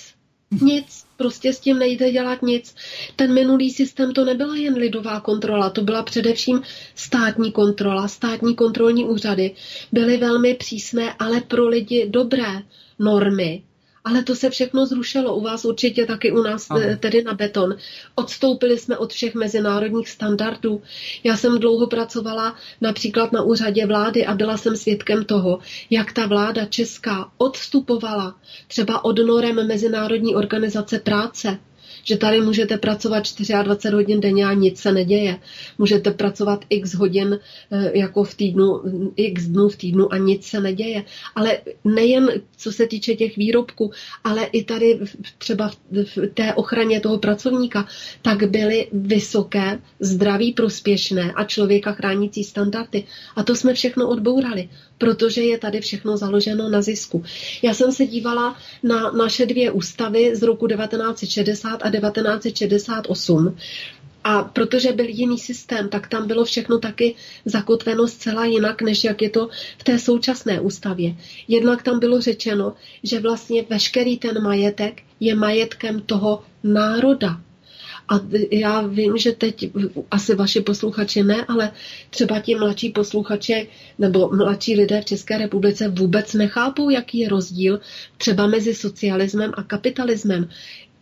Nic, 0.52 0.90
prostě 1.22 1.54
s 1.54 1.60
tím 1.60 1.80
nejde 1.80 2.12
dělat 2.12 2.42
nic. 2.42 2.76
Ten 3.16 3.34
minulý 3.34 3.72
systém 3.72 4.14
to 4.14 4.26
nebyla 4.26 4.56
jen 4.56 4.74
lidová 4.74 5.20
kontrola, 5.20 5.70
to 5.70 5.82
byla 5.82 6.04
především 6.04 6.62
státní 6.96 7.52
kontrola, 7.52 8.08
státní 8.08 8.56
kontrolní 8.56 9.06
úřady. 9.06 9.56
Byly 9.92 10.18
velmi 10.18 10.54
přísné, 10.54 11.14
ale 11.20 11.42
pro 11.42 11.68
lidi 11.68 12.08
dobré 12.10 12.62
normy, 13.00 13.64
ale 14.04 14.24
to 14.24 14.36
se 14.36 14.50
všechno 14.50 14.86
zrušilo. 14.86 15.36
U 15.36 15.42
vás 15.42 15.66
určitě 15.66 16.06
taky 16.06 16.32
u 16.32 16.44
nás 16.44 16.68
Aha. 16.70 16.82
tedy 17.00 17.24
na 17.24 17.34
beton. 17.34 17.76
Odstoupili 18.16 18.78
jsme 18.78 18.98
od 18.98 19.14
všech 19.14 19.36
mezinárodních 19.36 20.10
standardů. 20.10 20.82
Já 21.24 21.38
jsem 21.38 21.60
dlouho 21.60 21.88
pracovala 21.88 22.56
například 22.82 23.32
na 23.32 23.42
úřadě 23.42 23.86
vlády 23.86 24.26
a 24.26 24.34
byla 24.36 24.58
jsem 24.58 24.78
svědkem 24.78 25.26
toho, 25.26 25.60
jak 25.90 26.14
ta 26.14 26.26
vláda 26.26 26.66
česká 26.66 27.32
odstupovala 27.38 28.36
třeba 28.68 29.06
od 29.06 29.20
norem 29.20 29.68
Mezinárodní 29.68 30.36
organizace 30.36 31.00
práce 31.00 31.60
že 32.04 32.18
tady 32.18 32.42
můžete 32.42 32.78
pracovat 32.78 33.24
24 33.64 33.94
hodin 33.96 34.20
denně 34.22 34.46
a 34.46 34.54
nic 34.54 34.80
se 34.80 34.92
neděje. 34.92 35.38
Můžete 35.78 36.12
pracovat 36.12 36.66
x 36.70 36.94
hodin 36.94 37.40
eh, 37.72 37.92
jako 37.98 38.24
v 38.24 38.36
týdnu, 38.36 38.82
x 39.16 39.46
dnů 39.46 39.70
v 39.70 39.76
týdnu 39.76 40.14
a 40.14 40.18
nic 40.18 40.46
se 40.46 40.60
neděje. 40.60 41.04
Ale 41.36 41.58
nejen 41.84 42.32
co 42.58 42.72
se 42.72 42.88
týče 42.88 43.16
těch 43.16 43.38
výrobků, 43.38 43.92
ale 44.24 44.46
i 44.46 44.64
tady 44.64 45.00
třeba 45.38 45.68
v 45.70 46.28
té 46.34 46.54
ochraně 46.54 47.00
toho 47.00 47.18
pracovníka, 47.18 47.88
tak 48.22 48.50
byly 48.50 48.88
vysoké, 48.94 49.80
zdraví, 50.00 50.54
prospěšné 50.54 51.32
a 51.36 51.44
člověka 51.44 51.92
chránící 51.92 52.44
standardy. 52.44 53.04
A 53.36 53.44
to 53.44 53.56
jsme 53.56 53.74
všechno 53.74 54.10
odbourali 54.10 54.70
protože 55.02 55.42
je 55.42 55.58
tady 55.58 55.82
všechno 55.82 56.18
založeno 56.18 56.70
na 56.70 56.82
zisku. 56.82 57.24
Já 57.62 57.74
jsem 57.74 57.92
se 57.92 58.06
dívala 58.06 58.58
na 58.84 59.12
naše 59.12 59.46
dvě 59.46 59.72
ústavy 59.72 60.36
z 60.36 60.44
roku 60.44 60.68
1960 60.68 61.82
a 61.82 61.90
1968. 61.90 63.58
A 64.24 64.44
protože 64.44 64.94
byl 64.94 65.06
jiný 65.10 65.38
systém, 65.40 65.90
tak 65.90 66.08
tam 66.08 66.28
bylo 66.28 66.46
všechno 66.46 66.80
taky 66.80 67.16
zakotveno 67.46 68.08
zcela 68.08 68.46
jinak, 68.46 68.82
než 68.82 69.04
jak 69.04 69.22
je 69.22 69.30
to 69.30 69.50
v 69.78 69.84
té 69.84 70.00
současné 70.00 70.62
ústavě. 70.62 71.16
Jednak 71.48 71.84
tam 71.84 72.00
bylo 72.00 72.22
řečeno, 72.22 72.74
že 73.04 73.20
vlastně 73.20 73.66
veškerý 73.70 74.18
ten 74.18 74.44
majetek 74.44 75.02
je 75.20 75.36
majetkem 75.36 76.02
toho 76.02 76.44
národa. 76.64 77.42
A 78.12 78.20
já 78.52 78.82
vím, 78.82 79.18
že 79.18 79.32
teď 79.32 79.72
asi 80.12 80.36
vaši 80.36 80.62
posluchači 80.62 81.24
ne, 81.24 81.46
ale 81.48 81.72
třeba 82.10 82.40
ti 82.40 82.56
mladší 82.56 82.90
posluchači 82.90 83.68
nebo 84.00 84.30
mladší 84.30 84.76
lidé 84.76 85.02
v 85.02 85.06
České 85.06 85.38
republice 85.38 85.88
vůbec 85.88 86.34
nechápou, 86.34 86.90
jaký 86.90 87.20
je 87.20 87.30
rozdíl 87.30 87.80
třeba 88.18 88.48
mezi 88.48 88.74
socialismem 88.74 89.52
a 89.58 89.64
kapitalismem. 89.64 90.50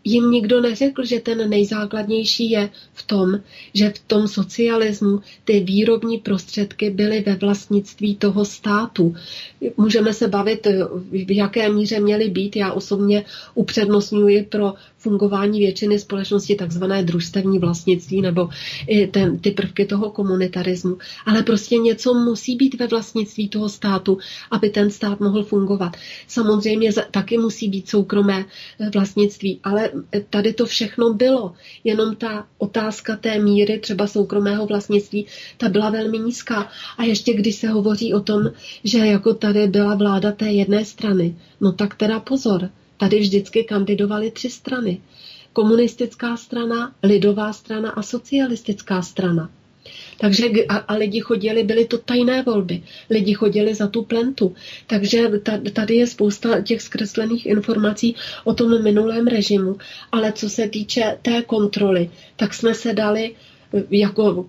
jim 0.03 0.31
nikdo 0.31 0.61
neřekl, 0.61 1.05
že 1.05 1.19
ten 1.19 1.49
nejzákladnější 1.49 2.49
je 2.49 2.69
v 2.93 3.03
tom, 3.03 3.39
že 3.73 3.89
v 3.89 3.99
tom 3.99 4.27
socialismu 4.27 5.21
ty 5.43 5.59
výrobní 5.59 6.17
prostředky 6.17 6.89
byly 6.89 7.21
ve 7.21 7.35
vlastnictví 7.35 8.15
toho 8.15 8.45
státu. 8.45 9.15
Můžeme 9.77 10.13
se 10.13 10.27
bavit, 10.27 10.67
v 11.11 11.35
jaké 11.35 11.69
míře 11.69 11.99
měly 11.99 12.29
být. 12.29 12.55
Já 12.55 12.71
osobně 12.71 13.25
upřednostňuji 13.55 14.43
pro 14.43 14.73
fungování 14.99 15.59
většiny 15.59 15.99
společnosti 15.99 16.55
takzvané 16.55 17.03
družstevní 17.03 17.59
vlastnictví 17.59 18.21
nebo 18.21 18.49
i 18.87 19.07
ten, 19.07 19.39
ty 19.39 19.51
prvky 19.51 19.85
toho 19.85 20.11
komunitarismu. 20.11 20.97
Ale 21.25 21.43
prostě 21.43 21.77
něco 21.77 22.13
musí 22.13 22.55
být 22.55 22.79
ve 22.79 22.87
vlastnictví 22.87 23.49
toho 23.49 23.69
státu, 23.69 24.17
aby 24.51 24.69
ten 24.69 24.91
stát 24.91 25.19
mohl 25.19 25.43
fungovat. 25.43 25.97
Samozřejmě 26.27 26.91
taky 27.11 27.37
musí 27.37 27.69
být 27.69 27.89
soukromé 27.89 28.45
vlastnictví, 28.93 29.59
ale 29.63 29.89
tady 30.29 30.53
to 30.53 30.65
všechno 30.65 31.13
bylo. 31.13 31.53
Jenom 31.83 32.15
ta 32.15 32.47
otázka 32.57 33.15
té 33.15 33.39
míry 33.39 33.79
třeba 33.79 34.07
soukromého 34.07 34.65
vlastnictví, 34.65 35.25
ta 35.57 35.69
byla 35.69 35.89
velmi 35.89 36.19
nízká. 36.19 36.69
A 36.97 37.03
ještě 37.03 37.33
když 37.33 37.55
se 37.55 37.67
hovoří 37.67 38.13
o 38.13 38.19
tom, 38.19 38.51
že 38.83 38.97
jako 38.97 39.33
tady 39.33 39.67
byla 39.67 39.95
vláda 39.95 40.31
té 40.31 40.45
jedné 40.51 40.85
strany, 40.85 41.35
no 41.61 41.71
tak 41.71 41.95
teda 41.95 42.19
pozor, 42.19 42.69
tady 42.99 43.19
vždycky 43.19 43.63
kandidovaly 43.63 44.31
tři 44.31 44.49
strany. 44.49 45.01
Komunistická 45.53 46.37
strana, 46.37 46.95
lidová 47.03 47.53
strana 47.53 47.89
a 47.89 48.01
socialistická 48.01 49.01
strana. 49.01 49.49
Takže 50.17 50.45
a, 50.69 50.75
a 50.75 50.93
lidi 50.93 51.19
chodili, 51.19 51.63
byly 51.63 51.85
to 51.85 51.97
tajné 51.97 52.43
volby. 52.43 52.83
Lidi 53.09 53.33
chodili 53.33 53.75
za 53.75 53.87
tu 53.87 54.03
plentu. 54.03 54.55
Takže 54.87 55.31
tady 55.73 55.95
je 55.95 56.07
spousta 56.07 56.61
těch 56.61 56.81
zkreslených 56.81 57.45
informací 57.45 58.15
o 58.43 58.53
tom 58.53 58.83
minulém 58.83 59.27
režimu. 59.27 59.77
Ale 60.11 60.31
co 60.31 60.49
se 60.49 60.69
týče 60.69 61.17
té 61.21 61.41
kontroly, 61.41 62.09
tak 62.35 62.53
jsme 62.53 62.73
se 62.73 62.93
dali 62.93 63.35
jako 63.89 64.45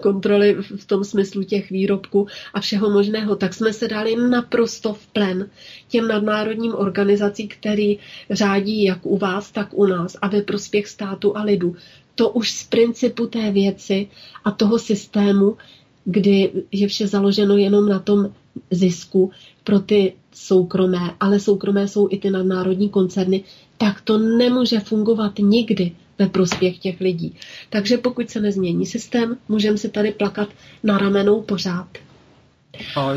kontroly 0.00 0.56
v 0.76 0.86
tom 0.86 1.04
smyslu 1.04 1.42
těch 1.42 1.70
výrobků 1.70 2.26
a 2.54 2.60
všeho 2.60 2.90
možného, 2.90 3.36
tak 3.36 3.54
jsme 3.54 3.72
se 3.72 3.88
dali 3.88 4.16
naprosto 4.16 4.92
v 4.92 5.06
plen 5.06 5.50
těm 5.88 6.08
nadnárodním 6.08 6.74
organizacím, 6.74 7.48
který 7.48 7.98
řádí 8.30 8.84
jak 8.84 9.06
u 9.06 9.18
vás, 9.18 9.50
tak 9.50 9.68
u 9.72 9.86
nás 9.86 10.16
a 10.22 10.28
ve 10.28 10.42
prospěch 10.42 10.88
státu 10.88 11.36
a 11.36 11.42
lidu. 11.42 11.76
To 12.14 12.28
už 12.30 12.50
z 12.50 12.64
principu 12.64 13.26
té 13.26 13.50
věci 13.50 14.08
a 14.44 14.50
toho 14.50 14.78
systému, 14.78 15.56
kdy 16.04 16.52
je 16.72 16.88
vše 16.88 17.06
založeno 17.06 17.56
jenom 17.56 17.88
na 17.88 17.98
tom 17.98 18.32
zisku 18.70 19.30
pro 19.64 19.80
ty 19.80 20.12
soukromé, 20.32 21.14
ale 21.20 21.40
soukromé 21.40 21.88
jsou 21.88 22.08
i 22.10 22.18
ty 22.18 22.30
nadnárodní 22.30 22.88
koncerny, 22.88 23.44
tak 23.78 24.00
to 24.00 24.18
nemůže 24.18 24.80
fungovat 24.80 25.38
nikdy 25.38 25.92
ve 26.20 26.28
prospěch 26.28 26.78
těch 26.78 27.00
lidí. 27.00 27.34
Takže 27.70 27.98
pokud 27.98 28.30
se 28.30 28.40
nezmění 28.40 28.86
systém, 28.86 29.36
můžeme 29.48 29.78
se 29.78 29.88
tady 29.88 30.12
plakat 30.12 30.48
na 30.84 30.98
ramenou 30.98 31.42
pořád. 31.42 31.88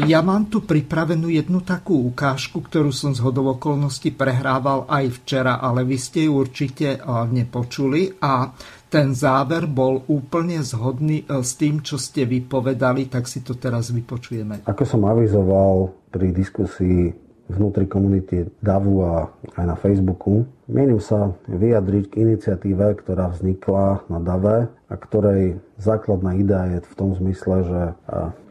Ja 0.10 0.26
mám 0.26 0.50
tu 0.50 0.66
pripravenú 0.66 1.30
jednu 1.30 1.62
takú 1.62 2.10
ukážku, 2.10 2.58
ktorú 2.58 2.90
som 2.90 3.14
z 3.14 3.22
hodov 3.22 3.62
okolností 3.62 4.10
prehrával 4.10 4.90
aj 4.90 5.24
včera, 5.24 5.62
ale 5.62 5.86
vy 5.86 5.98
ste 6.02 6.26
ju 6.26 6.42
určite 6.42 7.00
nepočuli 7.30 8.18
a 8.18 8.50
ten 8.90 9.14
záver 9.14 9.70
bol 9.70 10.06
úplne 10.10 10.62
zhodný 10.62 11.26
e, 11.26 11.42
s 11.42 11.58
tým, 11.58 11.82
čo 11.82 11.98
ste 11.98 12.30
vypovedali, 12.30 13.10
tak 13.10 13.26
si 13.26 13.42
to 13.42 13.58
teraz 13.58 13.90
vypočujeme. 13.90 14.70
Ako 14.70 14.86
som 14.86 15.02
avizoval 15.10 15.90
pri 16.14 16.30
diskusii 16.30 17.10
vnútri 17.50 17.90
komunity 17.90 18.46
DAVu 18.62 18.96
a 19.02 19.26
aj 19.58 19.66
na 19.66 19.74
Facebooku, 19.74 20.46
mienim 20.68 21.00
sa 21.04 21.36
vyjadriť 21.48 22.06
k 22.12 22.20
iniciatíve, 22.24 23.00
ktorá 23.04 23.32
vznikla 23.32 24.08
na 24.08 24.20
DAVE 24.24 24.58
a 24.88 24.96
ktorej 24.96 25.60
základná 25.82 26.38
idea 26.38 26.78
je 26.78 26.80
v 26.86 26.96
tom 26.96 27.12
zmysle, 27.18 27.56
že 27.66 27.82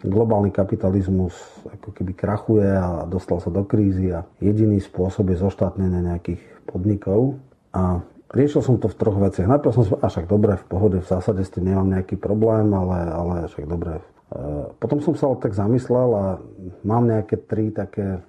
globálny 0.05 0.51
kapitalizmus 0.51 1.33
ako 1.69 1.95
keby 1.95 2.13
krachuje 2.13 2.69
a 2.69 3.07
dostal 3.09 3.41
sa 3.41 3.49
do 3.49 3.63
krízy 3.65 4.13
a 4.13 4.27
jediný 4.43 4.83
spôsob 4.83 5.33
je 5.33 5.41
zoštátnenie 5.41 6.03
nejakých 6.03 6.43
podnikov 6.67 7.41
a 7.73 8.05
Riešil 8.33 8.65
som 8.65 8.81
to 8.81 8.89
v 8.89 8.97
troch 8.97 9.21
veciach. 9.21 9.45
Najprv 9.45 9.73
som 9.77 9.85
a 10.01 10.09
však 10.09 10.25
dobre, 10.25 10.57
v 10.57 10.65
pohode, 10.65 10.99
v 11.05 11.07
zásade 11.07 11.45
s 11.45 11.53
tým 11.53 11.69
nemám 11.69 12.01
nejaký 12.01 12.17
problém, 12.17 12.73
ale, 12.73 12.99
ale 13.13 13.35
však 13.53 13.69
dobre. 13.69 14.01
E, 14.01 14.03
potom 14.81 15.05
som 15.05 15.13
sa 15.13 15.29
tak 15.37 15.53
zamyslel 15.53 16.11
a 16.17 16.25
mám 16.81 17.05
nejaké 17.05 17.37
tri 17.37 17.69
také 17.69 18.25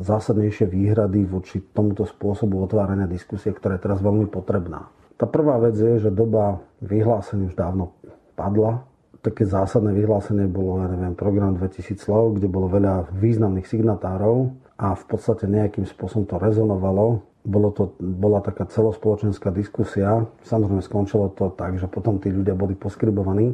zásadnejšie 0.00 0.66
výhrady 0.66 1.26
voči 1.28 1.62
tomuto 1.72 2.08
spôsobu 2.08 2.64
otvárania 2.64 3.06
diskusie, 3.06 3.54
ktorá 3.54 3.76
je 3.78 3.84
teraz 3.86 4.00
veľmi 4.02 4.26
potrebná. 4.30 4.90
Tá 5.14 5.30
prvá 5.30 5.60
vec 5.62 5.78
je, 5.78 6.02
že 6.02 6.10
doba 6.10 6.58
vyhlásení 6.82 7.50
už 7.50 7.54
dávno 7.54 7.94
padla. 8.34 8.82
Také 9.22 9.46
zásadné 9.46 9.94
vyhlásenie 9.94 10.50
bolo, 10.50 10.84
ja 10.84 10.90
neviem, 10.90 11.16
program 11.16 11.56
2000 11.56 11.96
slov, 11.96 12.36
kde 12.36 12.50
bolo 12.50 12.68
veľa 12.68 13.14
významných 13.14 13.64
signatárov 13.64 14.52
a 14.76 14.92
v 14.92 15.04
podstate 15.06 15.48
nejakým 15.48 15.86
spôsobom 15.86 16.28
to 16.28 16.36
rezonovalo 16.36 17.24
bolo 17.44 17.68
to, 17.76 17.92
bola 18.00 18.40
taká 18.40 18.64
celospoločenská 18.64 19.52
diskusia. 19.52 20.24
Samozrejme 20.48 20.80
skončilo 20.80 21.28
to 21.36 21.52
tak, 21.52 21.76
že 21.76 21.84
potom 21.84 22.16
tí 22.16 22.32
ľudia 22.32 22.56
boli 22.56 22.72
poskribovaní. 22.72 23.52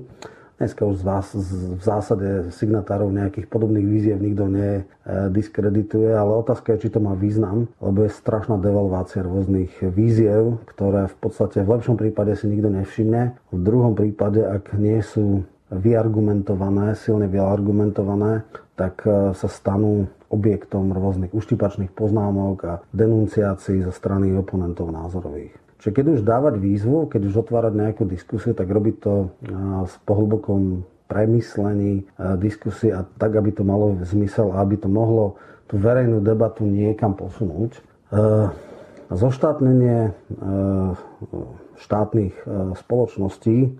Dneska 0.60 0.84
už 0.84 1.00
v 1.00 1.80
zásade 1.80 2.52
signatárov 2.52 3.08
nejakých 3.08 3.48
podobných 3.48 3.86
víziev 3.88 4.20
nikto 4.20 4.44
nediskredituje, 4.44 6.12
ale 6.12 6.36
otázka 6.36 6.76
je, 6.76 6.84
či 6.84 6.92
to 6.92 7.00
má 7.00 7.16
význam, 7.16 7.64
lebo 7.80 8.04
je 8.04 8.12
strašná 8.12 8.60
devalvácia 8.60 9.24
rôznych 9.24 9.72
víziev, 9.80 10.60
ktoré 10.68 11.08
v 11.08 11.16
podstate 11.16 11.64
v 11.64 11.80
lepšom 11.80 11.96
prípade 11.96 12.36
si 12.36 12.44
nikto 12.44 12.68
nevšimne. 12.68 13.40
V 13.48 13.56
druhom 13.56 13.96
prípade, 13.96 14.44
ak 14.44 14.76
nie 14.76 15.00
sú 15.00 15.48
vyargumentované, 15.72 16.92
silne 16.92 17.24
vyargumentované, 17.24 18.44
tak 18.76 19.00
e, 19.08 19.32
sa 19.32 19.48
stanú 19.48 20.12
objektom 20.28 20.92
rôznych 20.92 21.32
uštipačných 21.32 21.96
poznámok 21.96 22.56
a 22.68 22.74
denunciácií 22.92 23.80
zo 23.80 23.96
strany 23.96 24.36
oponentov 24.36 24.92
názorových. 24.92 25.69
Čiže 25.80 25.96
keď 25.96 26.04
už 26.12 26.20
dávať 26.22 26.54
výzvu, 26.60 27.08
keď 27.08 27.32
už 27.32 27.34
otvárať 27.48 27.72
nejakú 27.72 28.04
diskusiu, 28.04 28.52
tak 28.52 28.68
robiť 28.68 28.96
to 29.00 29.14
e, 29.16 29.26
s 29.88 29.94
pohlbokom 30.04 30.84
premyslení 31.08 32.04
e, 32.04 32.36
diskusie 32.36 32.92
a 32.92 33.02
tak, 33.16 33.40
aby 33.40 33.50
to 33.50 33.64
malo 33.64 33.96
zmysel 34.04 34.52
a 34.52 34.60
aby 34.60 34.76
to 34.76 34.92
mohlo 34.92 35.40
tú 35.66 35.80
verejnú 35.80 36.20
debatu 36.20 36.66
niekam 36.66 37.14
posunúť. 37.14 37.78
Zoštátnenie 39.06 40.10
štátnych 41.78 42.34
spoločností 42.74 43.78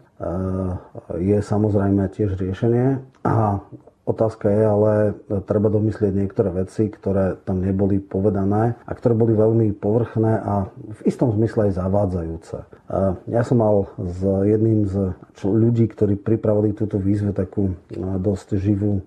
je 1.19 1.39
samozrejme 1.43 2.07
tiež 2.15 2.39
riešenie 2.39 3.03
a 3.27 3.59
Otázka 4.11 4.51
je, 4.51 4.63
ale 4.67 4.93
treba 5.47 5.71
domyslieť 5.71 6.11
niektoré 6.11 6.51
veci, 6.51 6.91
ktoré 6.91 7.39
tam 7.47 7.63
neboli 7.63 8.03
povedané 8.03 8.75
a 8.83 8.91
ktoré 8.91 9.15
boli 9.15 9.39
veľmi 9.39 9.71
povrchné 9.79 10.33
a 10.43 10.67
v 10.67 11.01
istom 11.07 11.31
zmysle 11.31 11.71
aj 11.71 11.79
zavádzajúce. 11.79 12.57
Ja 13.31 13.47
som 13.47 13.63
mal 13.63 13.87
s 14.03 14.19
jedným 14.25 14.91
z 14.91 15.15
ľudí, 15.47 15.87
ktorí 15.87 16.19
pripravili 16.19 16.75
túto 16.75 16.99
výzvu 16.99 17.31
takú 17.31 17.71
dosť 18.19 18.59
živú 18.59 19.07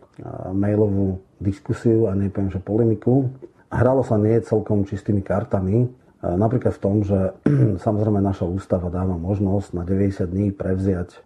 mailovú 0.56 1.20
diskusiu 1.44 2.08
a 2.08 2.16
nepoviem, 2.16 2.56
že 2.56 2.64
polemiku. 2.64 3.28
Hralo 3.68 4.08
sa 4.08 4.16
nie 4.16 4.40
celkom 4.40 4.88
čistými 4.88 5.20
kartami, 5.20 5.92
Napríklad 6.24 6.72
v 6.80 6.84
tom, 6.84 6.96
že 7.04 7.36
samozrejme 7.86 8.24
naša 8.24 8.48
ústava 8.48 8.88
dáva 8.88 9.20
možnosť 9.20 9.76
na 9.76 9.84
90 9.84 10.24
dní 10.32 10.48
prevziať 10.56 11.12
e, 11.12 11.20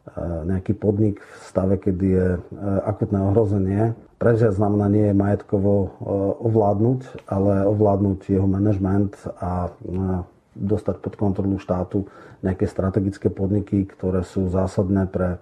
nejaký 0.50 0.74
podnik 0.74 1.22
v 1.22 1.42
stave, 1.46 1.78
kedy 1.78 2.08
je 2.10 2.28
e, 2.34 2.40
akutné 2.82 3.22
ohrozenie. 3.22 3.94
Prevziať 4.18 4.58
znamená 4.58 4.90
nie 4.90 5.14
je 5.14 5.20
majetkovo 5.22 5.74
e, 5.78 5.90
ovládnuť, 6.50 7.30
ale 7.30 7.70
ovládnuť 7.70 8.20
jeho 8.26 8.50
management 8.50 9.14
a 9.38 9.70
dostať 10.58 10.98
pod 11.06 11.14
kontrolu 11.14 11.62
štátu 11.62 12.10
nejaké 12.42 12.66
strategické 12.66 13.30
podniky, 13.30 13.86
ktoré 13.86 14.26
sú 14.26 14.50
zásadné 14.50 15.06
pre 15.06 15.38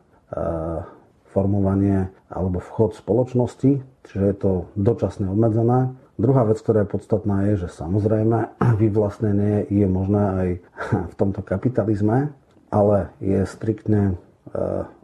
formovanie 1.32 2.12
alebo 2.28 2.60
vchod 2.60 2.99
spoločnosti, 2.99 3.80
čiže 4.08 4.24
je 4.24 4.36
to 4.36 4.51
dočasne 4.76 5.32
obmedzené. 5.32 5.95
Druhá 6.16 6.47
vec, 6.47 6.63
ktorá 6.63 6.88
je 6.88 6.93
podstatná, 6.95 7.43
je, 7.51 7.68
že 7.68 7.76
samozrejme 7.76 8.55
vyvlastnenie 8.82 9.68
je 9.68 9.88
možné 9.88 10.24
aj 10.24 10.49
v 11.11 11.16
tomto 11.20 11.43
kapitalizme, 11.43 12.32
ale 12.72 13.11
je 13.20 13.43
striktne 13.43 14.01
e, 14.11 14.13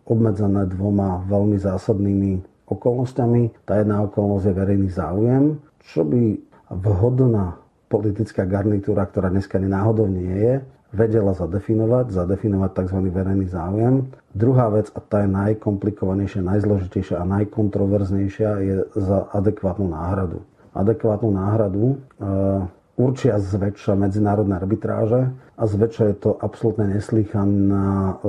obmedzené 0.08 0.72
dvoma 0.72 1.28
veľmi 1.28 1.60
zásadnými 1.60 2.64
okolnostiami. 2.72 3.68
Tá 3.68 3.84
jedna 3.84 4.08
okolnosť 4.08 4.46
je 4.48 4.54
verejný 4.56 4.90
záujem, 4.92 5.60
čo 5.92 6.08
by 6.08 6.40
vhodná 6.80 7.60
politická 7.92 8.48
garnitúra, 8.48 9.04
ktorá 9.04 9.28
dneska 9.28 9.60
ani 9.60 9.68
náhodou 9.68 10.08
nie 10.08 10.32
je, 10.32 10.64
vedela 10.96 11.36
zadefinovať, 11.36 12.16
zadefinovať 12.16 12.72
tzv. 12.72 12.98
verejný 13.12 13.52
záujem. 13.52 14.08
Druhá 14.32 14.72
vec, 14.72 14.88
a 14.96 15.04
tá 15.04 15.28
je 15.28 15.30
najkomplikovanejšia, 15.36 16.40
najzložitejšia 16.40 17.20
a 17.20 17.28
najkontroverznejšia, 17.28 18.50
je 18.64 18.76
za 18.96 19.28
adekvátnu 19.36 19.92
náhradu 19.92 20.40
adekvátnu 20.74 21.30
náhradu. 21.32 22.00
určia 23.02 23.42
zväčša 23.42 23.98
medzinárodné 23.98 24.62
arbitráže 24.62 25.34
a 25.58 25.64
zväčša 25.66 26.04
je 26.12 26.16
to 26.22 26.32
absolútne 26.38 26.92
neslýchaná 26.94 28.20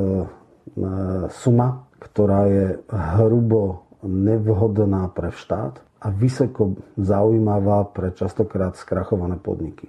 suma, 1.28 1.68
ktorá 2.00 2.48
je 2.48 2.66
hrubo 2.88 3.84
nevhodná 4.02 5.12
pre 5.12 5.30
štát 5.30 5.78
a 6.02 6.10
vysoko 6.10 6.74
zaujímavá 6.98 7.92
pre 7.94 8.10
častokrát 8.16 8.74
skrachované 8.74 9.38
podniky. 9.38 9.86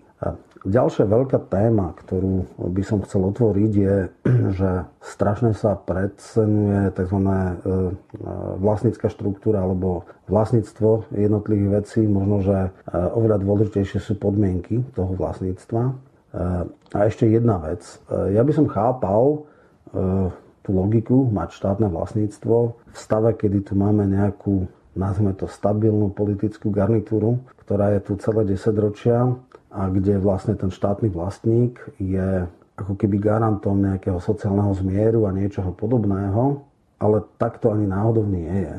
Ďalšia 0.64 1.06
veľká 1.08 1.52
téma, 1.52 1.92
ktorú 2.00 2.48
by 2.72 2.84
som 2.84 3.04
chcel 3.04 3.28
otvoriť, 3.32 3.72
je, 3.72 3.96
že 4.60 4.70
strašne 5.04 5.52
sa 5.56 5.76
predsenuje 5.76 6.92
tzv. 6.96 7.20
E, 7.20 7.30
vlastnícka 8.60 9.12
štruktúra 9.12 9.64
alebo 9.64 10.08
vlastníctvo 10.32 11.12
jednotlivých 11.12 11.84
vecí. 11.84 12.02
Možno, 12.08 12.44
že 12.44 12.58
e, 12.68 12.70
oveľa 12.92 13.44
dôležitejšie 13.44 14.00
sú 14.00 14.14
podmienky 14.16 14.82
toho 14.96 15.14
vlastníctva. 15.16 15.82
E, 15.90 15.94
a 16.68 17.00
ešte 17.08 17.28
jedna 17.28 17.60
vec. 17.60 17.84
Ja 18.10 18.46
by 18.46 18.52
som 18.54 18.70
chápal 18.70 19.50
tú 20.66 20.70
logiku 20.74 21.30
mať 21.30 21.54
štátne 21.54 21.90
vlastníctvo 21.90 22.56
v 22.74 22.98
stave, 22.98 23.34
kedy 23.38 23.70
tu 23.70 23.74
máme 23.78 24.10
nejakú 24.10 24.66
nazvime 24.94 25.34
to 25.34 25.50
stabilnú 25.50 26.14
politickú 26.14 26.70
garnitúru, 26.70 27.42
ktorá 27.66 27.98
je 27.98 28.00
tu 28.06 28.14
celé 28.22 28.46
10 28.54 28.74
ročia 28.78 29.34
a 29.74 29.90
kde 29.90 30.22
vlastne 30.22 30.54
ten 30.54 30.70
štátny 30.70 31.10
vlastník 31.10 31.82
je 31.98 32.46
ako 32.78 32.94
keby 32.94 33.18
garantom 33.18 33.82
nejakého 33.82 34.22
sociálneho 34.22 34.74
zmieru 34.78 35.26
a 35.26 35.34
niečoho 35.34 35.74
podobného, 35.74 36.62
ale 37.02 37.26
takto 37.42 37.74
ani 37.74 37.90
náhodou 37.90 38.26
nie 38.26 38.50
je. 38.50 38.74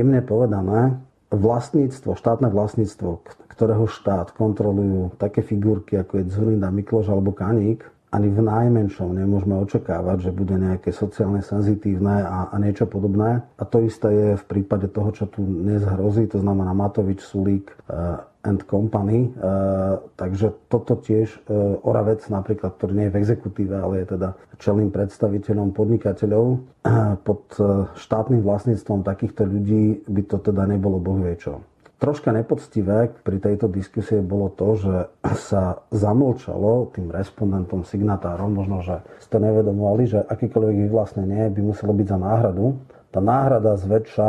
Jemne 0.00 0.20
povedané, 0.24 0.96
vlastníctvo, 1.32 2.16
štátne 2.16 2.48
vlastníctvo, 2.48 3.24
ktorého 3.52 3.84
štát 3.88 4.32
kontrolujú 4.36 5.16
také 5.16 5.40
figurky 5.44 5.96
ako 6.00 6.20
je 6.20 6.24
Zurinda, 6.32 6.72
Mikloš 6.72 7.12
alebo 7.12 7.32
Kaník, 7.32 7.84
ani 8.14 8.30
v 8.30 8.46
najmenšom 8.46 9.10
nemôžeme 9.10 9.58
očakávať, 9.58 10.30
že 10.30 10.30
bude 10.30 10.54
nejaké 10.54 10.94
sociálne 10.94 11.42
senzitívne 11.42 12.22
a, 12.22 12.54
a 12.54 12.56
niečo 12.62 12.86
podobné. 12.86 13.42
A 13.58 13.62
to 13.66 13.82
isté 13.82 14.08
je 14.14 14.28
v 14.38 14.44
prípade 14.46 14.86
toho, 14.94 15.10
čo 15.10 15.26
tu 15.26 15.42
dnes 15.42 15.82
hrozí, 15.82 16.30
to 16.30 16.38
znamená 16.38 16.70
Matovič, 16.70 17.26
Sulík 17.26 17.74
uh, 17.90 18.22
and 18.46 18.62
Company. 18.70 19.34
Uh, 19.34 19.98
takže 20.14 20.54
toto 20.70 20.94
tiež 20.94 21.26
uh, 21.50 21.82
Oravec 21.82 22.22
napríklad, 22.30 22.78
ktorý 22.78 22.92
nie 22.94 23.06
je 23.10 23.14
v 23.18 23.18
exekutíve, 23.18 23.74
ale 23.74 24.06
je 24.06 24.14
teda 24.14 24.38
čelným 24.62 24.94
predstaviteľom 24.94 25.74
podnikateľov, 25.74 26.44
uh, 26.54 27.18
pod 27.18 27.42
uh, 27.58 27.90
štátnym 27.98 28.46
vlastníctvom 28.46 29.02
takýchto 29.02 29.42
ľudí 29.42 30.06
by 30.06 30.22
to 30.30 30.38
teda 30.38 30.70
nebolo 30.70 31.02
boh 31.02 31.18
vie 31.18 31.34
čo. 31.34 31.58
Troška 31.94 32.34
nepoctivé 32.34 33.14
pri 33.22 33.38
tejto 33.38 33.70
diskusie 33.70 34.18
bolo 34.18 34.50
to, 34.50 34.74
že 34.76 34.94
sa 35.38 35.80
zamlčalo 35.94 36.90
tým 36.90 37.08
respondentom, 37.08 37.86
signatárom, 37.86 38.50
možno, 38.50 38.82
že 38.82 39.00
ste 39.22 39.38
to 39.38 39.38
nevedomovali, 39.38 40.02
že 40.10 40.20
akýkoľvek 40.26 40.90
vyvlastnenie 40.90 41.48
by 41.54 41.60
muselo 41.62 41.94
byť 41.94 42.06
za 42.10 42.18
náhradu. 42.18 42.66
Tá 43.14 43.22
náhrada 43.22 43.78
zväčša, 43.78 44.28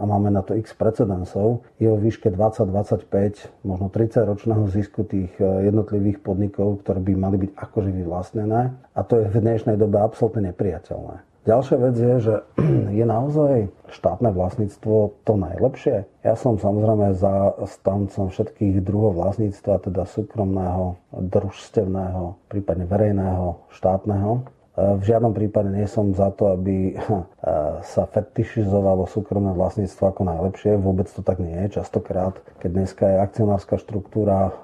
a 0.00 0.02
máme 0.04 0.28
na 0.28 0.44
to 0.44 0.52
x 0.52 0.76
precedensov, 0.76 1.64
je 1.80 1.88
o 1.88 1.96
výške 1.96 2.28
20-25, 2.28 3.08
možno 3.64 3.88
30 3.88 4.28
ročného 4.28 4.68
zisku 4.68 5.08
tých 5.08 5.32
e, 5.40 5.72
jednotlivých 5.72 6.20
podnikov, 6.20 6.84
ktoré 6.84 7.00
by 7.00 7.12
mali 7.16 7.36
byť 7.48 7.56
akože 7.56 7.88
vyvlastnené. 7.88 8.76
A 8.92 9.00
to 9.00 9.24
je 9.24 9.32
v 9.32 9.40
dnešnej 9.40 9.80
dobe 9.80 9.96
absolútne 9.96 10.52
nepriateľné. 10.52 11.27
Ďalšia 11.48 11.76
vec 11.80 11.96
je, 11.96 12.14
že 12.20 12.34
je 13.00 13.04
naozaj 13.08 13.72
štátne 13.88 14.36
vlastníctvo 14.36 15.24
to 15.24 15.32
najlepšie. 15.40 16.04
Ja 16.20 16.36
som 16.36 16.60
samozrejme 16.60 17.16
za 17.16 17.56
stancom 17.64 18.28
všetkých 18.28 18.84
druhov 18.84 19.16
vlastníctva, 19.16 19.80
teda 19.80 20.04
súkromného, 20.04 21.00
družstevného, 21.08 22.36
prípadne 22.52 22.84
verejného, 22.84 23.64
štátneho. 23.72 24.44
V 24.78 25.02
žiadnom 25.02 25.34
prípade 25.34 25.74
nie 25.74 25.90
som 25.90 26.14
za 26.14 26.30
to, 26.30 26.54
aby 26.54 26.94
sa 27.82 28.06
fetišizovalo 28.06 29.10
súkromné 29.10 29.50
vlastníctvo 29.50 30.14
ako 30.14 30.22
najlepšie. 30.22 30.78
Vôbec 30.78 31.10
to 31.10 31.18
tak 31.26 31.42
nie 31.42 31.50
je. 31.66 31.82
Častokrát, 31.82 32.38
keď 32.62 32.70
dneska 32.70 33.04
je 33.10 33.16
akcionárska 33.18 33.74
štruktúra 33.82 34.54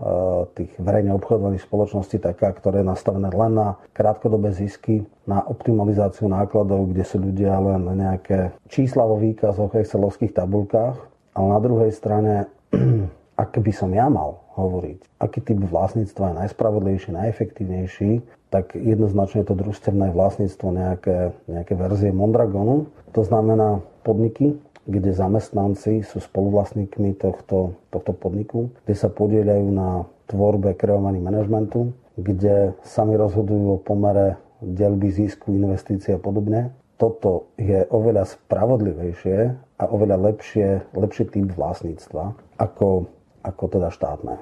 tých 0.55 0.71
verejne 0.79 1.19
obchodovaných 1.19 1.67
spoločností 1.67 2.23
taká, 2.23 2.55
ktoré 2.55 2.87
je 2.87 2.91
nastavené 2.95 3.27
len 3.35 3.59
na 3.59 3.75
krátkodobé 3.91 4.55
zisky, 4.55 5.03
na 5.27 5.43
optimalizáciu 5.43 6.31
nákladov, 6.31 6.95
kde 6.95 7.03
sú 7.03 7.19
ľudia 7.19 7.59
len 7.59 7.83
nejaké 7.83 8.55
čísla 8.71 9.03
vo 9.03 9.19
výkazoch, 9.19 9.75
excelovských 9.75 10.31
tabulkách. 10.31 10.95
Ale 11.35 11.47
na 11.51 11.59
druhej 11.59 11.91
strane, 11.91 12.47
ak 13.43 13.51
by 13.59 13.73
som 13.75 13.91
ja 13.91 14.07
mal 14.07 14.47
hovoriť, 14.55 15.19
aký 15.19 15.43
typ 15.43 15.59
vlastníctva 15.67 16.31
je 16.31 16.39
najspravodlivejší, 16.47 17.11
najefektívnejší, 17.11 18.11
tak 18.55 18.79
jednoznačne 18.79 19.43
je 19.43 19.51
to 19.51 19.59
družstevné 19.59 20.15
vlastníctvo 20.15 20.67
nejaké, 20.71 21.35
nejaké 21.51 21.75
verzie 21.75 22.15
Mondragonu. 22.15 22.87
To 23.11 23.27
znamená 23.27 23.83
podniky, 24.07 24.55
kde 24.87 25.11
zamestnanci 25.11 26.07
sú 26.07 26.23
spoluvlastníkmi 26.23 27.19
tohto, 27.19 27.75
tohto 27.91 28.15
podniku, 28.15 28.71
kde 28.87 28.95
sa 28.95 29.11
podielajú 29.11 29.67
na 29.75 30.07
tvorbe 30.31 30.79
kreovaní 30.79 31.19
manažmentu, 31.19 31.91
kde 32.15 32.79
sami 32.87 33.19
rozhodujú 33.19 33.75
o 33.75 33.83
pomere 33.83 34.39
delby 34.63 35.11
zisku, 35.11 35.51
investície 35.51 36.15
a 36.15 36.23
podobne. 36.23 36.71
Toto 36.95 37.51
je 37.59 37.83
oveľa 37.91 38.39
spravodlivejšie 38.39 39.39
a 39.83 39.85
oveľa 39.91 40.31
lepšie, 40.31 40.95
lepší 40.95 41.27
typ 41.27 41.51
vlastníctva 41.59 42.39
ako, 42.63 43.11
ako 43.43 43.65
teda 43.67 43.91
štátne. 43.91 44.39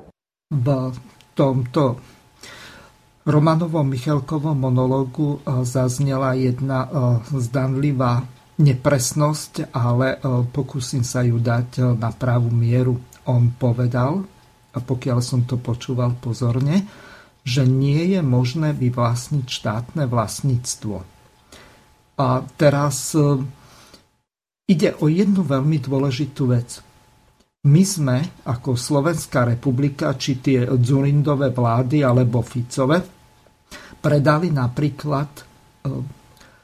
V 0.52 0.68
tomto 1.32 1.96
Romanovom 3.22 3.86
Michalkovom 3.86 4.58
monológu 4.58 5.38
e, 5.38 5.62
zaznela 5.62 6.34
jedna 6.34 6.86
e, 6.86 6.88
zdanlivá 7.38 8.26
nepresnosť, 8.58 9.70
ale 9.70 10.18
e, 10.18 10.42
pokúsim 10.50 11.06
sa 11.06 11.22
ju 11.22 11.38
dať 11.38 11.94
na 11.94 12.10
pravú 12.10 12.50
mieru. 12.50 12.98
On 13.30 13.46
povedal, 13.54 14.26
a 14.74 14.78
pokiaľ 14.82 15.18
som 15.22 15.46
to 15.46 15.54
počúval 15.54 16.18
pozorne, 16.18 16.82
že 17.46 17.62
nie 17.62 18.18
je 18.18 18.20
možné 18.26 18.74
vyvlastniť 18.74 19.46
štátne 19.46 20.02
vlastníctvo. 20.10 20.96
A 22.18 22.26
teraz 22.58 23.14
ide 24.66 24.90
o 24.98 25.06
jednu 25.10 25.42
veľmi 25.42 25.78
dôležitú 25.82 26.50
vec. 26.50 26.82
My 27.62 27.86
sme 27.86 28.42
ako 28.42 28.74
Slovenská 28.74 29.46
republika, 29.46 30.18
či 30.18 30.42
tie 30.42 30.66
Dzurindové 30.66 31.54
vlády 31.54 32.02
alebo 32.02 32.42
Ficove, 32.42 32.98
predali 34.02 34.50
napríklad 34.50 35.30
e, 35.30 35.42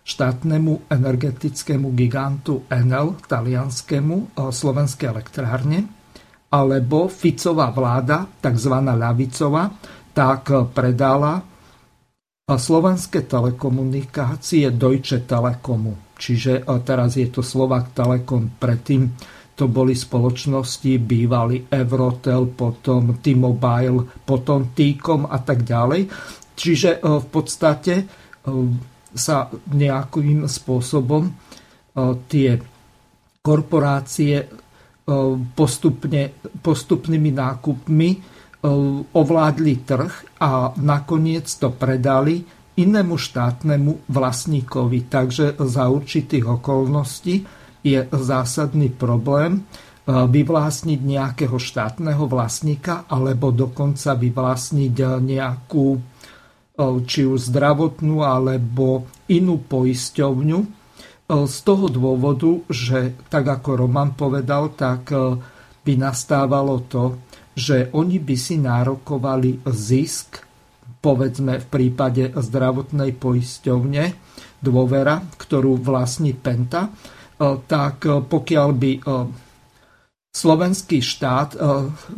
štátnemu 0.02 0.90
energetickému 0.90 1.94
gigantu 1.94 2.66
Enel, 2.66 3.14
talianskému 3.14 4.16
e, 4.18 4.26
slovenské 4.50 5.06
elektrárne, 5.06 5.86
alebo 6.50 7.06
Ficová 7.06 7.70
vláda, 7.70 8.26
tzv. 8.42 8.74
ľavicová, 8.82 9.70
tak 10.10 10.50
predala 10.74 11.38
slovenské 12.50 13.22
telekomunikácie 13.22 14.74
Deutsche 14.74 15.22
Telekomu. 15.22 15.94
Čiže 16.18 16.66
e, 16.66 16.74
teraz 16.82 17.14
je 17.14 17.30
to 17.30 17.46
Slovak 17.46 17.94
Telekom, 17.94 18.58
predtým 18.58 19.37
to 19.58 19.66
boli 19.66 19.98
spoločnosti 19.98 21.02
bývali 21.02 21.66
Evrotel, 21.66 22.46
potom 22.54 23.18
T-Mobile, 23.18 24.22
potom 24.22 24.70
T-Com 24.70 25.26
a 25.26 25.42
tak 25.42 25.66
ďalej. 25.66 26.06
Čiže 26.54 26.90
e, 26.94 26.98
v 27.02 27.26
podstate 27.26 27.94
e, 27.98 28.04
sa 29.10 29.50
nejakým 29.50 30.46
spôsobom 30.46 31.26
e, 31.26 31.32
tie 32.30 32.54
korporácie 33.42 34.46
postupne, 35.56 36.36
postupnými 36.60 37.32
nákupmi 37.32 38.10
ovládli 39.16 39.74
trh 39.88 40.12
a 40.44 40.76
nakoniec 40.76 41.48
to 41.56 41.72
predali 41.72 42.44
inému 42.76 43.16
štátnemu 43.16 44.04
vlastníkovi. 44.04 45.08
Takže 45.08 45.56
za 45.64 45.88
určitých 45.88 46.60
okolností 46.60 47.40
je 47.88 48.00
zásadný 48.12 48.92
problém 48.92 49.58
e, 49.58 49.60
vyvlastniť 50.08 51.00
nejakého 51.00 51.56
štátneho 51.56 52.28
vlastníka 52.28 53.08
alebo 53.08 53.48
dokonca 53.48 54.12
vyvlastniť 54.12 54.94
nejakú 55.24 55.86
e, 55.96 56.00
či 57.08 57.20
už 57.24 57.48
zdravotnú 57.48 58.20
alebo 58.20 59.08
inú 59.32 59.56
poisťovňu. 59.64 60.60
Z 61.28 61.56
toho 61.60 61.92
dôvodu, 61.92 62.56
že 62.72 63.12
tak 63.28 63.44
ako 63.44 63.84
Roman 63.84 64.16
povedal, 64.16 64.72
tak 64.72 65.12
by 65.84 65.92
nastávalo 65.92 66.88
to, 66.88 67.20
že 67.52 67.90
oni 67.90 68.16
by 68.16 68.36
si 68.38 68.56
nárokovali 68.56 69.66
zisk, 69.66 70.40
povedzme 71.02 71.58
v 71.58 71.66
prípade 71.66 72.30
zdravotnej 72.32 73.18
poisťovne, 73.18 74.04
dôvera, 74.62 75.18
ktorú 75.38 75.78
vlastní 75.82 76.38
Penta, 76.38 76.94
tak 77.38 77.96
pokiaľ 78.04 78.68
by 78.74 78.92
slovenský 80.28 80.98
štát 80.98 81.54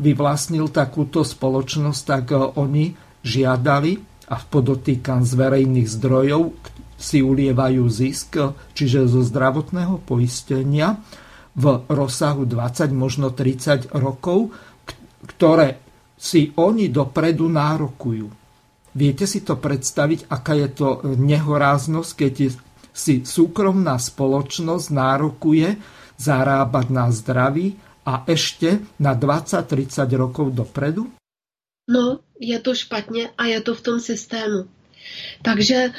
vyvlastnil 0.00 0.72
takúto 0.72 1.22
spoločnosť, 1.22 2.00
tak 2.02 2.24
oni 2.56 2.96
žiadali, 3.20 3.92
a 4.30 4.36
podotýkam 4.40 5.26
z 5.26 5.32
verejných 5.36 5.88
zdrojov, 5.90 6.56
si 7.00 7.24
ulievajú 7.24 7.84
zisk, 7.88 8.36
čiže 8.76 9.08
zo 9.08 9.24
zdravotného 9.24 10.04
poistenia 10.04 11.00
v 11.56 11.82
rozsahu 11.88 12.44
20, 12.44 12.92
možno 12.92 13.32
30 13.32 13.88
rokov, 13.96 14.52
ktoré 15.24 15.80
si 16.20 16.52
oni 16.60 16.92
dopredu 16.92 17.48
nárokujú. 17.48 18.28
Viete 18.92 19.24
si 19.24 19.40
to 19.40 19.56
predstaviť, 19.56 20.28
aká 20.28 20.52
je 20.60 20.68
to 20.68 20.88
nehoráznosť, 21.16 22.10
keď 22.14 22.32
si 22.92 23.24
súkromná 23.24 23.98
spoločnosť 23.98 24.86
nárokuje 24.90 25.76
zarábať 26.20 26.86
na 26.92 27.08
zdraví 27.08 27.76
a 28.04 28.24
ešte 28.28 28.80
na 28.98 29.16
20-30 29.16 30.04
rokov 30.16 30.52
dopredu? 30.52 31.08
No, 31.90 32.20
je 32.40 32.58
to 32.58 32.74
špatně 32.74 33.30
a 33.38 33.44
je 33.46 33.60
to 33.60 33.74
v 33.74 33.80
tom 33.80 34.00
systému. 34.00 34.68
Takže 35.42 35.74
e, 35.74 35.92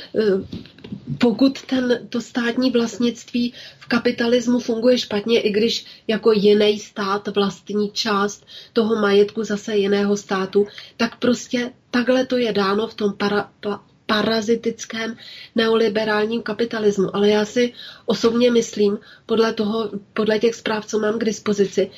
pokud 1.17 1.61
ten, 1.61 2.07
to 2.09 2.21
státní 2.21 2.71
vlastnictví 2.71 3.53
v 3.79 3.85
kapitalismu 3.85 4.59
funguje 4.59 4.97
špatně, 4.97 5.41
i 5.41 5.51
když 5.51 5.85
jako 6.07 6.31
jiný 6.31 6.79
stát 6.79 7.27
vlastní 7.27 7.91
část 7.91 8.45
toho 8.73 8.95
majetku 8.95 9.43
zase 9.43 9.75
jiného 9.75 10.17
státu, 10.17 10.67
tak 10.97 11.19
prostě 11.19 11.71
takhle 11.91 12.25
to 12.25 12.37
je 12.37 12.53
dáno 12.53 12.87
v 12.87 12.93
tom 12.93 13.13
para, 13.13 13.51
pa, 13.59 13.83
parazitickém 14.11 15.15
neoliberálním 15.55 16.41
kapitalismu. 16.41 17.15
Ale 17.15 17.29
já 17.29 17.45
si 17.45 17.73
osobně 18.05 18.51
myslím, 18.51 18.99
podle, 19.25 19.53
toho, 19.53 19.89
podle 20.13 20.39
těch 20.39 20.55
zpráv, 20.55 20.85
co 20.85 20.99
mám 20.99 21.19
k 21.19 21.23
dispozici, 21.23 21.91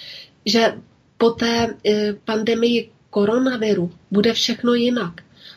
že 0.45 0.73
po 1.17 1.29
té 1.29 1.73
e, 1.85 2.13
pandemii 2.13 2.91
koronaviru 3.09 3.91
bude 4.11 4.33
všechno 4.33 4.73
jinak 4.73 5.13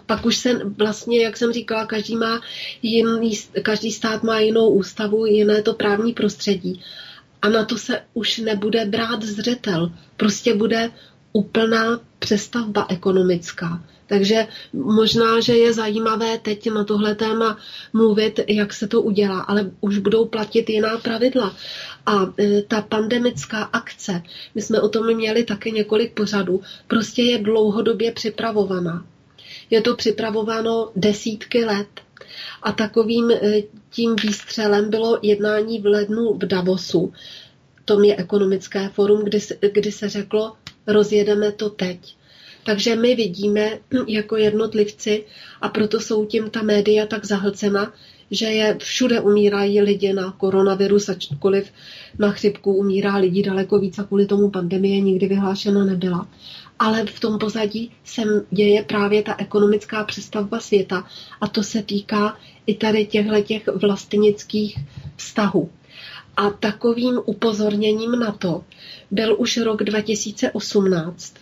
pak 0.07 0.27
už 0.27 0.37
se 0.37 0.65
vlastně, 0.65 1.23
jak 1.25 1.37
jsem 1.37 1.53
říkala, 1.53 1.87
každý, 1.87 2.17
má 2.17 2.41
jiný, 2.83 3.33
každý 3.63 3.91
stát 3.93 4.23
má 4.23 4.39
jinou 4.39 4.69
ústavu, 4.69 5.27
jiné 5.27 5.63
to 5.63 5.75
právní 5.75 6.13
prostředí. 6.13 6.83
A 7.43 7.49
na 7.49 7.65
to 7.65 7.79
se 7.79 8.03
už 8.15 8.39
nebude 8.39 8.85
brát 8.85 9.23
zřetel. 9.23 9.93
Prostě 10.17 10.55
bude 10.55 10.91
úplná 11.33 12.01
přestavba 12.19 12.87
ekonomická. 12.89 13.83
Takže 14.07 14.47
možná, 14.73 15.41
že 15.41 15.57
je 15.57 15.73
zajímavé 15.73 16.39
teď 16.39 16.71
na 16.71 16.85
tohle 16.85 17.15
téma 17.15 17.59
mluvit, 17.93 18.41
jak 18.49 18.73
se 18.73 18.89
to 18.89 19.03
udělá, 19.03 19.41
ale 19.41 19.71
už 19.81 19.99
budou 19.99 20.25
platit 20.25 20.71
jiná 20.71 20.99
pravidla. 20.99 21.57
A 22.07 22.33
e, 22.39 22.63
ta 22.63 22.81
pandemická 22.81 23.63
akce, 23.63 24.23
my 24.55 24.63
jsme 24.63 24.81
o 24.81 24.89
tom 24.89 25.15
měli 25.15 25.45
taky 25.45 25.73
několik 25.73 26.13
pořadů, 26.13 26.61
prostě 26.87 27.23
je 27.23 27.39
dlouhodobě 27.39 28.13
připravovaná. 28.13 29.07
Je 29.71 29.81
to 29.83 29.97
připravováno 29.97 30.91
desítky 30.97 31.65
let. 31.65 31.89
A 32.63 32.73
takovým 32.73 33.31
eh, 33.31 33.63
tím 33.91 34.17
výstřelem 34.23 34.91
bylo 34.91 35.19
jednání 35.23 35.81
v 35.81 35.87
lednu 35.87 36.35
v 36.35 36.47
Davosu. 36.47 37.13
To 37.85 38.03
je 38.03 38.17
ekonomické 38.17 38.89
forum, 38.89 39.25
kdy, 39.25 39.39
kdy 39.73 39.93
se 39.93 40.09
řeklo, 40.09 40.57
rozjedeme 40.87 41.53
to 41.53 41.71
teď. 41.71 42.16
Takže 42.67 42.97
my 42.97 43.15
vidíme 43.15 43.79
jako 44.09 44.37
jednotlivci, 44.37 45.25
a 45.61 45.69
proto 45.69 46.01
jsou 46.01 46.27
tím 46.27 46.51
ta 46.51 46.63
média 46.63 47.07
tak 47.07 47.25
zahlcena, 47.25 47.93
že 48.31 48.47
je 48.47 48.77
všude 48.79 49.21
umírají 49.21 49.81
lidi 49.81 50.13
na 50.13 50.33
koronavirus, 50.33 51.09
ačkoliv 51.09 51.73
na 52.19 52.31
chřipku 52.31 52.75
umírá 52.75 53.17
lidí 53.17 53.43
daleko 53.43 53.79
víc 53.79 53.99
a 53.99 54.05
kvůli 54.05 54.27
tomu 54.27 54.51
pandemie 54.51 55.01
nikdy 55.01 55.27
vyhlášena 55.27 55.85
nebyla 55.85 56.29
ale 56.79 57.07
v 57.07 57.21
tom 57.21 57.39
pozadí 57.39 57.93
se 58.05 58.23
děje 58.51 58.85
právě 58.85 59.23
ta 59.23 59.35
ekonomická 59.39 60.05
přestavba 60.05 60.61
světa 60.61 61.05
a 61.41 61.49
to 61.49 61.63
se 61.63 61.83
týká 61.83 62.37
i 62.67 62.75
tady 62.75 63.07
těchto 63.07 63.41
těch 63.41 63.67
vlastnických 63.67 64.79
vztahů. 65.17 65.71
A 66.37 66.51
takovým 66.51 67.21
upozorněním 67.25 68.11
na 68.11 68.33
to 68.33 68.65
byl 69.11 69.37
už 69.39 69.57
rok 69.57 69.83
2018, 69.83 71.35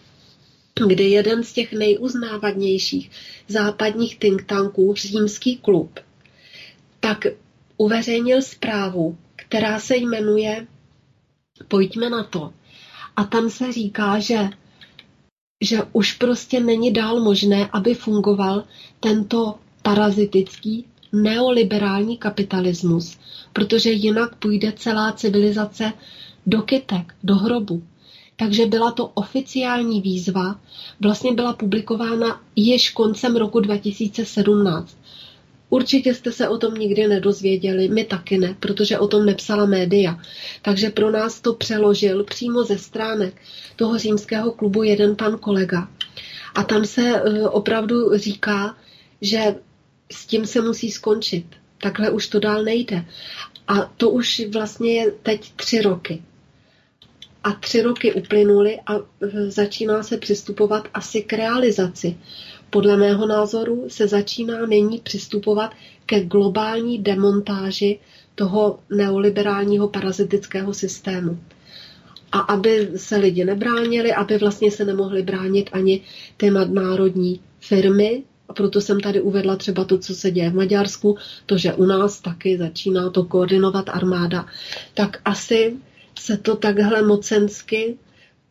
kdy 0.89 1.05
jeden 1.05 1.45
z 1.45 1.53
těch 1.53 1.73
nejuznávanějších 1.73 3.11
západních 3.49 4.19
think 4.19 4.43
tanků, 4.45 4.95
Římský 4.95 5.57
klub, 5.57 6.01
tak 7.01 7.27
uveřejnil 7.77 8.43
zprávu, 8.43 9.19
která 9.37 9.79
se 9.81 9.97
jmenuje 9.97 10.67
Pojďme 11.69 12.11
na 12.11 12.25
to. 12.25 12.53
A 13.17 13.25
tam 13.25 13.51
se 13.51 13.73
říká, 13.73 14.19
že 14.19 14.49
že 15.61 15.83
už 15.93 16.13
prostě 16.13 16.61
není 16.61 16.93
dál 16.93 17.21
možné, 17.21 17.69
aby 17.73 17.95
fungoval 17.95 18.65
tento 19.01 19.59
parazitický 19.83 20.85
neoliberální 21.13 22.19
kapitalismus, 22.19 23.19
protože 23.53 23.91
jinak 23.91 24.37
půjde 24.37 24.73
celá 24.73 25.13
civilizace 25.13 25.93
do 26.47 26.63
kytek, 26.63 27.15
do 27.23 27.35
hrobu. 27.35 27.83
Takže 28.37 28.67
byla 28.67 28.91
to 28.91 29.07
oficiální 29.07 30.01
výzva, 30.01 30.61
vlastně 31.01 31.33
byla 31.33 31.53
publikována 31.53 32.41
již 32.57 32.91
koncem 32.91 33.37
roku 33.37 33.61
2017. 33.61 34.97
Určitě 35.71 36.15
jste 36.15 36.33
se 36.33 36.49
o 36.49 36.59
tom 36.59 36.75
nikdy 36.75 37.09
nedozvěděli, 37.09 37.89
my 37.89 38.05
taky 38.05 38.39
ne, 38.39 38.57
protože 38.61 38.99
o 38.99 39.09
tom 39.09 39.27
nepsala 39.27 39.67
média. 39.67 40.21
Takže 40.63 40.91
pro 40.91 41.11
nás 41.11 41.41
to 41.41 41.55
přeložil 41.55 42.25
přímo 42.25 42.65
ze 42.65 42.79
stránek 42.79 43.35
toho 43.77 43.99
římského 43.99 44.53
klubu 44.53 44.83
jeden 44.83 45.17
pan 45.17 45.39
kolega. 45.39 45.89
A 46.55 46.63
tam 46.63 46.85
se 46.85 47.03
e, 47.03 47.49
opravdu 47.49 48.19
říká, 48.19 48.77
že 49.21 49.55
s 50.13 50.27
tím 50.27 50.47
se 50.47 50.61
musí 50.61 50.91
skončit. 50.91 51.47
Takhle 51.83 52.11
už 52.11 52.27
to 52.29 52.41
dál 52.41 52.63
nejde. 52.63 53.05
A 53.69 53.81
to 53.97 54.11
už 54.11 54.43
vlastně 54.53 54.93
je 54.93 55.11
teď 55.11 55.53
tři 55.57 55.81
roky. 55.83 56.23
A 57.45 57.53
tři 57.53 57.83
roky 57.83 58.13
uplynuly 58.13 58.79
a 58.87 58.97
e, 58.97 59.01
začíná 59.51 60.03
se 60.03 60.19
přistupovat 60.19 60.89
asi 60.95 61.23
k 61.23 61.33
realizaci. 61.33 62.17
Podle 62.71 62.97
mého 62.97 63.27
názoru 63.27 63.85
se 63.89 64.09
začíná 64.09 64.67
nyní 64.67 64.99
přistupovat 64.99 65.71
ke 66.07 66.25
globální 66.25 66.99
demontáži 66.99 67.99
toho 68.35 68.79
neoliberálního 68.91 69.89
parazitického 69.89 70.75
systému. 70.75 71.39
A 72.33 72.39
aby 72.39 72.91
se 72.97 73.17
lidi 73.17 73.45
nebránili, 73.45 74.13
aby 74.13 74.39
vlastně 74.39 74.71
se 74.71 74.85
nemohli 74.85 75.23
bránit 75.23 75.71
ani 75.73 76.01
ty 76.37 76.51
nadnárodní 76.51 77.41
firmy, 77.61 78.23
a 78.49 78.53
proto 78.53 78.81
jsem 78.81 79.01
tady 79.01 79.21
uvedla 79.21 79.57
třeba 79.57 79.85
to, 79.85 79.99
co 79.99 80.15
se 80.15 80.31
děje 80.31 80.51
v 80.51 80.55
Maďarsku, 80.55 81.17
to, 81.47 81.59
že 81.59 81.75
u 81.75 81.85
nás 81.85 82.21
taky 82.21 82.59
začíná 82.59 83.11
to 83.11 83.25
koordinovat 83.25 83.89
armáda, 83.89 84.47
tak 84.95 85.21
asi 85.25 85.77
se 86.25 86.37
to 86.37 86.57
takhle 86.57 87.03
mocensky 87.03 87.99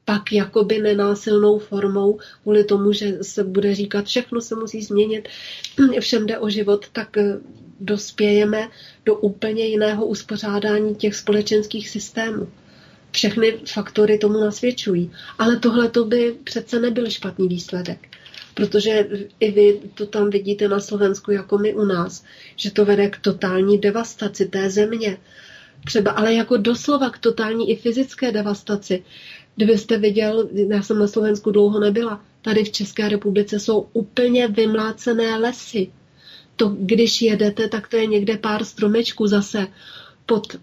pak 0.06 0.32
jakoby 0.32 0.80
nenásilnou 0.80 1.60
formou, 1.60 2.20
kvůli 2.44 2.64
tomu, 2.64 2.94
že 2.94 3.18
se 3.24 3.44
bude 3.44 3.76
říkat, 3.76 4.06
všechno 4.06 4.42
se 4.42 4.56
musí 4.56 4.82
změnit, 4.82 5.28
všem 6.00 6.26
jde 6.26 6.38
o 6.38 6.50
život, 6.50 6.86
tak 6.94 7.18
eh, 7.18 7.40
dospějeme 7.80 8.70
do 9.06 9.16
úplně 9.16 9.66
jiného 9.66 10.06
uspořádání 10.06 10.96
těch 10.96 11.16
společenských 11.16 11.90
systémů. 11.90 12.50
Všechny 13.12 13.60
faktory 13.74 14.18
tomu 14.18 14.40
nasvědčují. 14.40 15.12
Ale 15.40 15.60
tohle 15.60 15.90
to 15.90 16.06
by 16.06 16.36
přece 16.44 16.80
nebyl 16.80 17.10
špatný 17.10 17.48
výsledek. 17.48 18.08
Protože 18.54 19.08
i 19.40 19.52
vy 19.52 19.80
to 19.94 20.06
tam 20.06 20.30
vidíte 20.30 20.68
na 20.68 20.80
Slovensku, 20.80 21.32
jako 21.32 21.58
my 21.58 21.74
u 21.74 21.86
nás, 21.86 22.24
že 22.56 22.72
to 22.72 22.86
vede 22.86 23.10
k 23.10 23.18
totální 23.18 23.78
devastaci 23.78 24.46
té 24.46 24.70
země. 24.70 25.18
Třeba 25.86 26.12
ale 26.12 26.34
jako 26.34 26.58
doslova 26.58 27.10
k 27.10 27.18
totální 27.18 27.72
i 27.72 27.76
fyzické 27.76 28.32
devastaci. 28.32 29.04
Kdybyste 29.56 29.98
viděl, 29.98 30.50
já 30.70 30.84
jsem 30.84 31.00
na 31.00 31.08
Slovensku 31.08 31.52
dlouho 31.52 31.80
nebyla, 31.80 32.22
tady 32.42 32.64
v 32.64 32.72
České 32.72 33.10
republice 33.10 33.60
jsou 33.60 33.88
úplně 33.94 34.48
vymlácené 34.48 35.38
lesy. 35.38 35.92
To, 36.56 36.76
když 36.80 37.22
jedete, 37.22 37.68
tak 37.68 37.88
to 37.88 37.98
je 37.98 38.06
někde 38.06 38.38
pár 38.38 38.64
stromečků 38.64 39.28
zase 39.28 39.68
pod 40.26 40.56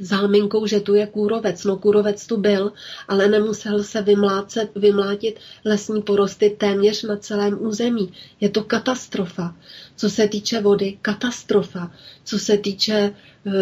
záminkou, 0.00 0.66
že 0.66 0.80
tu 0.80 0.94
je 0.94 1.06
kůrovec. 1.06 1.64
No 1.64 1.76
kůrovec 1.76 2.26
tu 2.26 2.36
byl, 2.36 2.72
ale 3.08 3.28
nemusel 3.28 3.82
se 3.82 4.02
vymlácet, 4.02 4.70
vymlátit 4.76 5.40
lesní 5.64 6.02
porosty 6.02 6.50
téměř 6.50 7.02
na 7.02 7.16
celém 7.16 7.66
území. 7.66 8.12
Je 8.40 8.48
to 8.48 8.64
katastrofa. 8.64 9.56
Co 9.96 10.10
se 10.10 10.28
týče 10.28 10.62
vody, 10.62 10.98
katastrofa. 11.02 11.92
Co 12.24 12.38
se 12.38 12.58
týče 12.58 13.14
eh, 13.46 13.52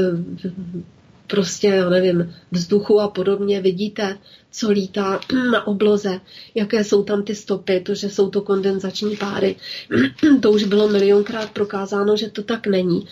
prostě, 1.26 1.66
já 1.66 1.90
nevím, 1.90 2.34
vzduchu 2.50 3.00
a 3.00 3.08
podobně, 3.08 3.60
vidíte, 3.60 4.18
co 4.53 4.70
lítá 4.70 5.20
na 5.53 5.66
obloze, 5.66 6.20
jaké 6.55 6.84
jsou 6.84 7.03
tam 7.03 7.22
ty 7.22 7.34
stopy, 7.34 7.80
to, 7.80 7.94
že 7.94 8.11
jsou 8.11 8.30
to 8.30 8.40
kondenzační 8.40 9.16
páry. 9.16 9.57
to 10.40 10.50
už 10.50 10.64
bylo 10.64 10.88
milionkrát 10.88 11.50
prokázáno, 11.50 12.16
že 12.16 12.30
to 12.30 12.42
tak 12.42 12.66
není. 12.66 13.07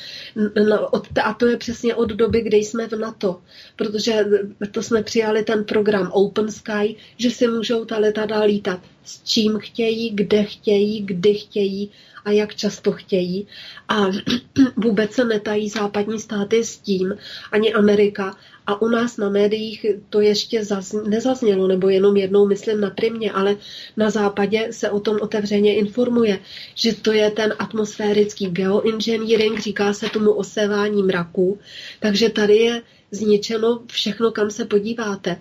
A 1.25 1.35
to 1.35 1.47
je 1.47 1.57
přesně 1.57 1.95
od 1.95 2.09
doby, 2.09 2.41
kdy 2.43 2.57
jsme 2.57 2.89
v 2.89 2.93
NATO, 2.93 3.41
protože 3.77 4.25
to 4.71 4.83
jsme 4.83 5.03
přijali 5.03 5.43
ten 5.43 5.65
program 5.65 6.11
Open 6.13 6.51
Sky, 6.51 6.97
že 7.17 7.31
si 7.31 7.49
můžou 7.49 7.85
ta 7.85 7.99
letadla 7.99 8.43
lítat 8.43 8.81
s 9.05 9.23
čím 9.23 9.59
chtějí, 9.59 10.11
kde 10.11 10.45
chtějí, 10.45 11.01
kdy 11.01 11.35
chtějí 11.35 11.91
a 12.25 12.31
jak 12.31 12.55
často 12.55 12.93
chtějí. 12.93 13.47
A 13.89 14.07
vůbec 14.77 15.13
se 15.13 15.25
netají 15.25 15.69
západní 15.69 16.21
státy 16.21 16.65
s 16.65 16.79
tím, 16.79 17.15
ani 17.53 17.75
Amerika. 17.75 18.37
A 18.67 18.83
u 18.83 18.89
nás 18.89 19.17
na 19.17 19.29
médiích 19.31 19.87
to 20.11 20.21
ještě 20.21 20.63
nezaznělo, 21.09 21.69
nebo 21.69 21.89
jenom 21.89 22.17
jednou 22.17 22.47
myslím 22.47 22.81
na 22.81 22.91
primě, 22.91 23.33
ale 23.33 23.57
na 23.97 24.11
západě 24.11 24.69
se 24.71 24.91
o 24.91 25.01
tom 25.01 25.17
otevřeně 25.21 25.77
informuje, 25.77 26.39
že 26.75 26.95
to 26.95 27.13
je 27.13 27.31
ten 27.31 27.55
atmosférický 27.59 28.47
geoengineering, 28.47 29.61
říká 29.61 29.93
se 29.93 30.09
tomu 30.09 30.33
osevání 30.33 31.03
mraků. 31.03 31.59
Takže 32.01 32.29
tady 32.29 32.57
je 32.57 32.83
zničeno 33.11 33.81
všechno, 33.87 34.31
kam 34.31 34.51
se 34.51 34.65
podíváte. 34.65 35.41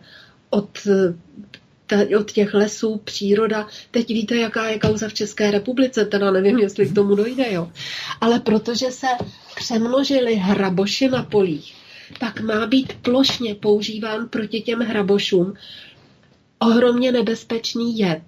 Od 0.49 0.69
od 2.17 2.31
těch 2.31 2.53
lesů, 2.53 3.01
příroda. 3.03 3.67
Teď 3.91 4.07
víte, 4.07 4.35
jaká 4.35 4.67
je 4.67 4.79
kauza 4.79 5.09
v 5.09 5.13
České 5.13 5.51
republice, 5.51 6.05
teda 6.05 6.31
nevím, 6.31 6.59
jestli 6.59 6.87
k 6.87 6.95
tomu 6.95 7.15
dojde, 7.15 7.53
jo. 7.53 7.71
Ale 8.21 8.39
protože 8.39 8.91
se 8.91 9.07
přemnožili 9.55 10.35
hraboši 10.35 11.09
na 11.09 11.23
polích, 11.23 11.75
tak 12.19 12.41
má 12.41 12.67
být 12.67 12.93
plošně 12.93 13.55
používán 13.55 14.29
proti 14.29 14.61
těm 14.61 14.79
hrabošům 14.79 15.53
ohromně 16.59 17.11
nebezpečný 17.11 17.99
jed, 17.99 18.21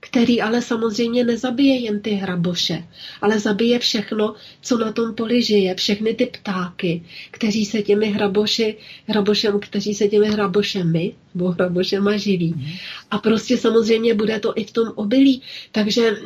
který 0.00 0.42
ale 0.42 0.62
samozřejmě 0.62 1.24
nezabije 1.24 1.76
jen 1.78 2.00
ty 2.00 2.10
hraboše, 2.10 2.84
ale 3.20 3.40
zabije 3.40 3.78
všechno, 3.78 4.34
co 4.62 4.78
na 4.78 4.92
tom 4.92 5.14
poli 5.14 5.42
žije, 5.42 5.74
všechny 5.74 6.14
ty 6.14 6.26
ptáky, 6.26 7.02
kteří 7.30 7.64
se 7.64 7.82
těmi 7.82 8.06
hraboši, 8.06 8.76
hrabošem, 9.06 9.60
kteří 9.60 9.94
se 9.94 10.08
těmi 10.08 10.28
hrabošemi 10.28 11.14
nebo 11.34 11.50
hrabošema 11.50 12.16
živí. 12.16 12.54
Mhm. 12.56 12.66
A 13.10 13.18
prostě 13.18 13.56
samozřejmě 13.56 14.14
bude 14.14 14.40
to 14.40 14.52
i 14.56 14.64
v 14.64 14.72
tom 14.72 14.88
obilí. 14.94 15.42
Takže 15.72 16.16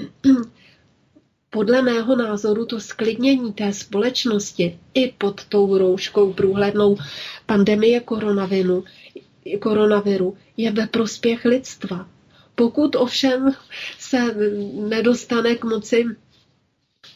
podle 1.53 1.83
mého 1.83 2.17
názoru 2.17 2.67
to 2.67 2.81
sklidnění 2.81 3.53
té 3.53 3.73
společnosti 3.73 4.79
i 4.95 5.13
pod 5.19 5.45
tou 5.45 5.79
rouškou 5.79 6.33
průhlednou 6.33 6.97
pandemie 7.47 8.01
koronaviru, 8.01 8.85
koronaviru 9.61 10.37
je 10.57 10.73
ve 10.73 10.87
prospěch 10.87 11.45
lidstva. 11.45 12.07
Pokud 12.55 12.97
ovšem 12.97 13.53
se 13.99 14.35
nedostane 14.89 15.55
k 15.55 15.65
moci 15.65 16.05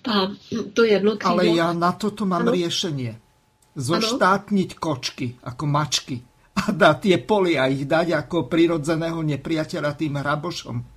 ta, 0.02 0.32
to 0.72 0.84
jedno 0.84 1.16
křídlo... 1.16 1.32
Ale 1.32 1.46
já 1.46 1.72
na 1.72 1.92
toto 1.92 2.26
mám 2.26 2.42
ano? 2.42 2.52
riešenie. 2.52 3.16
Zoštátniť 3.76 4.70
ano? 4.72 4.80
kočky, 4.80 5.36
ako 5.44 5.64
mačky 5.66 6.16
a 6.56 6.72
dát 6.72 7.04
je 7.04 7.18
poli 7.20 7.60
a 7.60 7.68
ich 7.68 7.84
dať 7.84 8.16
jako 8.16 8.48
prirodzeného 8.48 9.20
nepriateľa 9.20 9.92
tým 9.92 10.16
hrabošom. 10.16 10.95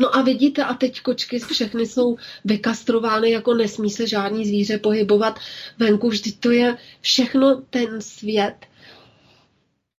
No 0.00 0.16
a 0.16 0.22
vidíte, 0.22 0.64
a 0.64 0.74
teď 0.74 1.00
kočky 1.00 1.38
všechny 1.38 1.86
jsou 1.86 2.16
vykastrovány, 2.44 3.30
jako 3.30 3.54
nesmí 3.54 3.90
se 3.90 4.06
žádný 4.06 4.46
zvíře 4.46 4.78
pohybovat 4.78 5.38
venku. 5.78 6.08
Vždyť 6.08 6.40
to 6.40 6.50
je 6.50 6.76
všechno 7.00 7.62
ten 7.70 8.00
svět, 8.00 8.54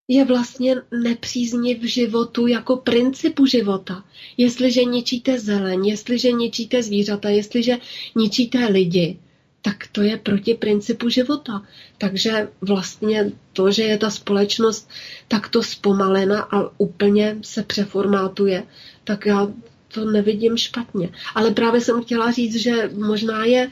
je 0.07 0.25
vlastně 0.25 0.75
nepřízniv 1.03 1.83
životu 1.83 2.47
jako 2.47 2.77
principu 2.77 3.45
života. 3.45 4.03
Jestliže 4.37 4.83
ničíte 4.83 5.39
zeleň, 5.39 5.85
jestliže 5.85 6.31
ničíte 6.31 6.83
zvířata, 6.83 7.29
jestliže 7.29 7.77
ničíte 8.15 8.65
lidi, 8.65 9.19
tak 9.61 9.87
to 9.91 10.01
je 10.01 10.17
proti 10.17 10.53
principu 10.53 11.09
života. 11.09 11.63
Takže 11.97 12.49
vlastně 12.61 13.31
to, 13.53 13.71
že 13.71 13.83
je 13.83 13.97
ta 13.97 14.09
společnost 14.09 14.89
takto 15.27 15.63
zpomalena 15.63 16.41
a 16.41 16.71
úplně 16.77 17.37
se 17.41 17.63
přeformátuje, 17.63 18.63
tak 19.03 19.25
já 19.25 19.47
to 19.93 20.05
nevidím 20.05 20.57
špatně. 20.57 21.09
Ale 21.35 21.51
právě 21.51 21.81
jsem 21.81 22.03
chtěla 22.03 22.31
říct, 22.31 22.55
že 22.55 22.89
možná 22.93 23.45
je, 23.45 23.71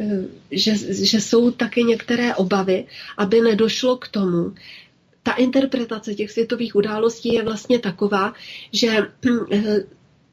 eh, 0.00 0.24
že, 0.50 0.74
že 1.04 1.20
jsou 1.20 1.50
taky 1.50 1.84
některé 1.84 2.34
obavy, 2.34 2.86
aby 3.16 3.40
nedošlo 3.40 3.96
k 3.96 4.08
tomu, 4.08 4.54
ta 5.22 5.32
interpretace 5.32 6.14
těch 6.14 6.30
světových 6.30 6.76
událostí 6.76 7.34
je 7.34 7.42
vlastně 7.42 7.78
taková, 7.78 8.32
že 8.72 8.88
eh, 9.50 9.84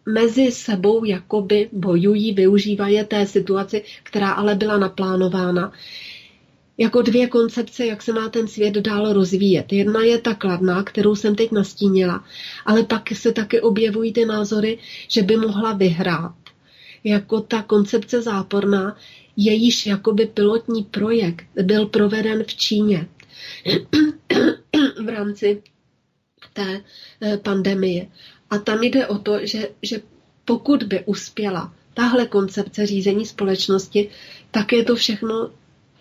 mezi 0.05 0.51
sebou 0.51 1.05
jakoby 1.05 1.69
bojují, 1.71 2.34
využívají 2.34 3.03
té 3.03 3.26
situaci, 3.26 3.84
která 4.03 4.32
ale 4.32 4.55
byla 4.55 4.78
naplánována. 4.78 5.71
Jako 6.78 7.01
dvě 7.01 7.28
koncepce, 7.28 7.86
jak 7.86 8.01
se 8.01 8.13
má 8.13 8.30
ten 8.30 8.47
svět 8.47 8.73
dál 8.73 9.13
rozvíjet. 9.13 9.73
Jedna 9.73 10.01
je 10.01 10.21
ta 10.21 10.34
kladná, 10.34 10.84
kterou 10.84 11.15
jsem 11.15 11.36
teď 11.36 11.51
nastínila, 11.51 12.26
ale 12.65 12.84
pak 12.84 13.11
se 13.13 13.32
taky 13.32 13.61
objevují 13.61 14.13
ty 14.13 14.26
názory, 14.26 14.80
že 15.07 15.23
by 15.23 15.38
mohla 15.38 15.73
vyhrát. 15.73 16.36
Jako 17.03 17.41
ta 17.41 17.61
koncepce 17.61 18.21
záporná, 18.21 18.97
jejíž 19.38 19.86
jakoby 19.86 20.26
pilotní 20.26 20.84
projekt 20.84 21.45
byl 21.63 21.86
proveden 21.86 22.43
v 22.43 22.55
Číně 22.55 23.07
v 25.03 25.09
rámci 25.09 25.63
té 26.53 26.82
eh, 27.21 27.38
pandemie. 27.38 28.07
A 28.49 28.57
tam 28.57 28.84
jde 28.84 29.07
o 29.07 29.17
to, 29.17 29.45
že, 29.45 29.69
že 29.82 30.01
pokud 30.45 30.84
by 30.84 31.03
uspěla 31.05 31.73
tahle 31.93 32.28
koncepce 32.28 32.86
řízení 32.86 33.26
společnosti, 33.26 34.09
tak 34.51 34.73
je 34.73 34.84
to 34.84 34.95
všechno 34.95 35.51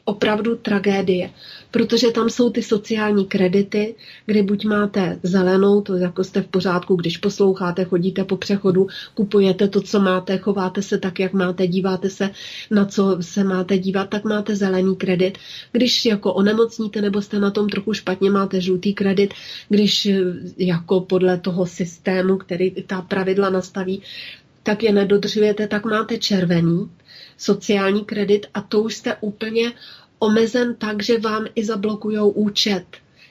opravdu 0.04 0.56
tragédie, 0.56 1.30
protože 1.70 2.10
tam 2.10 2.30
jsou 2.30 2.50
ty 2.50 2.62
sociální 2.62 3.26
kredity, 3.26 3.94
kdy 4.26 4.42
buď 4.42 4.64
máte 4.64 5.18
zelenou, 5.22 5.80
to 5.80 5.96
jako 5.96 6.24
jste 6.24 6.42
v 6.42 6.46
pořádku, 6.46 6.96
když 6.96 7.18
posloucháte, 7.18 7.84
chodíte 7.84 8.24
po 8.24 8.36
přechodu, 8.36 8.86
kupujete 9.14 9.68
to, 9.68 9.80
co 9.80 10.00
máte, 10.00 10.38
chováte 10.38 10.82
se 10.82 10.98
tak, 10.98 11.20
jak 11.20 11.32
máte, 11.32 11.66
díváte 11.66 12.10
se, 12.10 12.30
na 12.70 12.84
co 12.84 13.16
se 13.20 13.44
máte 13.44 13.78
dívat, 13.78 14.08
tak 14.08 14.24
máte 14.24 14.56
zelený 14.56 14.96
kredit. 14.96 15.38
Když 15.72 16.06
jako 16.06 16.32
onemocníte 16.32 17.00
nebo 17.00 17.22
jste 17.22 17.38
na 17.38 17.50
tom 17.50 17.68
trochu 17.68 17.92
špatně, 17.92 18.30
máte 18.30 18.60
žlutý 18.60 18.94
kredit. 18.94 19.34
Když 19.68 20.08
jako 20.58 21.00
podle 21.00 21.38
toho 21.38 21.66
systému, 21.66 22.36
který 22.36 22.70
ta 22.70 23.02
pravidla 23.02 23.50
nastaví, 23.50 24.02
tak 24.62 24.82
je 24.82 24.92
nedodržujete, 24.92 25.68
tak 25.68 25.84
máte 25.84 26.18
červený 26.18 26.90
sociální 27.38 28.04
kredit 28.04 28.46
a 28.54 28.60
to 28.60 28.80
už 28.80 28.94
jste 28.94 29.16
úplně 29.20 29.72
omezen 30.18 30.74
tak, 30.74 31.02
že 31.02 31.18
vám 31.18 31.46
i 31.54 31.64
zablokujou 31.64 32.30
účet. 32.30 32.84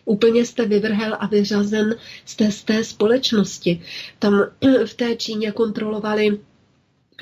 Úplně 0.06 0.46
jste 0.46 0.66
vyvrhel 0.66 1.18
a 1.20 1.28
vyřazen 1.28 1.96
jste 2.26 2.52
z 2.52 2.64
té 2.64 2.84
společnosti. 2.84 3.82
Tam 4.20 4.46
v 4.86 4.94
té 4.94 5.16
Číně 5.16 5.52
kontrolovali 5.52 6.40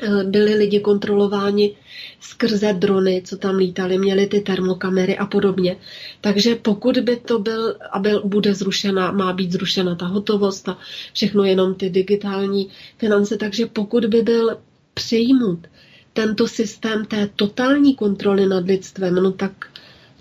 eh, 0.03 0.23
byli 0.23 0.55
lidi 0.55 0.79
kontrolováni 0.79 1.75
skrze 2.19 2.74
drony, 2.74 3.21
co 3.25 3.37
tam 3.37 3.55
lítali, 3.55 3.97
měli 3.97 4.28
ty 4.28 4.39
termokamery 4.41 5.17
a 5.17 5.25
podobně. 5.25 5.78
Takže 6.21 6.55
pokud 6.55 6.97
by 6.97 7.16
to 7.17 7.39
byl, 7.39 7.75
a 7.91 7.99
byl, 7.99 8.21
bude 8.25 8.53
zrušena, 8.53 9.12
má 9.12 9.33
být 9.33 9.51
zrušena 9.51 9.95
ta 9.95 10.05
hotovost 10.05 10.70
a 10.70 10.78
všechno 11.13 11.43
jenom 11.43 11.75
ty 11.75 11.89
digitální 11.89 12.70
finance, 12.97 13.37
takže 13.37 13.66
pokud 13.66 14.05
by 14.05 14.21
byl 14.21 14.58
přijmut 14.93 15.67
tento 16.13 16.47
systém 16.47 17.05
té 17.05 17.29
totální 17.36 17.96
kontroly 17.96 18.47
nad 18.47 18.66
lidstvem, 18.66 19.16
no 19.16 19.32
tak 19.32 19.71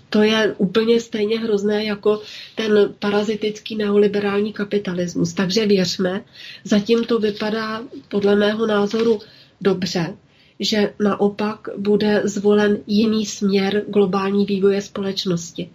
to 0.09 0.23
je 0.23 0.55
úplně 0.57 0.99
stejně 0.99 1.39
hrozné 1.39 1.85
jako 1.85 2.21
ten 2.55 2.93
parazitický 2.99 3.75
neoliberální 3.75 4.53
kapitalismus. 4.53 5.33
Takže 5.33 5.65
věřme, 5.65 6.23
zatím 6.63 7.03
to 7.03 7.19
vypadá 7.19 7.81
podle 8.09 8.35
mého 8.35 8.67
názoru 8.67 9.19
dobře, 9.61 10.17
že 10.59 10.93
naopak 10.99 11.67
bude 11.77 12.21
zvolen 12.25 12.77
jiný 12.87 13.25
směr 13.25 13.83
globální 13.87 14.45
vývoje 14.45 14.81
společnosti. 14.81 15.69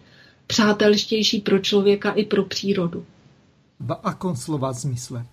Přátelštější 0.47 1.40
pro 1.40 1.59
člověka 1.59 2.10
i 2.10 2.24
pro 2.24 2.44
přírodu. 2.44 3.05
V 3.80 3.93
akom 4.02 4.36
slova 4.36 4.72
zmysle? 4.72 5.26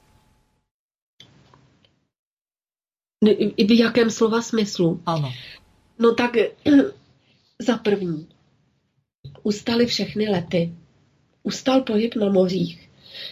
V 3.57 3.77
jakém 3.77 4.09
slova 4.09 4.41
smyslu. 4.41 5.01
Ano. 5.05 5.31
No 5.99 6.13
tak 6.13 6.37
za 7.61 7.77
první, 7.77 8.27
ustaly 9.43 9.85
všechny 9.85 10.29
lety. 10.29 10.73
Ustal 11.43 11.81
pohyb 11.81 12.15
na 12.15 12.29
mořích. 12.29 12.89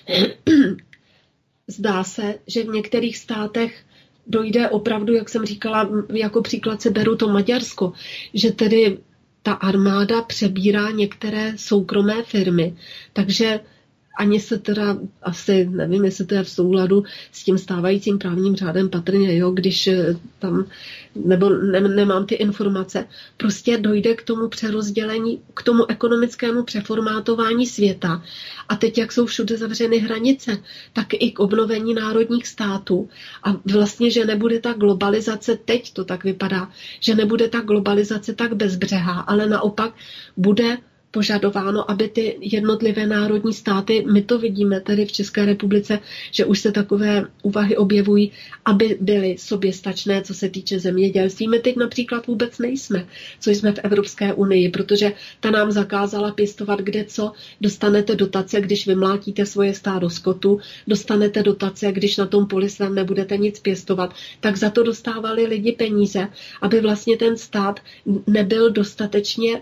Zdá 1.68 2.03
se, 2.03 2.39
že 2.47 2.63
v 2.63 2.68
některých 2.68 3.18
státech 3.18 3.85
dojde 4.27 4.69
opravdu, 4.69 5.13
jak 5.13 5.30
jsem 5.30 5.45
říkala, 5.45 5.89
jako 6.13 6.41
příklad 6.41 6.81
se 6.81 6.89
beru 6.89 7.15
to 7.15 7.27
Maďarsko, 7.27 7.93
že 8.34 8.51
tedy 8.51 8.97
ta 9.43 9.53
armáda 9.53 10.22
přebírá 10.22 10.91
některé 10.91 11.53
soukromé 11.57 12.23
firmy, 12.23 12.76
takže 13.13 13.59
ani 14.18 14.40
se 14.40 14.58
teda 14.58 14.98
asi, 15.22 15.66
nevím, 15.72 16.06
jestli 16.06 16.26
to 16.26 16.36
je 16.36 16.44
v 16.44 16.50
souladu 16.50 17.04
s 17.32 17.44
tím 17.44 17.58
stávajícím 17.58 18.18
právním 18.18 18.56
řádem 18.56 18.90
patrně, 18.90 19.38
jo, 19.38 19.52
když 19.52 19.88
eh, 19.88 20.16
tam, 20.40 20.66
nebo 21.16 21.50
ne, 21.50 21.82
nemám 21.82 22.26
ty 22.26 22.36
informace, 22.36 23.08
prostě 23.38 23.78
dojde 23.78 24.16
k 24.16 24.24
tomu 24.24 24.48
přerozdělení, 24.48 25.42
k 25.54 25.64
tomu 25.64 25.90
ekonomickému 25.90 26.64
přeformátování 26.64 27.68
světa. 27.68 28.24
A 28.70 28.76
teď, 28.76 28.98
jak 28.98 29.12
jsou 29.12 29.26
všude 29.26 29.58
zavřeny 29.58 29.98
hranice, 29.98 30.58
tak 30.94 31.08
i 31.14 31.32
k 31.32 31.40
obnovení 31.40 31.94
národních 31.94 32.48
států. 32.48 33.10
A 33.44 33.56
vlastně, 33.72 34.12
že 34.12 34.26
nebude 34.26 34.60
ta 34.60 34.74
globalizace, 34.74 35.58
teď 35.66 35.94
to 35.94 36.06
tak 36.06 36.24
vypadá, 36.24 36.70
že 37.00 37.16
nebude 37.16 37.48
ta 37.48 37.60
globalizace 37.62 38.34
tak 38.34 38.56
bezbřehá, 38.56 39.20
ale 39.20 39.48
naopak 39.48 39.94
bude 40.38 40.78
požadováno, 41.12 41.92
aby 41.92 42.10
ty 42.10 42.38
jednotlivé 42.42 43.08
národní 43.08 43.54
státy, 43.54 44.06
my 44.12 44.22
to 44.22 44.40
vidíme 44.40 44.82
tady 44.82 45.06
v 45.06 45.12
České 45.12 45.46
republice, 45.46 46.00
že 46.32 46.46
už 46.46 46.60
se 46.60 46.72
takové 46.72 47.26
úvahy 47.42 47.78
objevují, 47.78 48.32
aby 48.66 48.98
byly 49.02 49.36
soběstačné, 49.40 50.22
co 50.22 50.34
se 50.34 50.50
týče 50.50 50.80
zemědělství. 50.80 51.48
My 51.48 51.60
teď 51.60 51.76
například 51.76 52.28
vůbec 52.28 52.58
nejsme, 52.60 53.08
co 53.40 53.50
jsme 53.50 53.72
v 53.72 53.80
Evropské 53.84 54.34
unii, 54.34 54.70
protože 54.70 55.12
ta 55.40 55.52
nám 55.52 55.72
zakázala 55.72 56.32
pěstovat 56.32 56.80
kde 56.80 57.06
co. 57.06 57.32
Dostanete 57.62 58.16
dotace, 58.16 58.62
když 58.62 58.88
vymlátíte 58.88 59.46
svoje 59.46 59.74
stádo 59.74 60.10
skotu, 60.10 60.60
dostanete 60.88 61.44
dotace, 61.44 61.92
když 61.92 62.18
na 62.18 62.26
tom 62.26 62.48
poli 62.48 62.70
svém 62.70 62.96
nebudete 62.96 63.38
nic 63.38 63.60
pěstovat, 63.60 64.14
tak 64.40 64.58
za 64.58 64.70
to 64.70 64.84
dostávali 64.84 65.46
lidi 65.46 65.72
peníze, 65.72 66.28
aby 66.62 66.82
vlastně 66.82 67.18
ten 67.18 67.38
stát 67.38 67.80
nebyl 68.28 68.72
dostatečně 68.72 69.62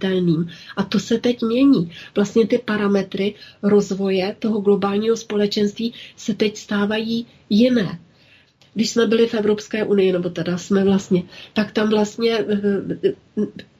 samozásobitelným. 0.00 0.48
A 0.76 0.82
to 0.82 0.98
se 1.00 1.18
teď 1.18 1.42
mění. 1.42 1.90
Vlastně 2.16 2.46
ty 2.46 2.58
parametry 2.58 3.34
rozvoje 3.62 4.36
toho 4.38 4.60
globálního 4.60 5.16
společenství 5.16 5.92
se 6.16 6.34
teď 6.34 6.56
stávají 6.56 7.26
jiné. 7.50 7.98
Když 8.74 8.90
jsme 8.90 9.06
byli 9.06 9.26
v 9.26 9.34
Evropské 9.34 9.84
unii, 9.84 10.12
nebo 10.12 10.28
teda 10.30 10.58
jsme 10.58 10.84
vlastně, 10.84 11.22
tak 11.52 11.72
tam 11.72 11.90
vlastně 11.90 12.38
eh, 12.38 13.12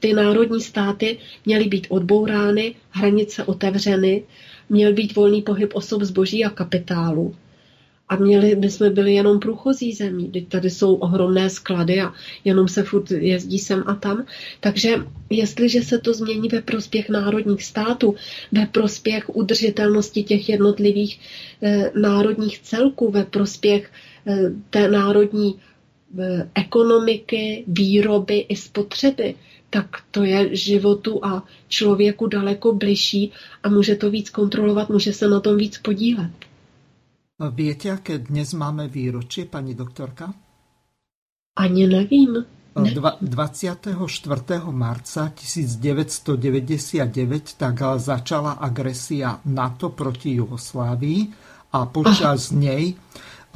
ty 0.00 0.12
národní 0.12 0.60
státy 0.60 1.18
měly 1.46 1.64
být 1.64 1.86
odbourány, 1.90 2.74
hranice 2.90 3.44
otevřeny, 3.44 4.24
měl 4.68 4.92
být 4.92 5.16
volný 5.16 5.42
pohyb 5.42 5.70
osob 5.74 6.02
zboží 6.02 6.44
a 6.44 6.50
kapitálu 6.50 7.34
a 8.10 8.16
měli, 8.16 8.56
my 8.56 8.70
jsme 8.70 8.90
byli 8.90 9.14
jenom 9.14 9.40
průchozí 9.40 9.92
zemí. 9.92 10.30
Teď 10.30 10.48
tady 10.48 10.70
jsou 10.70 10.94
ohromné 10.94 11.50
sklady 11.50 12.00
a 12.00 12.12
jenom 12.44 12.68
se 12.68 12.82
furt 12.82 13.10
jezdí 13.10 13.58
sem 13.58 13.84
a 13.86 13.94
tam. 13.94 14.26
Takže 14.60 14.94
jestliže 15.30 15.82
se 15.82 15.98
to 15.98 16.14
změní 16.14 16.48
ve 16.48 16.62
prospěch 16.62 17.08
národních 17.08 17.64
států, 17.64 18.14
ve 18.52 18.66
prospěch 18.66 19.36
udržitelnosti 19.36 20.22
těch 20.22 20.48
jednotlivých 20.48 21.20
eh, 21.62 21.90
národních 22.00 22.58
celků, 22.58 23.10
ve 23.10 23.24
prospěch 23.24 23.90
eh, 24.26 24.50
té 24.70 24.88
národní 24.88 25.54
eh, 26.18 26.48
ekonomiky, 26.54 27.64
výroby 27.66 28.38
i 28.48 28.56
spotřeby, 28.56 29.34
tak 29.70 29.86
to 30.10 30.24
je 30.24 30.56
životu 30.56 31.24
a 31.24 31.46
člověku 31.68 32.26
daleko 32.26 32.72
bližší 32.72 33.32
a 33.62 33.68
může 33.68 33.96
to 33.96 34.10
víc 34.10 34.30
kontrolovat, 34.30 34.88
může 34.88 35.12
se 35.12 35.28
na 35.28 35.40
tom 35.40 35.56
víc 35.56 35.78
podílet. 35.78 36.49
Viete, 37.40 37.88
aké 37.88 38.20
dnes 38.20 38.52
máme 38.52 38.84
výročie, 38.84 39.48
pani 39.48 39.72
doktorka? 39.72 40.28
Ani 41.56 41.88
nevím. 41.88 42.36
Ne. 42.76 42.92
24. 43.16 43.96
marca 44.68 45.32
1999 45.32 47.56
tak 47.56 47.76
začala 47.96 48.60
agresia 48.60 49.40
NATO 49.48 49.88
proti 49.88 50.36
Jugoslávii 50.36 51.20
a 51.72 51.88
počas 51.88 52.52
Aha. 52.52 52.60
nej 52.60 52.92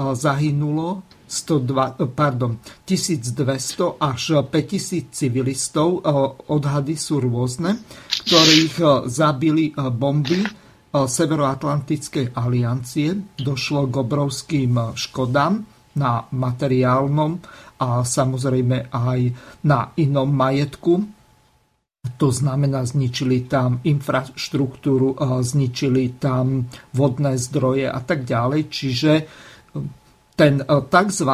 zahynulo 0.00 1.04
102, 1.28 2.08
pardon, 2.16 2.56
1200 2.88 4.00
až 4.00 4.48
5000 4.48 5.12
civilistov. 5.12 6.00
Odhady 6.48 6.96
sú 6.96 7.20
rôzne, 7.20 7.84
ktorých 8.24 9.04
zabili 9.12 9.76
bomby 9.76 10.63
Severoatlantickej 10.94 12.38
aliancie 12.38 13.34
došlo 13.34 13.90
k 13.90 13.94
obrovským 13.98 14.94
škodám 14.94 15.66
na 15.98 16.22
materiálnom 16.30 17.42
a 17.82 18.06
samozrejme 18.06 18.94
aj 18.94 19.20
na 19.66 19.90
inom 19.98 20.30
majetku. 20.30 21.02
To 22.14 22.28
znamená, 22.30 22.86
zničili 22.86 23.50
tam 23.50 23.82
infraštruktúru, 23.82 25.18
zničili 25.42 26.14
tam 26.22 26.70
vodné 26.94 27.42
zdroje 27.42 27.90
a 27.90 27.98
tak 27.98 28.22
ďalej. 28.22 28.60
Čiže 28.70 29.12
ten 30.38 30.62
tzv. 30.66 31.32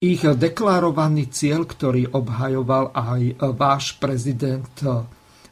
ich 0.00 0.22
deklarovaný 0.24 1.32
cieľ, 1.32 1.64
ktorý 1.64 2.12
obhajoval 2.12 2.92
aj 2.92 3.22
váš 3.56 3.96
prezident 3.96 4.76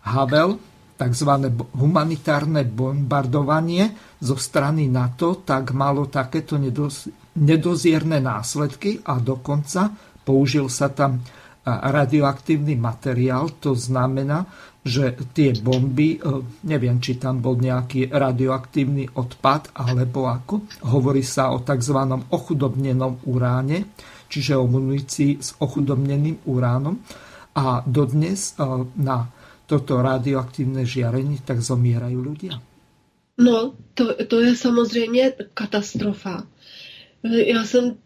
Havel, 0.05 0.68
tzv. 0.99 1.31
humanitárne 1.79 2.67
bombardovanie 2.67 4.19
zo 4.19 4.35
strany 4.35 4.91
NATO, 4.91 5.47
tak 5.47 5.71
malo 5.71 6.11
takéto 6.11 6.59
nedozierne 7.39 8.19
následky 8.19 8.99
a 9.07 9.23
dokonca 9.23 9.95
použil 10.27 10.67
sa 10.67 10.91
tam 10.91 11.23
radioaktívny 11.69 12.75
materiál. 12.81 13.53
To 13.61 13.77
znamená, 13.77 14.49
že 14.81 15.13
tie 15.37 15.53
bomby, 15.61 16.17
e, 16.17 16.21
neviem, 16.65 16.97
či 16.97 17.21
tam 17.21 17.45
bol 17.45 17.61
nejaký 17.61 18.09
radioaktívny 18.09 19.13
odpad 19.21 19.77
alebo 19.77 20.33
ako, 20.33 20.65
hovorí 20.89 21.21
sa 21.21 21.53
o 21.53 21.61
tzv. 21.61 21.99
ochudobnenom 22.33 23.29
uráne, 23.29 23.93
čiže 24.33 24.57
o 24.57 24.65
munícii 24.65 25.45
s 25.45 25.53
ochudobneným 25.61 26.49
uránom. 26.49 26.97
A 27.59 27.85
dodnes 27.85 28.57
e, 28.57 28.65
na 28.97 29.29
toto 29.69 30.01
radioaktivní 30.01 30.89
žiarení, 30.89 31.45
tak 31.45 31.61
zomierají 31.61 32.17
ľudia? 32.17 32.57
No, 33.39 33.77
to, 33.95 34.15
to 34.25 34.41
je 34.41 34.57
samozřejmě 34.57 35.33
katastrofa. 35.55 36.47
Já 37.23 37.65
jsem 37.65 37.97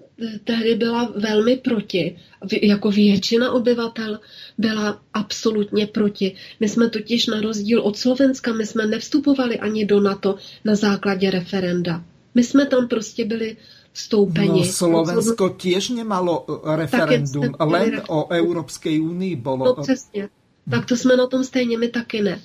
tehdy 0.44 0.74
byla 0.74 1.12
velmi 1.16 1.56
proti. 1.56 2.16
Jako 2.62 2.90
většina 2.90 3.52
obyvatel 3.52 4.20
byla 4.58 5.02
absolutně 5.14 5.86
proti. 5.86 6.34
My 6.60 6.68
jsme 6.68 6.90
totiž 6.90 7.26
na 7.26 7.40
rozdíl 7.40 7.80
od 7.80 7.96
Slovenska, 7.96 8.52
my 8.52 8.66
jsme 8.66 8.86
nevstupovali 8.86 9.58
ani 9.58 9.84
do 9.84 10.00
NATO 10.00 10.36
na 10.64 10.74
základě 10.74 11.30
referenda. 11.30 12.04
My 12.34 12.44
jsme 12.44 12.66
tam 12.66 12.88
prostě 12.88 13.24
byli 13.24 13.56
vstoupeni. 13.92 14.48
No, 14.48 14.64
Slovensko 14.64 15.48
tiež 15.48 15.92
nemalo 15.92 16.48
referendum, 16.64 17.52
len 17.60 18.00
o 18.08 18.32
Európskej 18.32 19.00
únii 19.00 19.36
bolo. 19.36 19.64
No 19.64 19.82
přesně 19.82 20.28
tak 20.70 20.86
to 20.86 20.96
jsme 20.96 21.16
na 21.16 21.26
tom 21.26 21.44
stejně, 21.44 21.78
my 21.78 21.88
taky 21.88 22.22
ne. 22.22 22.40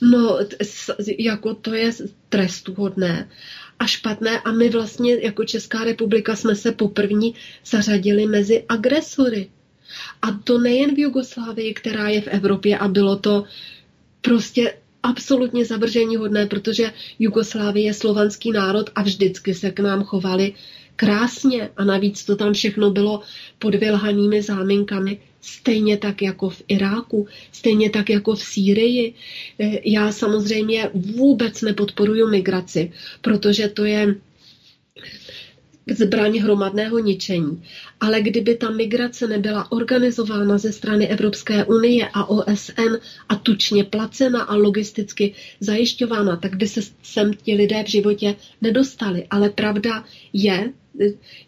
No, 0.00 0.38
jako 1.18 1.54
to 1.54 1.74
je 1.74 1.92
trestuhodné 2.28 3.28
a 3.78 3.86
špatné 3.86 4.40
a 4.40 4.52
my 4.52 4.68
vlastně 4.68 5.14
jako 5.14 5.44
Česká 5.44 5.84
republika 5.84 6.36
jsme 6.36 6.54
se 6.54 6.72
poprvní 6.72 7.34
zařadili 7.66 8.26
mezi 8.26 8.64
agresory. 8.68 9.50
A 10.22 10.32
to 10.32 10.58
nejen 10.58 10.94
v 10.94 10.98
Jugoslávii, 10.98 11.74
která 11.74 12.08
je 12.08 12.20
v 12.20 12.28
Evropě 12.28 12.78
a 12.78 12.88
bylo 12.88 13.16
to 13.16 13.44
prostě 14.20 14.74
absolutně 15.02 15.64
zavržení 15.64 16.16
hodné, 16.16 16.46
protože 16.46 16.92
Jugoslávie 17.18 17.86
je 17.86 17.94
slovanský 17.94 18.52
národ 18.52 18.90
a 18.94 19.02
vždycky 19.02 19.54
se 19.54 19.70
k 19.70 19.80
nám 19.80 20.02
chovali 20.02 20.52
krásně 20.96 21.70
a 21.76 21.84
navíc 21.84 22.24
to 22.24 22.36
tam 22.36 22.52
všechno 22.52 22.90
bylo 22.90 23.22
pod 23.58 23.74
vylhanými 23.74 24.42
záminkami, 24.42 25.20
stejně 25.40 25.96
tak 25.96 26.22
jako 26.22 26.50
v 26.50 26.62
Iráku, 26.68 27.26
stejně 27.52 27.90
tak 27.90 28.10
jako 28.10 28.34
v 28.34 28.42
Sýrii. 28.42 29.14
Eh, 29.58 29.78
já 29.84 30.12
samozřejmě 30.12 30.90
vůbec 30.94 31.62
nepodporuji 31.62 32.26
migraci, 32.26 32.92
protože 33.20 33.68
to 33.68 33.84
je 33.84 34.14
zbraň 35.94 36.38
hromadného 36.38 36.98
ničení. 36.98 37.62
Ale 38.00 38.20
kdyby 38.20 38.54
ta 38.56 38.70
migrace 38.70 39.26
nebyla 39.26 39.72
organizována 39.72 40.58
ze 40.58 40.72
strany 40.72 41.08
Evropské 41.08 41.64
unie 41.64 42.08
a 42.12 42.24
OSN 42.24 42.96
a 43.28 43.36
tučně 43.36 43.84
placena 43.84 44.42
a 44.42 44.54
logisticky 44.54 45.34
zajišťována, 45.60 46.36
tak 46.36 46.56
by 46.56 46.68
se 46.68 46.80
sem 47.02 47.34
ti 47.34 47.54
lidé 47.54 47.84
v 47.84 47.90
životě 47.90 48.34
nedostali. 48.60 49.26
Ale 49.30 49.50
pravda 49.50 50.04
je, 50.32 50.72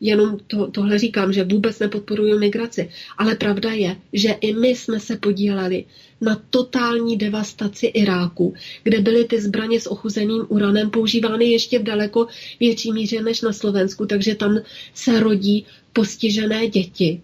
jenom 0.01 0.39
to, 0.47 0.67
tohle 0.67 0.99
říkám, 0.99 1.33
že 1.33 1.45
vůbec 1.45 1.79
nepodporuji 1.79 2.39
migraci, 2.39 2.91
ale 3.19 3.35
pravda 3.35 3.73
je, 3.73 3.97
že 4.13 4.31
i 4.41 4.55
my 4.55 4.69
jsme 4.69 5.01
se 5.01 5.17
podíleli 5.17 5.85
na 6.21 6.43
totální 6.51 7.17
devastaci 7.17 7.87
Iráku, 7.87 8.55
kde 8.83 9.01
byly 9.01 9.25
ty 9.25 9.41
zbraně 9.41 9.81
s 9.81 9.91
ochuzeným 9.91 10.45
uranem 10.49 10.91
používány 10.91 11.45
ještě 11.45 11.79
v 11.79 11.83
daleko 11.83 12.27
větší 12.61 12.93
míře 12.93 13.23
než 13.23 13.41
na 13.41 13.53
Slovensku, 13.53 14.07
takže 14.07 14.35
tam 14.35 14.59
se 14.95 15.21
rodí 15.21 15.67
postižené 15.93 16.69
děti. 16.69 17.21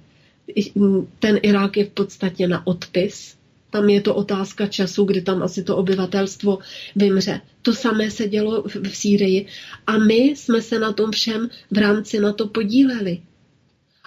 Ten 1.19 1.39
Irák 1.43 1.77
je 1.77 1.85
v 1.85 1.91
podstatě 1.91 2.49
na 2.49 2.67
odpis 2.67 3.36
tam 3.71 3.89
je 3.89 4.01
to 4.01 4.15
otázka 4.15 4.67
času, 4.67 5.05
kdy 5.05 5.23
tam 5.23 5.43
asi 5.43 5.65
to 5.65 5.77
obyvatelstvo 5.77 6.59
vymře. 6.97 7.41
To 7.63 7.75
samé 7.75 8.11
se 8.11 8.29
dělo 8.29 8.63
v, 8.63 8.77
v 8.77 8.97
Sýrii 8.97 9.47
a 9.87 9.99
my 9.99 10.15
jsme 10.15 10.63
se 10.63 10.79
na 10.79 10.93
tom 10.93 11.11
všem 11.11 11.49
v 11.71 11.79
rámci 11.79 12.21
na 12.21 12.33
to 12.33 12.49
podíleli. 12.49 13.21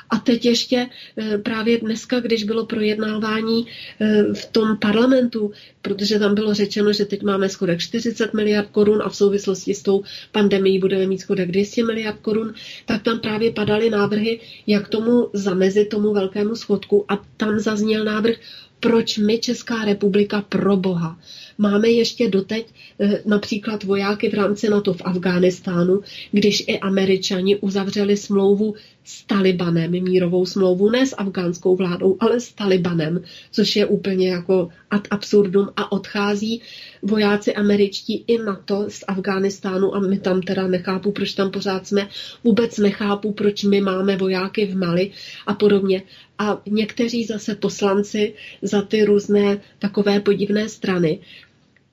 A 0.09 0.17
teď 0.19 0.45
ještě 0.45 0.87
eh, 1.17 1.37
právě 1.37 1.77
dneska, 1.77 2.19
když 2.19 2.43
bylo 2.43 2.65
projednávání 2.65 3.67
eh, 3.99 4.23
v 4.33 4.45
tom 4.45 4.77
parlamentu, 4.77 5.51
protože 5.81 6.19
tam 6.19 6.35
bylo 6.35 6.53
řečeno, 6.53 6.93
že 6.93 7.05
teď 7.05 7.23
máme 7.23 7.49
schodek 7.49 7.79
40 7.79 8.33
miliard 8.33 8.69
korun 8.71 9.01
a 9.05 9.09
v 9.09 9.15
souvislosti 9.15 9.73
s 9.73 9.81
tou 9.83 10.03
pandemií 10.31 10.79
budeme 10.79 11.05
mít 11.05 11.19
schodek 11.19 11.51
200 11.51 11.83
miliard 11.83 12.19
korun, 12.21 12.53
tak 12.85 13.03
tam 13.03 13.19
právě 13.19 13.51
padaly 13.51 13.89
návrhy, 13.89 14.39
jak 14.67 14.87
tomu 14.89 15.29
zamezit 15.33 15.89
tomu 15.89 16.13
velkému 16.13 16.55
schodku. 16.55 17.05
A 17.11 17.17
tam 17.37 17.59
zazněl 17.59 18.03
návrh, 18.05 18.35
proč 18.79 19.17
my, 19.17 19.37
Česká 19.39 19.85
republika, 19.85 20.41
pro 20.41 20.77
Boha, 20.77 21.19
Máme 21.61 21.89
ještě 21.89 22.29
doteď 22.29 22.67
eh, 22.99 23.21
například 23.25 23.83
vojáky 23.83 24.29
v 24.29 24.33
rámci 24.33 24.69
NATO 24.69 24.93
v 24.93 25.01
Afghánistánu, 25.05 26.01
když 26.31 26.63
i 26.67 26.79
američani 26.79 27.55
uzavřeli 27.55 28.17
smlouvu 28.17 28.75
s 29.03 29.23
Talibanem, 29.23 29.91
mírovou 29.91 30.45
smlouvu, 30.45 30.89
ne 30.89 31.07
s 31.07 31.15
afgánskou 31.17 31.75
vládou, 31.75 32.17
ale 32.19 32.39
s 32.39 32.53
Talibanem, 32.53 33.21
což 33.51 33.75
je 33.75 33.85
úplně 33.85 34.29
jako 34.29 34.69
ad 34.89 35.07
absurdum 35.11 35.69
a 35.75 35.91
odchází 35.91 36.61
vojáci 37.01 37.53
američtí 37.53 38.23
i 38.27 38.37
NATO 38.37 38.85
z 38.89 39.03
Afghánistánu 39.07 39.95
a 39.95 39.99
my 39.99 40.19
tam 40.19 40.41
teda 40.41 40.67
nechápu, 40.67 41.11
proč 41.11 41.33
tam 41.33 41.51
pořád 41.51 41.87
jsme, 41.87 42.07
vůbec 42.43 42.77
nechápu, 42.77 43.31
proč 43.31 43.63
my 43.63 43.81
máme 43.81 44.17
vojáky 44.17 44.65
v 44.65 44.77
Mali 44.77 45.11
a 45.47 45.53
podobně. 45.53 46.03
A 46.39 46.61
někteří 46.65 47.25
zase 47.25 47.55
poslanci 47.55 48.33
za 48.61 48.81
ty 48.81 49.05
různé 49.05 49.61
takové 49.79 50.19
podivné 50.19 50.69
strany 50.69 51.19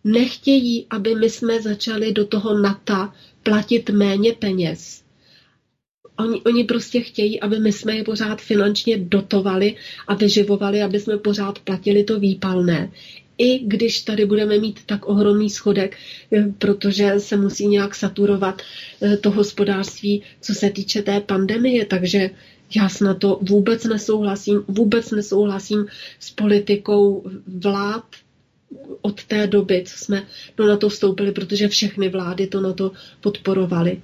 nechtějí, 0.07 0.87
aby 0.91 1.15
my 1.15 1.31
jsme 1.31 1.63
začali 1.63 2.13
do 2.13 2.27
toho 2.27 2.59
NATO 2.59 3.09
platit 3.43 3.91
méně 3.91 4.33
peněz. 4.33 5.03
Oni, 6.19 6.43
oni 6.43 6.65
prostě 6.65 7.01
chtějí, 7.01 7.41
aby 7.41 7.59
my 7.59 7.73
jsme 7.73 7.97
je 7.97 8.05
pořád 8.05 8.41
finančně 8.41 8.97
dotovali 8.97 9.75
a 10.09 10.15
vyživovali, 10.15 10.83
aby 10.83 11.01
jsme 11.01 11.19
pořád 11.19 11.59
platili 11.59 12.05
to 12.05 12.21
výpalné. 12.21 12.91
I 13.39 13.59
když 13.59 14.01
tady 14.01 14.27
budeme 14.27 14.59
mít 14.59 14.81
tak 14.87 15.09
ohromný 15.09 15.51
schodek, 15.51 15.97
eh, 16.33 16.47
protože 16.59 17.15
se 17.19 17.37
musí 17.37 17.67
nějak 17.67 17.95
saturovat 17.95 18.63
eh, 19.03 19.17
to 19.17 19.31
hospodářství, 19.31 20.23
co 20.41 20.55
se 20.55 20.71
týče 20.71 21.03
té 21.03 21.21
pandemie. 21.21 21.85
Takže 21.85 22.31
já 22.77 22.89
na 23.01 23.15
to 23.15 23.39
vůbec 23.43 23.85
nesouhlasím, 23.85 24.65
vůbec 24.69 25.11
nesouhlasím 25.11 25.87
s 26.21 26.31
politikou 26.31 27.31
vlád 27.47 28.05
od 29.01 29.25
té 29.25 29.47
doby, 29.47 29.85
co 29.87 30.05
jsme 30.05 30.27
no, 30.59 30.67
na 30.67 30.77
to 30.77 30.89
vstoupili, 30.89 31.33
protože 31.33 31.69
všechny 31.69 32.09
vlády 32.09 32.47
to 32.47 32.61
na 32.61 32.73
to 32.73 32.93
podporovaly. 33.21 34.03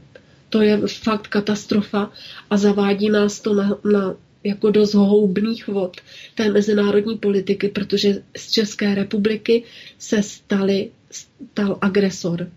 To 0.49 0.61
je 0.61 0.77
fakt 0.87 1.27
katastrofa 1.27 2.13
a 2.51 2.57
zavádí 2.57 3.11
nás 3.11 3.41
to 3.41 3.55
na, 3.55 3.79
na 3.93 4.15
jako 4.45 4.71
do 4.71 4.87
zhoubných 4.87 5.69
vod 5.69 5.97
té 6.35 6.51
mezinárodní 6.51 7.19
politiky, 7.19 7.69
protože 7.69 8.23
z 8.37 8.51
České 8.51 8.95
republiky 8.95 9.65
se 9.99 10.23
stali, 10.23 10.91
stal 11.11 11.79
agresor. 11.81 12.51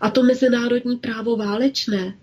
A 0.00 0.10
to 0.10 0.22
mezinárodní 0.22 0.96
právo 0.96 1.36
válečné, 1.36 2.14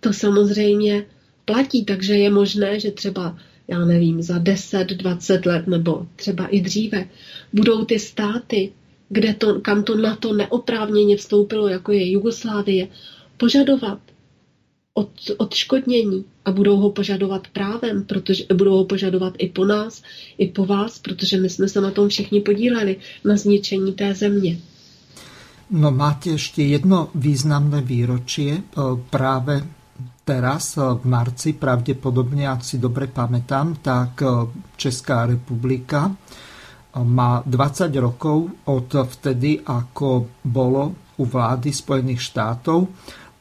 to 0.00 0.12
samozřejmě 0.12 1.06
platí, 1.44 1.84
takže 1.84 2.14
je 2.14 2.30
možné, 2.30 2.80
že 2.80 2.90
třeba 2.90 3.38
já 3.68 3.84
nevím, 3.84 4.22
za 4.22 4.38
10, 4.38 4.84
20 4.88 5.46
let 5.46 5.66
nebo 5.66 6.06
třeba 6.16 6.46
i 6.46 6.60
dříve, 6.60 7.08
budou 7.52 7.84
ty 7.84 7.98
státy, 7.98 8.72
kde 9.08 9.34
to, 9.34 9.60
kam 9.60 9.82
to 9.82 9.96
na 9.96 10.16
to 10.16 10.32
neoprávněně 10.32 11.16
vstoupilo, 11.16 11.68
jako 11.68 11.92
je 11.92 12.10
Jugoslávie, 12.10 12.88
požadovat 13.36 13.98
od, 14.94 15.10
odškodnění 15.36 16.24
a 16.44 16.52
budou 16.52 16.76
ho 16.76 16.90
požadovat 16.90 17.46
právem, 17.52 18.04
protože 18.04 18.44
budou 18.54 18.76
ho 18.76 18.84
požadovat 18.84 19.34
i 19.38 19.48
po 19.48 19.64
nás, 19.64 20.02
i 20.38 20.48
po 20.48 20.66
vás, 20.66 20.98
protože 20.98 21.40
my 21.40 21.50
jsme 21.50 21.68
se 21.68 21.80
na 21.80 21.90
tom 21.90 22.08
všichni 22.08 22.40
podíleli, 22.40 22.96
na 23.24 23.36
zničení 23.36 23.92
té 23.92 24.14
země. 24.14 24.58
No 25.70 25.90
máte 25.90 26.30
ještě 26.30 26.62
jedno 26.62 27.08
významné 27.14 27.80
výročí 27.80 28.62
právě 29.10 29.62
teraz 30.26 30.74
eh, 30.74 30.82
v 30.82 31.06
marci, 31.06 31.54
pravdepodobne, 31.54 32.50
ak 32.50 32.66
si 32.66 32.82
dobre 32.82 33.06
pamätám, 33.06 33.78
tak 33.78 34.12
eh, 34.26 34.30
Česká 34.74 35.30
republika 35.30 36.10
eh, 36.10 36.18
má 37.06 37.46
20 37.46 37.94
rokov 38.02 38.66
od 38.66 38.90
vtedy, 38.90 39.62
ako 39.62 40.42
bolo 40.42 41.14
u 41.16 41.24
vlády 41.24 41.70
Spojených 41.70 42.20
štátov 42.20 42.84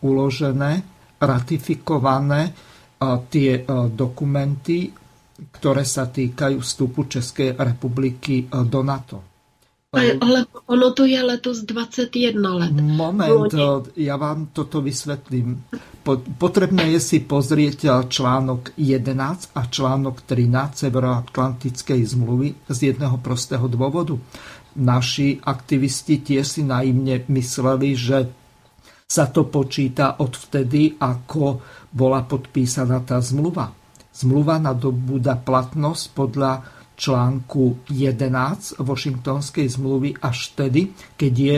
uložené, 0.05 0.71
ratifikované 1.19 2.53
tie 3.27 3.67
dokumenty, 3.91 4.87
ktoré 5.35 5.83
sa 5.83 6.07
týkajú 6.07 6.63
vstupu 6.63 7.11
Českej 7.11 7.51
republiky 7.59 8.47
do 8.47 8.79
NATO. 8.79 9.34
Ale, 9.95 10.19
ale 10.19 10.39
ono 10.67 10.91
to 10.91 11.07
je 11.07 11.19
letos 11.23 11.63
21 11.63 12.35
let. 12.35 12.75
Moment, 12.75 13.51
ja 13.95 14.19
vám 14.19 14.51
toto 14.51 14.83
vysvetlím. 14.83 15.63
Potrebné 16.37 16.93
je 16.95 16.99
si 17.01 17.17
pozrieť 17.23 17.79
eh, 17.87 17.91
článok 18.05 18.75
11 18.77 19.55
a 19.55 19.61
článok 19.65 20.27
13 20.27 20.85
Severoatlantickej 20.85 22.01
zmluvy 22.03 22.53
z 22.67 22.93
jedného 22.93 23.17
prostého 23.23 23.65
dôvodu. 23.71 24.19
Naši 24.75 25.39
aktivisti 25.39 26.19
tiež 26.19 26.45
si 26.45 26.61
naivne 26.67 27.23
mysleli, 27.31 27.95
že 27.95 28.27
sa 29.05 29.31
to 29.31 29.47
počíta 29.47 30.19
od 30.19 30.35
vtedy, 30.35 30.99
ako 30.99 31.61
bola 31.93 32.25
podpísaná 32.27 32.99
tá 33.05 33.21
zmluva. 33.23 33.71
Zmluva 34.11 34.59
nadobúda 34.59 35.39
platnosť 35.39 36.03
podľa 36.11 36.74
článku 36.95 37.85
11 37.91 38.79
Washingtonskej 38.79 39.67
zmluvy 39.67 40.15
až 40.23 40.55
tedy, 40.55 40.95
keď 41.19 41.33
je 41.35 41.57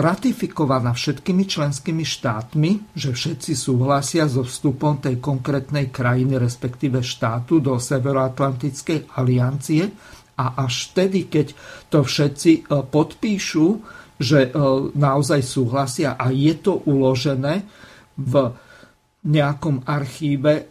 ratifikovaná 0.00 0.96
všetkými 0.96 1.44
členskými 1.44 2.04
štátmi, 2.08 2.96
že 2.96 3.12
všetci 3.12 3.52
súhlasia 3.52 4.24
so 4.24 4.40
vstupom 4.40 4.96
tej 4.96 5.20
konkrétnej 5.20 5.92
krajiny, 5.92 6.40
respektíve 6.40 7.04
štátu 7.04 7.60
do 7.60 7.76
Severoatlantickej 7.76 9.12
aliancie. 9.20 9.92
A 10.40 10.64
až 10.64 10.88
vtedy, 10.90 11.28
keď 11.28 11.52
to 11.92 12.00
všetci 12.00 12.52
e, 12.64 12.80
podpíšu, 12.88 13.66
že 14.16 14.48
e, 14.48 14.50
naozaj 14.96 15.44
súhlasia 15.44 16.16
a 16.16 16.32
je 16.32 16.56
to 16.56 16.80
uložené 16.88 17.68
v 18.16 18.56
nejakom 19.28 19.84
archíve 19.84 20.64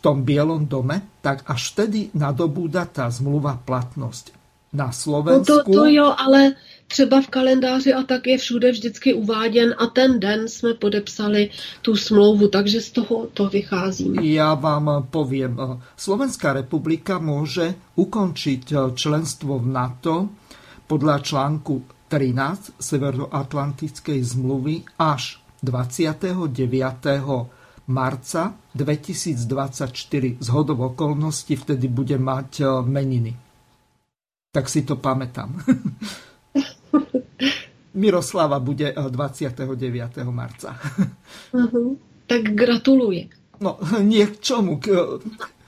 tom 0.00 0.24
Bielom 0.24 0.66
dome, 0.66 1.20
tak 1.20 1.44
až 1.46 1.76
vtedy 1.76 2.10
nadobúda 2.16 2.88
tá 2.88 3.06
zmluva 3.12 3.60
platnosť. 3.60 4.32
Na 4.70 4.94
Slovensku... 4.94 5.50
No 5.50 5.66
to, 5.66 5.72
to 5.72 5.84
jo, 5.90 6.14
ale 6.14 6.54
třeba 6.86 7.22
v 7.22 7.28
kalendáři 7.28 7.94
a 7.94 8.02
tak 8.02 8.26
je 8.26 8.38
všude 8.38 8.70
vždycky 8.70 9.14
uváděn 9.14 9.74
a 9.78 9.86
ten 9.86 10.20
den 10.20 10.48
jsme 10.48 10.74
podepsali 10.74 11.50
tu 11.82 11.96
smlouvu, 11.96 12.48
takže 12.48 12.80
z 12.80 12.90
toho 12.90 13.26
to 13.34 13.48
vychází. 13.48 14.34
Já 14.34 14.54
vám 14.54 15.06
poviem. 15.10 15.56
Slovenská 15.96 16.52
republika 16.52 17.18
může 17.18 17.74
ukončiť 17.94 18.94
členstvo 18.94 19.58
v 19.58 19.66
NATO 19.66 20.28
podľa 20.86 21.18
článku 21.22 21.82
13 22.10 22.82
Severoatlantickej 22.82 24.18
zmluvy 24.22 24.82
až 24.98 25.38
29 25.62 26.50
marca 27.90 28.54
2024. 28.78 30.38
Z 30.38 30.48
hodov 30.54 30.94
okolností 30.94 31.58
vtedy 31.58 31.90
bude 31.90 32.14
mať 32.14 32.80
meniny. 32.86 33.34
Tak 34.54 34.70
si 34.70 34.86
to 34.86 34.96
pamätám. 34.96 35.58
Miroslava 37.94 38.62
bude 38.62 38.94
29. 38.94 40.18
Eh, 40.18 40.24
marca. 40.30 40.78
Uh-huh. 41.50 41.98
Tak 42.26 42.54
gratuluji. 42.54 43.30
No, 43.60 43.78
nie 44.10 44.26
k 44.26 44.38
čomu, 44.40 44.78
k 44.78 45.18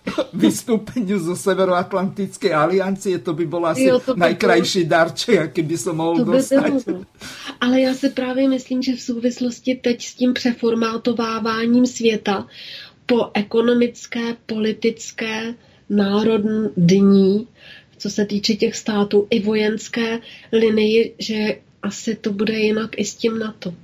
vystúpeniu 0.34 1.18
zo 1.18 1.38
Severoatlantickej 1.38 2.50
aliancie, 2.50 3.18
to 3.22 3.34
by 3.34 3.44
bol 3.46 3.62
asi 3.66 3.86
jo, 3.86 4.02
to 4.02 4.14
by 4.14 4.20
najkrajší 4.20 4.84
bylo... 4.84 4.90
darček, 4.90 5.34
jaký 5.34 5.62
by 5.62 5.76
som 5.78 5.94
mohl 5.96 6.16
to 6.24 6.32
dostať. 6.32 6.72
Ale 7.60 7.80
já 7.80 7.94
si 7.94 8.08
právě 8.10 8.48
myslím, 8.48 8.82
že 8.82 8.96
v 8.96 9.00
souvislosti 9.00 9.74
teď 9.74 10.06
s 10.06 10.14
tím 10.14 10.34
přeformátováváním 10.34 11.86
světa 11.86 12.46
po 13.06 13.30
ekonomické, 13.34 14.36
politické, 14.46 15.54
národní, 15.90 17.48
co 17.98 18.10
se 18.10 18.26
týče 18.26 18.54
těch 18.54 18.76
států, 18.76 19.26
i 19.30 19.40
vojenské 19.40 20.18
linii, 20.52 21.14
že 21.18 21.56
asi 21.82 22.14
to 22.14 22.32
bude 22.32 22.54
jinak 22.54 22.90
i 22.98 23.04
s 23.04 23.14
tím 23.14 23.38
NATO. 23.38 23.74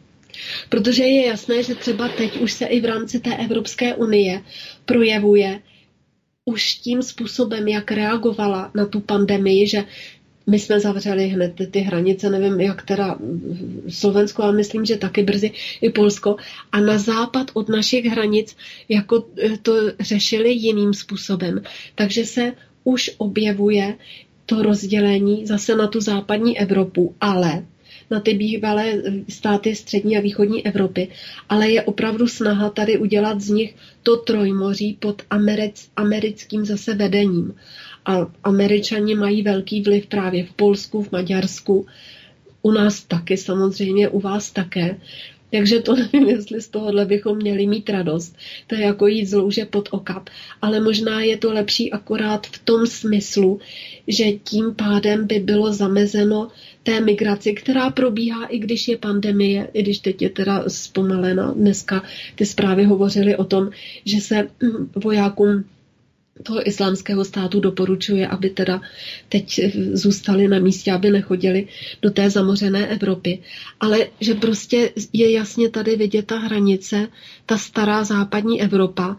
Protože 0.68 1.04
je 1.04 1.26
jasné, 1.26 1.62
že 1.62 1.74
třeba 1.74 2.08
teď 2.08 2.40
už 2.40 2.52
se 2.52 2.66
i 2.66 2.80
v 2.80 2.84
rámci 2.84 3.20
té 3.20 3.36
Evropské 3.36 3.94
unie 3.94 4.42
projevuje 4.84 5.60
už 6.48 6.74
tím 6.74 7.02
způsobem, 7.02 7.68
jak 7.68 7.90
reagovala 7.92 8.70
na 8.74 8.86
tu 8.86 9.00
pandemii, 9.00 9.66
že 9.66 9.84
My 10.48 10.58
jsme 10.58 10.80
zavřeli 10.80 11.28
hned 11.28 11.52
ty 11.70 11.80
hranice, 11.80 12.30
nevím, 12.30 12.60
jak 12.60 12.82
teda 12.82 13.18
Slovensko, 13.88 14.42
ale 14.42 14.52
myslím, 14.56 14.84
že 14.84 14.96
taky 14.96 15.22
brzy 15.22 15.50
i 15.80 15.90
Polsko. 15.90 16.36
A 16.72 16.80
na 16.80 16.98
západ 16.98 17.50
od 17.54 17.68
našich 17.68 18.04
hranic 18.04 18.56
jako 18.88 19.24
to 19.62 19.72
řešili 20.00 20.52
jiným 20.52 20.94
způsobem. 20.94 21.62
Takže 21.94 22.24
se 22.26 22.52
už 22.84 23.10
objevuje 23.18 23.96
to 24.46 24.62
rozdělení 24.62 25.46
zase 25.46 25.76
na 25.76 25.86
tu 25.86 26.00
západní 26.00 26.58
Evropu, 26.58 27.14
ale 27.20 27.64
na 28.10 28.20
ty 28.20 28.34
bývalé 28.34 29.02
státy 29.28 29.74
střední 29.74 30.16
a 30.16 30.20
východní 30.20 30.66
Evropy, 30.66 31.08
ale 31.48 31.70
je 31.70 31.82
opravdu 31.82 32.28
snaha 32.28 32.70
tady 32.70 32.98
udělat 32.98 33.40
z 33.40 33.50
nich 33.50 33.74
to 34.02 34.16
trojmoří 34.16 34.96
pod 35.00 35.22
americ, 35.30 35.90
americkým 35.96 36.64
zase 36.64 36.94
vedením. 36.94 37.54
A 38.06 38.26
američani 38.44 39.14
mají 39.14 39.42
velký 39.42 39.82
vliv 39.82 40.06
právě 40.06 40.44
v 40.44 40.52
Polsku, 40.52 41.02
v 41.02 41.12
Maďarsku, 41.12 41.86
u 42.62 42.70
nás 42.70 43.04
taky 43.04 43.36
samozřejmě, 43.36 44.08
u 44.08 44.20
vás 44.20 44.50
také. 44.50 44.96
Takže 45.50 45.80
to 45.80 45.96
nevím, 45.96 46.28
jestli 46.28 46.60
z 46.60 46.68
tohohle 46.68 47.04
bychom 47.04 47.36
měli 47.36 47.66
mít 47.66 47.90
radost. 47.90 48.36
To 48.66 48.74
je 48.74 48.80
jako 48.80 49.06
jít 49.06 49.26
z 49.26 49.34
louže 49.34 49.64
pod 49.64 49.88
okap. 49.92 50.28
Ale 50.62 50.80
možná 50.80 51.20
je 51.20 51.36
to 51.36 51.52
lepší 51.52 51.92
akorát 51.92 52.46
v 52.46 52.58
tom 52.58 52.86
smyslu, 52.86 53.60
že 54.08 54.32
tím 54.32 54.74
pádem 54.74 55.26
by 55.26 55.38
bylo 55.38 55.72
zamezeno 55.72 56.48
té 56.82 57.00
migraci, 57.00 57.52
která 57.52 57.90
probíhá, 57.90 58.46
i 58.46 58.58
když 58.58 58.88
je 58.88 58.96
pandemie, 58.98 59.68
i 59.72 59.82
když 59.82 59.98
teď 59.98 60.22
je 60.22 60.30
teda 60.30 60.64
zpomalena. 60.68 61.52
Dneska 61.52 62.02
ty 62.34 62.46
zprávy 62.46 62.84
hovořily 62.84 63.36
o 63.36 63.44
tom, 63.44 63.70
že 64.04 64.20
se 64.20 64.48
vojákům 64.94 65.64
toho 66.42 66.68
islámského 66.68 67.24
státu 67.24 67.60
doporučuje, 67.60 68.28
aby 68.28 68.50
teda 68.50 68.80
teď 69.28 69.60
zůstali 69.92 70.48
na 70.48 70.58
místě, 70.58 70.92
aby 70.92 71.10
nechodili 71.10 71.66
do 72.02 72.10
té 72.10 72.30
zamořené 72.30 72.86
Evropy. 72.88 73.38
Ale 73.80 74.06
že 74.20 74.34
prostě 74.34 74.90
je 75.12 75.30
jasně 75.32 75.70
tady 75.70 75.96
vidět 75.96 76.26
ta 76.26 76.38
hranice, 76.38 77.08
ta 77.46 77.58
stará 77.58 78.04
západní 78.04 78.62
Evropa, 78.62 79.16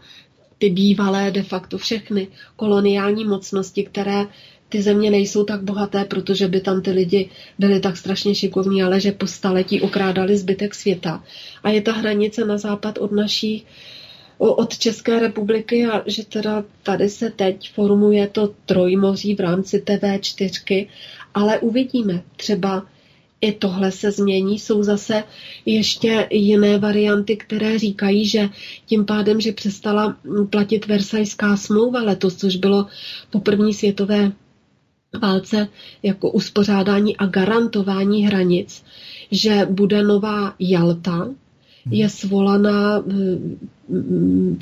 ty 0.57 0.69
bývalé 0.69 1.31
de 1.31 1.43
facto 1.43 1.77
všechny 1.77 2.27
koloniální 2.55 3.25
mocnosti, 3.25 3.83
které 3.83 4.25
ty 4.69 4.81
země 4.81 5.11
nejsou 5.11 5.43
tak 5.43 5.63
bohaté, 5.63 6.05
protože 6.05 6.47
by 6.47 6.61
tam 6.61 6.81
ty 6.81 6.91
lidi 6.91 7.29
byli 7.59 7.79
tak 7.79 7.97
strašně 7.97 8.35
šikovní, 8.35 8.83
ale 8.83 8.99
že 8.99 9.11
po 9.11 9.27
staletí 9.27 9.81
okrádali 9.81 10.37
zbytek 10.37 10.75
světa. 10.75 11.23
A 11.63 11.69
je 11.69 11.81
ta 11.81 11.91
hranice 11.91 12.45
na 12.45 12.57
západ 12.57 12.97
od 12.97 13.11
naší 13.11 13.65
od 14.39 14.77
České 14.77 15.19
republiky 15.19 15.85
a 15.85 16.03
že 16.05 16.25
teda 16.25 16.63
tady 16.83 17.09
se 17.09 17.29
teď 17.29 17.71
formuje 17.73 18.27
to 18.27 18.53
trojmoří 18.65 19.35
v 19.35 19.39
rámci 19.39 19.79
TV 19.79 20.21
4, 20.21 20.87
ale 21.33 21.59
uvidíme. 21.59 22.23
Třeba 22.35 22.85
i 23.41 23.51
tohle 23.51 23.91
se 23.91 24.11
změní. 24.11 24.59
Jsou 24.59 24.83
zase 24.83 25.23
ještě 25.65 26.27
jiné 26.31 26.77
varianty, 26.77 27.37
které 27.37 27.79
říkají, 27.79 28.25
že 28.25 28.49
tím 28.85 29.05
pádem, 29.05 29.41
že 29.41 29.51
přestala 29.51 30.17
platit 30.49 30.85
Versajská 30.85 31.57
smlouva 31.57 32.03
letos, 32.03 32.35
což 32.35 32.55
bylo 32.55 32.85
po 33.29 33.39
první 33.39 33.73
světové 33.73 34.31
válce 35.21 35.67
jako 36.03 36.31
uspořádání 36.31 37.17
a 37.17 37.25
garantování 37.25 38.25
hranic, 38.25 38.83
že 39.31 39.67
bude 39.69 40.03
nová 40.03 40.55
Jalta, 40.59 41.29
je 41.91 42.09
svolaná, 42.09 43.03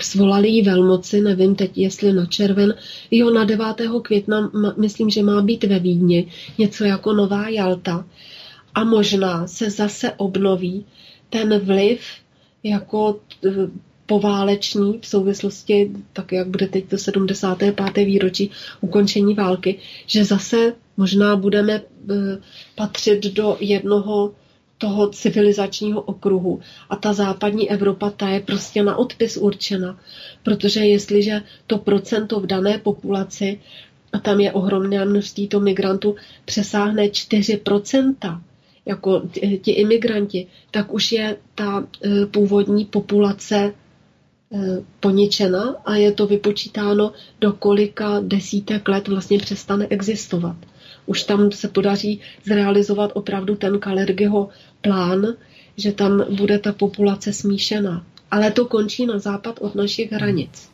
svolali 0.02 0.50
ji 0.50 0.62
velmoci, 0.62 1.22
nevím 1.22 1.56
teď, 1.56 1.78
jestli 1.78 2.14
na 2.14 2.26
červen, 2.26 2.74
jo, 3.12 3.34
na 3.34 3.44
9. 3.44 3.66
května, 4.02 4.52
myslím, 4.78 5.10
že 5.10 5.24
má 5.24 5.42
být 5.42 5.64
ve 5.64 5.80
Vídni, 5.80 6.28
něco 6.58 6.84
jako 6.84 7.14
Nová 7.14 7.50
Jalta. 7.50 8.06
A 8.76 8.84
možná 8.84 9.48
se 9.48 9.70
zase 9.70 10.12
obnoví 10.12 10.86
ten 11.30 11.60
vliv 11.60 12.02
jako 12.64 13.20
poválečný 14.08 15.00
v 15.02 15.08
souvislosti, 15.08 15.92
tak 16.14 16.32
jak 16.32 16.48
bude 16.48 16.68
teď 16.68 16.90
to 16.90 16.98
75. 16.98 17.96
výročí 18.06 18.52
ukončení 18.82 19.34
války, 19.34 19.80
že 20.08 20.26
zase 20.26 20.74
možná 20.98 21.36
budeme 21.36 21.74
e, 21.74 21.82
patřit 22.76 23.24
do 23.24 23.58
jednoho 23.60 24.34
toho 24.78 25.10
civilizačního 25.10 26.02
okruhu. 26.02 26.60
A 26.90 26.96
ta 26.96 27.14
západní 27.14 27.70
Evropa, 27.72 28.10
ta 28.10 28.30
je 28.30 28.40
prostě 28.40 28.84
na 28.84 28.96
odpis 28.96 29.38
určena. 29.38 30.00
Protože 30.44 30.80
jestliže 30.80 31.42
to 31.68 31.78
procento 31.78 32.40
v 32.40 32.46
dané 32.46 32.78
populaci, 32.78 33.60
a 34.14 34.20
tam 34.20 34.40
je 34.40 34.52
ohromné 34.52 35.06
množství 35.06 35.48
to 35.48 35.60
migrantů, 35.60 36.16
přesáhne 36.46 37.08
4%, 37.08 38.42
jako 38.86 39.22
ti 39.62 39.72
imigranti, 39.72 40.48
tak 40.72 40.94
už 40.94 41.12
je 41.12 41.38
ta 41.56 41.84
e, 42.06 42.26
původní 42.26 42.86
populace 42.86 43.56
Eh, 43.66 43.87
poničena 45.00 45.76
a 45.86 45.96
je 45.96 46.12
to 46.12 46.28
vypočítáno, 46.28 47.14
do 47.42 47.54
kolika 47.54 48.20
desítek 48.20 48.88
let 48.88 49.08
vlastně 49.08 49.38
přestane 49.40 49.88
existovat. 49.90 50.56
Už 51.06 51.24
tam 51.24 51.52
se 51.52 51.68
podaří 51.68 52.20
zrealizovat 52.46 53.12
opravdu 53.14 53.56
ten 53.56 53.80
Kalergyho 53.80 54.50
plán, 54.82 55.28
že 55.78 55.92
tam 55.92 56.36
bude 56.36 56.60
ta 56.60 56.74
populace 56.74 57.34
smíšená. 57.34 58.06
Ale 58.32 58.52
to 58.52 58.66
končí 58.66 59.06
na 59.06 59.20
západ 59.20 59.60
od 59.62 59.76
našich 59.76 60.12
hranic. 60.12 60.70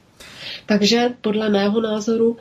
Takže 0.65 1.09
podle 1.21 1.49
mého 1.49 1.81
názoru 1.81 2.37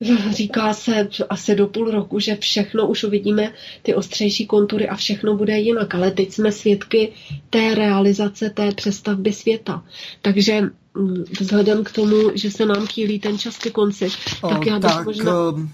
Říká 0.30 0.74
se 0.74 1.08
asi 1.30 1.54
do 1.54 1.66
půl 1.66 1.90
roku, 1.90 2.18
že 2.18 2.36
všechno 2.36 2.88
už 2.88 3.04
uvidíme, 3.04 3.52
ty 3.82 3.94
ostřejší 3.94 4.46
kontury 4.46 4.88
a 4.88 4.96
všechno 4.96 5.36
bude 5.36 5.58
jinak, 5.58 5.94
ale 5.94 6.10
teď 6.10 6.32
jsme 6.32 6.52
svědky 6.52 7.12
té 7.50 7.74
realizace, 7.74 8.50
té 8.50 8.72
přestavby 8.72 9.32
světa. 9.32 9.84
Takže 10.22 10.60
mm, 10.94 11.24
vzhledem 11.40 11.84
k 11.84 11.92
tomu, 11.92 12.16
že 12.34 12.50
se 12.50 12.66
nám 12.66 12.86
chýlí 12.86 13.18
ten 13.18 13.38
čas 13.38 13.58
ke 13.58 13.70
konci, 13.70 14.08
tak 14.40 14.66
já 14.66 14.78
bych 14.78 14.90
tak, 14.90 15.04
možná... 15.04 15.32
Ehm, 15.32 15.68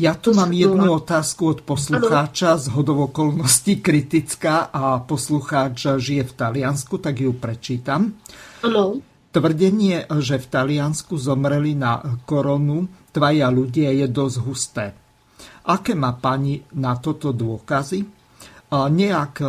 ja 0.00 0.16
tu 0.16 0.32
mám 0.32 0.48
jednu 0.48 0.96
otázku 0.96 1.52
od 1.52 1.60
poslucháča 1.60 2.56
z 2.56 2.72
hodov 2.72 3.12
okolností 3.12 3.84
kritická 3.84 4.72
a 4.72 5.04
poslucháč 5.04 5.86
žije 6.00 6.24
v 6.24 6.32
Taliansku, 6.32 6.96
tak 6.96 7.20
ju 7.20 7.36
prečítam. 7.36 8.16
Ano. 8.64 9.04
Tvrdenie, 9.28 10.08
že 10.24 10.40
v 10.40 10.46
Taliansku 10.46 11.20
zomreli 11.20 11.76
na 11.76 12.00
koronu 12.24 12.88
dvaja 13.10 13.48
ľudia 13.50 13.90
je 13.94 14.06
dosť 14.06 14.36
husté. 14.46 14.86
Aké 15.66 15.92
má 15.94 16.16
pani 16.16 16.62
na 16.74 16.96
toto 16.96 17.30
dôkazy? 17.30 18.06
Nejak 18.70 19.34
e, 19.42 19.48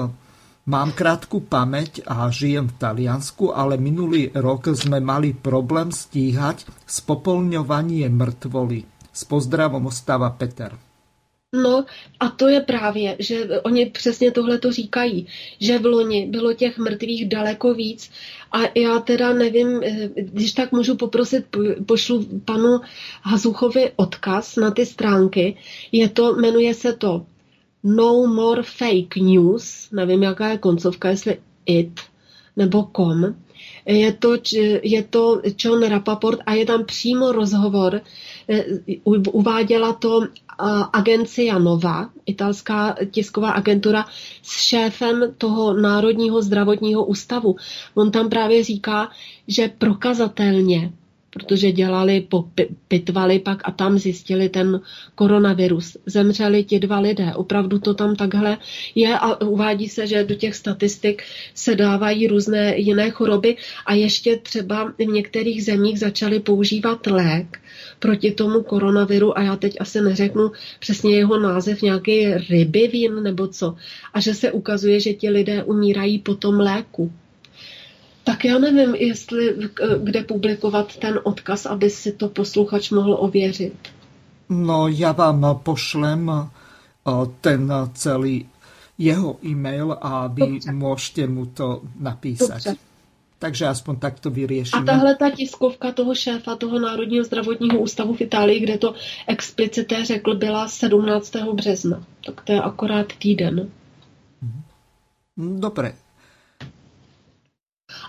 Mám 0.61 0.93
krátku 0.93 1.41
pamäť 1.41 2.05
a 2.05 2.29
žijem 2.29 2.69
v 2.69 2.77
Taliansku, 2.77 3.49
ale 3.49 3.81
minulý 3.81 4.29
rok 4.37 4.69
sme 4.77 5.01
mali 5.01 5.33
problém 5.33 5.89
stíhať 5.89 6.69
spopolňovanie 6.85 8.05
mrtvoly. 8.13 8.85
S 9.09 9.25
pozdravom 9.25 9.89
ostáva 9.89 10.29
Peter. 10.37 10.77
No 11.51 11.83
a 12.19 12.29
to 12.29 12.47
je 12.47 12.61
právě, 12.61 13.15
že 13.19 13.61
oni 13.61 13.85
přesně 13.85 14.31
tohle 14.31 14.57
to 14.57 14.71
říkají, 14.71 15.27
že 15.59 15.79
v 15.79 15.85
loni 15.85 16.25
bylo 16.25 16.53
těch 16.53 16.77
mrtvých 16.77 17.29
daleko 17.29 17.73
víc 17.73 18.11
a 18.51 18.59
já 18.79 18.99
teda 18.99 19.33
nevím, 19.33 19.81
eh, 19.83 20.09
když 20.15 20.53
tak 20.53 20.71
můžu 20.71 20.95
poprosit, 20.95 21.45
pošlu 21.85 22.25
panu 22.45 22.79
Hazuchovi 23.21 23.91
odkaz 23.95 24.55
na 24.55 24.71
ty 24.71 24.85
stránky. 24.85 25.57
Je 25.91 26.09
to, 26.09 26.35
jmenuje 26.35 26.73
se 26.73 26.93
to 26.93 27.25
No 27.83 28.27
More 28.27 28.63
Fake 28.63 29.15
News, 29.15 29.91
nevím, 29.91 30.23
jaká 30.23 30.49
je 30.49 30.57
koncovka, 30.57 31.09
jestli 31.09 31.37
it 31.65 31.99
nebo 32.57 32.87
com. 32.95 33.35
Je 33.85 34.13
to, 34.13 34.37
je 34.83 35.03
to 35.03 35.41
John 35.59 35.83
Rapaport 35.83 36.39
a 36.45 36.53
je 36.53 36.65
tam 36.65 36.85
přímo 36.85 37.31
rozhovor, 37.31 38.01
uváděla 39.31 39.93
to 39.93 40.21
agencia 40.93 41.59
Nova, 41.59 42.09
italská 42.25 42.95
tisková 43.11 43.51
agentura, 43.51 44.05
s 44.41 44.61
šéfem 44.61 45.33
toho 45.37 45.73
Národního 45.73 46.41
zdravotního 46.41 47.05
ústavu. 47.05 47.55
On 47.93 48.11
tam 48.11 48.29
právě 48.29 48.63
říká, 48.63 49.09
že 49.47 49.71
prokazatelně 49.77 50.91
protože 51.33 51.71
dělali, 51.71 52.27
pitvali 52.87 53.39
pak 53.39 53.61
a 53.63 53.71
tam 53.71 53.99
zjistili 53.99 54.49
ten 54.49 54.81
koronavirus. 55.15 55.97
Zemřeli 56.05 56.63
ti 56.63 56.79
dva 56.79 56.99
lidé. 56.99 57.33
Opravdu 57.35 57.79
to 57.79 57.93
tam 57.93 58.15
takhle 58.15 58.57
je 58.95 59.17
a 59.17 59.41
uvádí 59.41 59.89
se, 59.89 60.07
že 60.07 60.23
do 60.23 60.35
těch 60.35 60.55
statistik 60.55 61.23
se 61.53 61.75
dávají 61.75 62.27
různé 62.27 62.77
jiné 62.77 63.09
choroby 63.09 63.57
a 63.85 63.93
ještě 63.93 64.37
třeba 64.37 64.93
v 64.99 64.99
některých 64.99 65.63
zemích 65.63 65.99
začali 65.99 66.39
používat 66.39 67.07
lék 67.07 67.60
proti 68.01 68.33
tomu 68.33 68.65
koronaviru 68.65 69.37
a 69.37 69.41
já 69.41 69.55
teď 69.55 69.77
asi 69.79 70.01
neřeknu 70.01 70.51
přesně 70.79 71.15
jeho 71.15 71.39
název, 71.39 71.81
nějaký 71.81 72.33
rybivín 72.49 73.23
nebo 73.23 73.47
co. 73.47 73.75
A 74.13 74.19
že 74.19 74.33
se 74.33 74.51
ukazuje, 74.51 74.99
že 74.99 75.13
ti 75.13 75.29
lidé 75.29 75.63
umírají 75.63 76.19
po 76.19 76.35
tom 76.35 76.59
léku. 76.59 77.11
Tak 78.23 78.45
já 78.45 78.57
nevím, 78.57 78.95
jestli 78.95 79.55
kde 80.03 80.23
publikovat 80.23 80.97
ten 80.97 81.19
odkaz, 81.23 81.65
aby 81.65 81.89
si 81.89 82.11
to 82.11 82.29
posluchač 82.29 82.89
mohl 82.91 83.17
ověřit. 83.19 83.73
No 84.51 84.91
ja 84.91 85.15
vám 85.15 85.63
pošlem 85.63 86.27
ten 87.41 87.71
celý 87.95 88.45
jeho 88.99 89.39
e-mail 89.47 89.95
a 89.95 90.27
vy 90.27 90.59
Dobře. 90.59 90.71
môžete 90.75 91.23
mu 91.27 91.45
to 91.45 91.87
napísať. 91.95 92.63
Dobře. 92.63 92.90
Takže 93.41 93.67
aspoň 93.67 93.95
takto 93.99 94.29
vyriešime. 94.29 94.81
A 94.81 94.85
tahle 94.85 95.15
ta 95.15 95.29
tiskovka 95.29 95.91
toho 95.91 96.15
šéfa 96.15 96.55
toho 96.55 96.79
Národního 96.79 97.23
zdravotního 97.23 97.79
ústavu 97.79 98.13
v 98.13 98.21
Itálii, 98.21 98.59
kde 98.59 98.77
to 98.77 98.93
explicité 99.27 100.05
řekl, 100.05 100.35
byla 100.35 100.67
17. 100.67 101.35
března. 101.53 102.05
Tak 102.25 102.41
to 102.41 102.51
je 102.51 102.61
akorát 102.61 103.13
týden. 103.17 103.69
Mhm. 104.41 105.59
Dobre. 105.59 105.93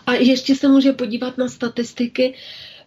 A 0.07 0.13
ještě 0.13 0.57
se 0.57 0.69
může 0.69 0.93
podívat 0.93 1.39
na 1.39 1.49
statistiky 1.49 2.35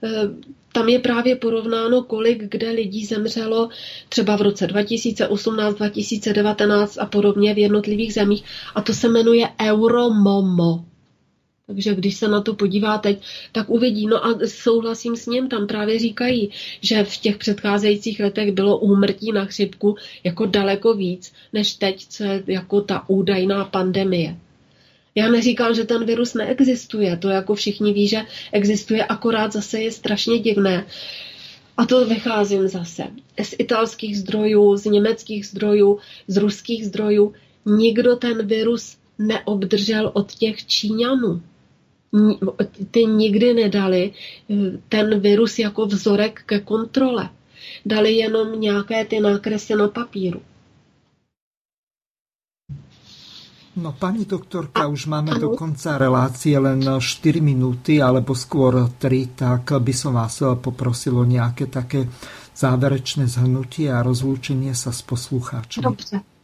Eh, 0.03 0.29
tam 0.73 0.89
je 0.89 0.99
právě 0.99 1.35
porovnáno, 1.35 2.03
kolik 2.03 2.43
kde 2.43 2.71
lidí 2.71 3.05
zemřelo 3.05 3.69
třeba 4.09 4.35
v 4.35 4.41
roce 4.41 4.67
2018, 4.67 5.75
2019 5.75 6.97
a 6.97 7.05
podobně 7.05 7.53
v 7.53 7.57
jednotlivých 7.57 8.13
zemích. 8.13 8.43
A 8.75 8.81
to 8.81 8.93
se 8.93 9.09
jmenuje 9.09 9.49
Euromomo. 9.61 10.85
Takže 11.67 11.95
když 11.95 12.15
se 12.15 12.27
na 12.27 12.41
to 12.41 12.53
podívá 12.53 12.97
teď, 12.97 13.21
tak 13.51 13.69
uvidí. 13.69 14.07
No 14.07 14.25
a 14.25 14.39
souhlasím 14.45 15.15
s 15.15 15.25
ním, 15.25 15.49
tam 15.49 15.67
právě 15.67 15.99
říkají, 15.99 16.49
že 16.81 17.03
v 17.03 17.17
těch 17.17 17.37
předcházejících 17.37 18.19
letech 18.19 18.51
bylo 18.51 18.77
úmrtí 18.77 19.31
na 19.31 19.45
chřipku 19.45 19.95
jako 20.23 20.45
daleko 20.45 20.93
víc, 20.93 21.33
než 21.53 21.73
teď, 21.73 22.07
co 22.07 22.23
je 22.23 22.43
jako 22.47 22.81
ta 22.81 23.09
údajná 23.09 23.65
pandemie. 23.65 24.37
Já 25.15 25.29
neříkám, 25.29 25.75
že 25.75 25.83
ten 25.83 26.05
virus 26.05 26.33
neexistuje, 26.33 27.17
to 27.17 27.29
jako 27.29 27.55
všichni 27.55 27.93
ví, 27.93 28.07
že 28.07 28.21
existuje, 28.51 29.05
akorát 29.05 29.53
zase 29.53 29.81
je 29.81 29.91
strašně 29.91 30.39
divné. 30.39 30.85
A 31.77 31.85
to 31.85 32.05
vycházím 32.05 32.67
zase 32.67 33.03
z 33.43 33.55
italských 33.57 34.17
zdrojů, 34.17 34.77
z 34.77 34.85
německých 34.85 35.45
zdrojů, 35.45 35.99
z 36.27 36.37
ruských 36.37 36.85
zdrojů. 36.85 37.33
Nikdo 37.65 38.15
ten 38.15 38.47
virus 38.47 38.97
neobdržel 39.19 40.11
od 40.13 40.31
těch 40.31 40.65
Číňanů. 40.65 41.41
Ty 42.91 43.05
nikdy 43.05 43.53
nedali 43.53 44.11
eh, 44.11 44.55
ten 44.89 45.19
virus 45.19 45.59
jako 45.59 45.85
vzorek 45.85 46.43
ke 46.45 46.59
kontrole. 46.59 47.29
Dali 47.85 48.13
jenom 48.13 48.61
nějaké 48.61 49.05
ty 49.05 49.19
nákresy 49.19 49.75
na 49.75 49.87
papíru. 49.87 50.41
No 53.75 53.91
pani 53.91 54.25
doktorka, 54.25 54.87
už 54.87 55.05
máme 55.05 55.35
do 55.35 55.49
konca 55.49 55.97
relácie 55.97 56.55
len 56.55 56.79
4 56.79 57.43
minúty, 57.43 57.99
alebo 57.99 58.31
skôr 58.31 58.87
3, 58.87 59.35
tak 59.35 59.67
by 59.83 59.91
som 59.91 60.15
vás 60.15 60.39
poprosil 60.63 61.19
o 61.19 61.27
nejaké 61.27 61.67
také 61.67 62.07
záverečné 62.55 63.27
zhrnutie 63.27 63.91
a 63.91 63.99
rozlúčenie 63.99 64.71
sa 64.71 64.95
s 64.95 65.03
poslucháčmi. 65.03 65.83
Dobře. 65.83 66.34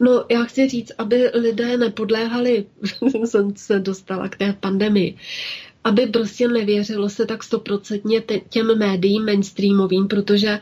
No, 0.00 0.24
já 0.30 0.44
chci 0.44 0.68
říct, 0.68 0.92
aby 0.98 1.30
lidé 1.34 1.76
nepodléhali, 1.76 2.64
jsem 3.24 3.56
se 3.56 3.80
dostala 3.80 4.28
k 4.28 4.36
té 4.36 4.52
pandemii, 4.60 5.16
aby 5.84 6.06
prostě 6.06 6.48
nevěřilo 6.48 7.08
se 7.08 7.26
tak 7.26 7.42
stoprocentně 7.42 8.22
těm 8.48 8.78
médiím 8.78 9.24
mainstreamovým, 9.24 10.08
protože 10.08 10.60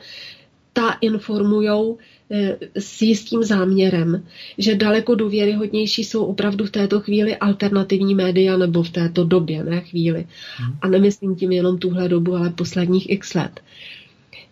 ta 0.72 0.92
informujou 0.92 1.98
Eh, 2.34 2.58
s 2.74 3.02
jistým 3.02 3.44
záměrem, 3.44 4.26
že 4.58 4.74
daleko 4.74 5.14
důvěryhodnější 5.14 6.04
jsou 6.04 6.24
opravdu 6.24 6.64
v 6.64 6.70
této 6.70 7.00
chvíli 7.00 7.36
alternativní 7.36 8.14
média 8.14 8.56
nebo 8.56 8.82
v 8.82 8.90
této 8.90 9.24
době, 9.24 9.64
ne 9.64 9.80
chvíli. 9.80 10.26
Hmm. 10.56 10.76
A 10.82 10.88
nemyslím 10.88 11.36
tím 11.36 11.52
jenom 11.52 11.78
tuhle 11.78 12.08
dobu, 12.08 12.34
ale 12.36 12.50
posledních 12.50 13.10
x 13.10 13.34
let. 13.34 13.60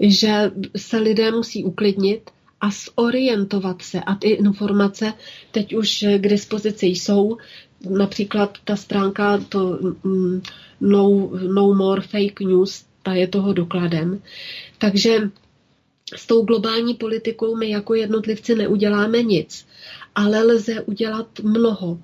Že 0.01 0.51
se 0.77 0.99
lidé 0.99 1.31
musí 1.31 1.65
uklidnit 1.65 2.31
a 2.61 2.69
zorientovat 2.99 3.83
se. 3.83 4.01
A 4.01 4.15
ty 4.15 4.29
informace 4.29 5.13
teď 5.51 5.75
už 5.75 6.05
k 6.19 6.29
dispozici 6.29 6.87
jsou. 6.87 7.37
Například 7.91 8.59
ta 8.65 8.77
stránka 8.77 9.39
to 9.49 9.79
mm, 10.05 10.43
no, 10.81 11.31
no 11.55 11.75
More 11.75 12.01
Fake 12.03 12.41
News, 12.41 12.85
ta 13.03 13.15
je 13.15 13.29
toho 13.29 13.53
dokladem. 13.53 14.23
Takže 14.79 15.31
s 16.17 16.27
tou 16.27 16.43
globální 16.43 16.95
politikou 16.95 17.57
my 17.57 17.71
jako 17.71 17.95
jednotlivci 17.95 18.55
neuděláme 18.55 19.23
nic, 19.23 19.67
ale 20.15 20.43
lze 20.43 20.83
udělat 20.83 21.27
mnoho 21.43 21.99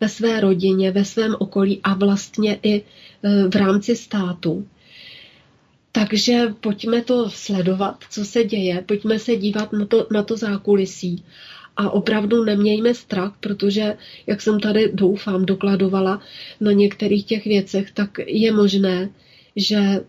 ve 0.00 0.08
své 0.08 0.40
rodině, 0.40 0.90
ve 0.90 1.04
svém 1.04 1.36
okolí 1.38 1.80
a 1.82 1.94
vlastně 1.94 2.58
i 2.62 2.76
e, 2.76 2.82
v 3.48 3.56
rámci 3.56 3.96
státu. 3.96 4.66
Takže 5.92 6.54
pojďme 6.60 7.02
to 7.02 7.30
sledovat, 7.30 8.04
co 8.10 8.24
se 8.24 8.44
děje, 8.44 8.82
pojďme 8.86 9.18
se 9.18 9.36
dívat 9.36 9.72
na 9.72 9.86
to, 9.86 10.06
na 10.10 10.22
to 10.22 10.36
zákulisí 10.36 11.24
a 11.76 11.90
opravdu 11.90 12.44
nemějme 12.44 12.94
strach, 12.94 13.34
protože, 13.40 13.96
jak 14.26 14.42
jsem 14.42 14.60
tady 14.60 14.90
doufám, 14.92 15.46
dokladovala 15.46 16.20
na 16.60 16.72
některých 16.72 17.24
těch 17.24 17.44
věcech, 17.44 17.90
tak 17.90 18.18
je 18.26 18.52
možné, 18.52 19.10
že 19.56 20.00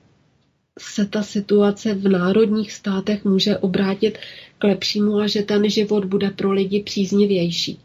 se 0.80 1.06
ta 1.06 1.24
situace 1.24 1.94
v 1.94 2.08
národních 2.08 2.72
státech 2.72 3.26
může 3.26 3.58
obrátit 3.58 4.18
k 4.58 4.64
lepšímu 4.64 5.18
a 5.18 5.28
že 5.28 5.41
ten 5.41 5.70
život 5.70 6.06
bude 6.06 6.30
pro 6.30 6.52
lidi 6.52 6.84
příznivější. 6.84 7.80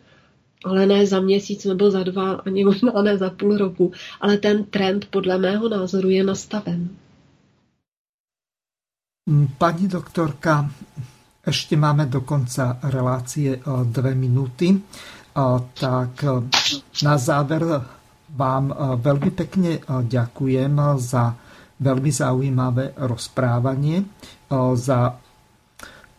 Ale 0.65 0.87
ne 0.87 1.07
za 1.07 1.21
měsíc 1.21 1.65
nebo 1.65 1.91
za 1.91 2.03
dva, 2.03 2.33
ani 2.33 2.65
možná 2.65 3.03
ne 3.03 3.19
za 3.19 3.31
půl 3.31 3.57
roku. 3.57 3.93
Ale 4.21 4.39
ten 4.39 4.65
trend 4.65 5.07
podle 5.11 5.39
mého 5.39 5.69
názoru 5.69 6.11
je 6.11 6.25
nastaven. 6.25 6.89
Pani 9.59 9.91
doktorka, 9.91 10.71
ešte 11.43 11.75
máme 11.75 12.07
do 12.07 12.23
konca 12.23 12.79
relácie 12.87 13.59
eh, 13.59 13.63
dve 13.83 14.15
minúty. 14.15 14.71
Eh, 14.71 14.81
tak 15.75 16.15
eh, 16.23 16.47
na 17.03 17.19
záver 17.19 17.67
vám 18.31 18.71
veľmi 19.01 19.31
pekne 19.33 19.79
ďakujem 19.83 20.71
za 21.01 21.35
veľmi 21.79 22.11
zaujímavé 22.13 22.93
rozprávanie 23.01 24.03
za 24.77 24.99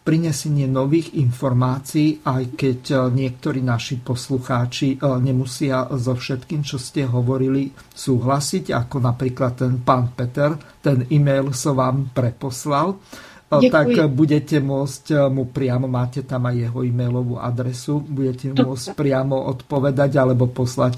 prinesenie 0.08 0.72
nových 0.72 1.20
informácií, 1.20 2.24
aj 2.24 2.56
keď 2.56 3.12
niektorí 3.12 3.60
naši 3.60 4.00
poslucháči 4.00 4.96
nemusia 5.04 5.84
so 6.00 6.16
všetkým, 6.16 6.64
čo 6.64 6.80
ste 6.80 7.04
hovorili, 7.04 7.76
súhlasiť, 7.76 8.72
ako 8.72 9.04
napríklad 9.04 9.60
ten 9.60 9.84
pán 9.84 10.16
Peter, 10.16 10.56
ten 10.80 11.04
e-mail 11.12 11.52
som 11.52 11.76
vám 11.76 12.16
preposlal. 12.16 13.04
Ďakujem. 13.48 13.72
tak 13.72 13.88
budete 14.12 14.60
môcť 14.60 15.32
mu 15.32 15.48
priamo, 15.48 15.88
máte 15.88 16.24
tam 16.24 16.52
aj 16.52 16.56
jeho 16.68 16.80
e-mailovú 16.84 17.40
adresu, 17.40 18.04
budete 18.04 18.52
môcť 18.52 18.96
priamo 18.96 19.48
odpovedať 19.52 20.12
alebo 20.20 20.52
poslať 20.52 20.96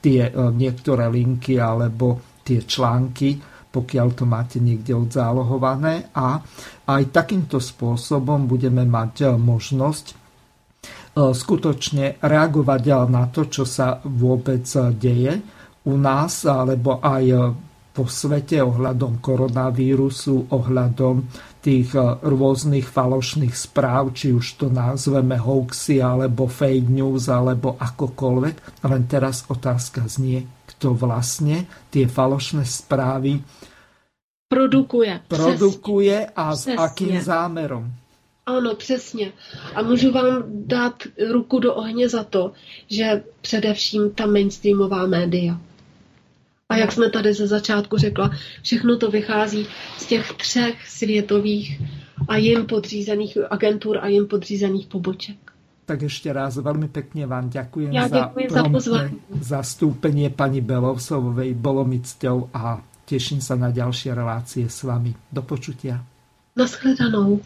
tie 0.00 0.32
niektoré 0.32 1.08
linky 1.08 1.56
alebo 1.56 2.40
tie 2.44 2.64
články 2.64 3.36
pokiaľ 3.70 4.08
to 4.18 4.24
máte 4.26 4.58
niekde 4.58 4.92
odzálohované 4.98 6.10
a 6.10 6.42
aj 6.90 7.02
takýmto 7.14 7.62
spôsobom 7.62 8.50
budeme 8.50 8.82
mať 8.82 9.14
e, 9.22 9.26
možnosť 9.38 10.06
e, 10.10 10.14
skutočne 11.30 12.18
reagovať 12.18 12.82
e, 12.82 12.92
na 13.06 13.24
to, 13.30 13.46
čo 13.46 13.62
sa 13.62 14.02
vôbec 14.02 14.66
deje 14.98 15.38
u 15.86 15.94
nás 15.96 16.44
alebo 16.44 16.98
aj 16.98 17.56
vo 17.90 18.06
svete 18.06 18.62
ohľadom 18.62 19.18
koronavírusu, 19.18 20.54
ohľadom 20.54 21.26
tých 21.58 21.92
rôznych 22.22 22.86
falošných 22.86 23.52
správ, 23.52 24.14
či 24.14 24.30
už 24.30 24.46
to 24.62 24.66
nazveme 24.70 25.34
hoaxy, 25.36 25.98
alebo 25.98 26.46
fake 26.46 26.86
news, 26.86 27.26
alebo 27.26 27.74
akokoľvek. 27.76 28.86
Len 28.86 29.02
teraz 29.10 29.44
otázka 29.50 30.06
znie, 30.06 30.46
kto 30.80 30.96
vlastne 30.96 31.68
tie 31.92 32.08
falošné 32.08 32.64
správy 32.64 33.44
produkuje. 34.48 35.20
Produkuje 35.28 36.16
přesně. 36.16 36.32
a 36.36 36.56
s 36.56 36.60
přesně. 36.64 36.76
akým 36.80 37.20
zámerom. 37.20 37.92
Ano, 38.46 38.74
přesně. 38.74 39.32
A 39.74 39.82
můžu 39.82 40.12
vám 40.12 40.42
dát 40.48 41.02
ruku 41.30 41.58
do 41.58 41.74
ohně 41.74 42.08
za 42.08 42.24
to, 42.24 42.52
že 42.88 43.22
především 43.40 44.10
ta 44.10 44.26
mainstreamová 44.26 45.06
média. 45.06 45.60
A 46.68 46.76
jak 46.76 46.92
jsme 46.92 47.10
tady 47.10 47.34
ze 47.34 47.46
začátku 47.46 47.96
řekla, 47.98 48.30
všechno 48.62 48.96
to 48.96 49.10
vychází 49.10 49.66
z 49.98 50.06
těch 50.06 50.32
třech 50.32 50.88
světových 50.88 51.82
a 52.28 52.36
jim 52.36 52.66
podřízených 52.66 53.38
agentur 53.50 53.98
a 54.00 54.08
jim 54.08 54.26
podřízených 54.26 54.86
poboček. 54.86 55.49
Tak 55.84 56.02
ještě 56.02 56.32
raz 56.32 56.56
velmi 56.56 56.88
pěkně 56.88 57.26
vám 57.26 57.50
děkuji 57.50 57.90
za, 58.08 58.32
za 58.50 58.64
pozvání. 58.70 59.16
zastúpenie 59.40 60.30
pani 60.30 60.60
Belovsovej. 60.60 61.54
Bolo 61.54 61.84
mi 61.84 62.00
cťou 62.00 62.48
a 62.54 62.78
teším 63.10 63.42
sa 63.42 63.58
na 63.58 63.74
ďalšie 63.74 64.14
relácie 64.14 64.70
s 64.70 64.86
vami. 64.86 65.10
Do 65.34 65.42
počutia. 65.42 65.98
Naschledanou. 66.56 67.42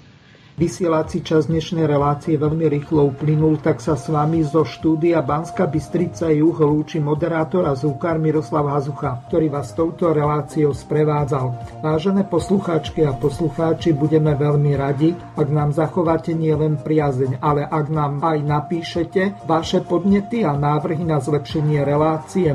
Vysielací 0.55 1.27
čas 1.27 1.51
dnešnej 1.51 1.83
relácie 1.83 2.39
veľmi 2.39 2.71
rýchlo 2.71 3.11
uplynul, 3.11 3.59
tak 3.59 3.83
sa 3.83 3.99
s 3.99 4.07
vami 4.07 4.47
zo 4.47 4.63
štúdia 4.63 5.19
Banska 5.19 5.67
Bystrica 5.67 6.31
Juh 6.31 6.55
lúči 6.55 7.03
moderátor 7.03 7.67
a 7.67 7.75
zúkar 7.75 8.23
Miroslav 8.23 8.71
Hazucha, 8.71 9.19
ktorý 9.27 9.51
vás 9.51 9.75
touto 9.75 10.15
reláciou 10.15 10.71
sprevádzal. 10.71 11.59
Vážené 11.83 12.23
poslucháčky 12.31 13.03
a 13.03 13.19
poslucháči, 13.19 13.99
budeme 13.99 14.39
veľmi 14.39 14.79
radi, 14.79 15.19
ak 15.35 15.49
nám 15.51 15.75
zachováte 15.75 16.31
nielen 16.39 16.79
priazeň, 16.79 17.43
ale 17.43 17.67
ak 17.67 17.91
nám 17.91 18.23
aj 18.23 18.39
napíšete 18.47 19.51
vaše 19.51 19.83
podnety 19.83 20.47
a 20.47 20.55
návrhy 20.55 21.03
na 21.03 21.19
zlepšenie 21.19 21.83
relácie 21.83 22.55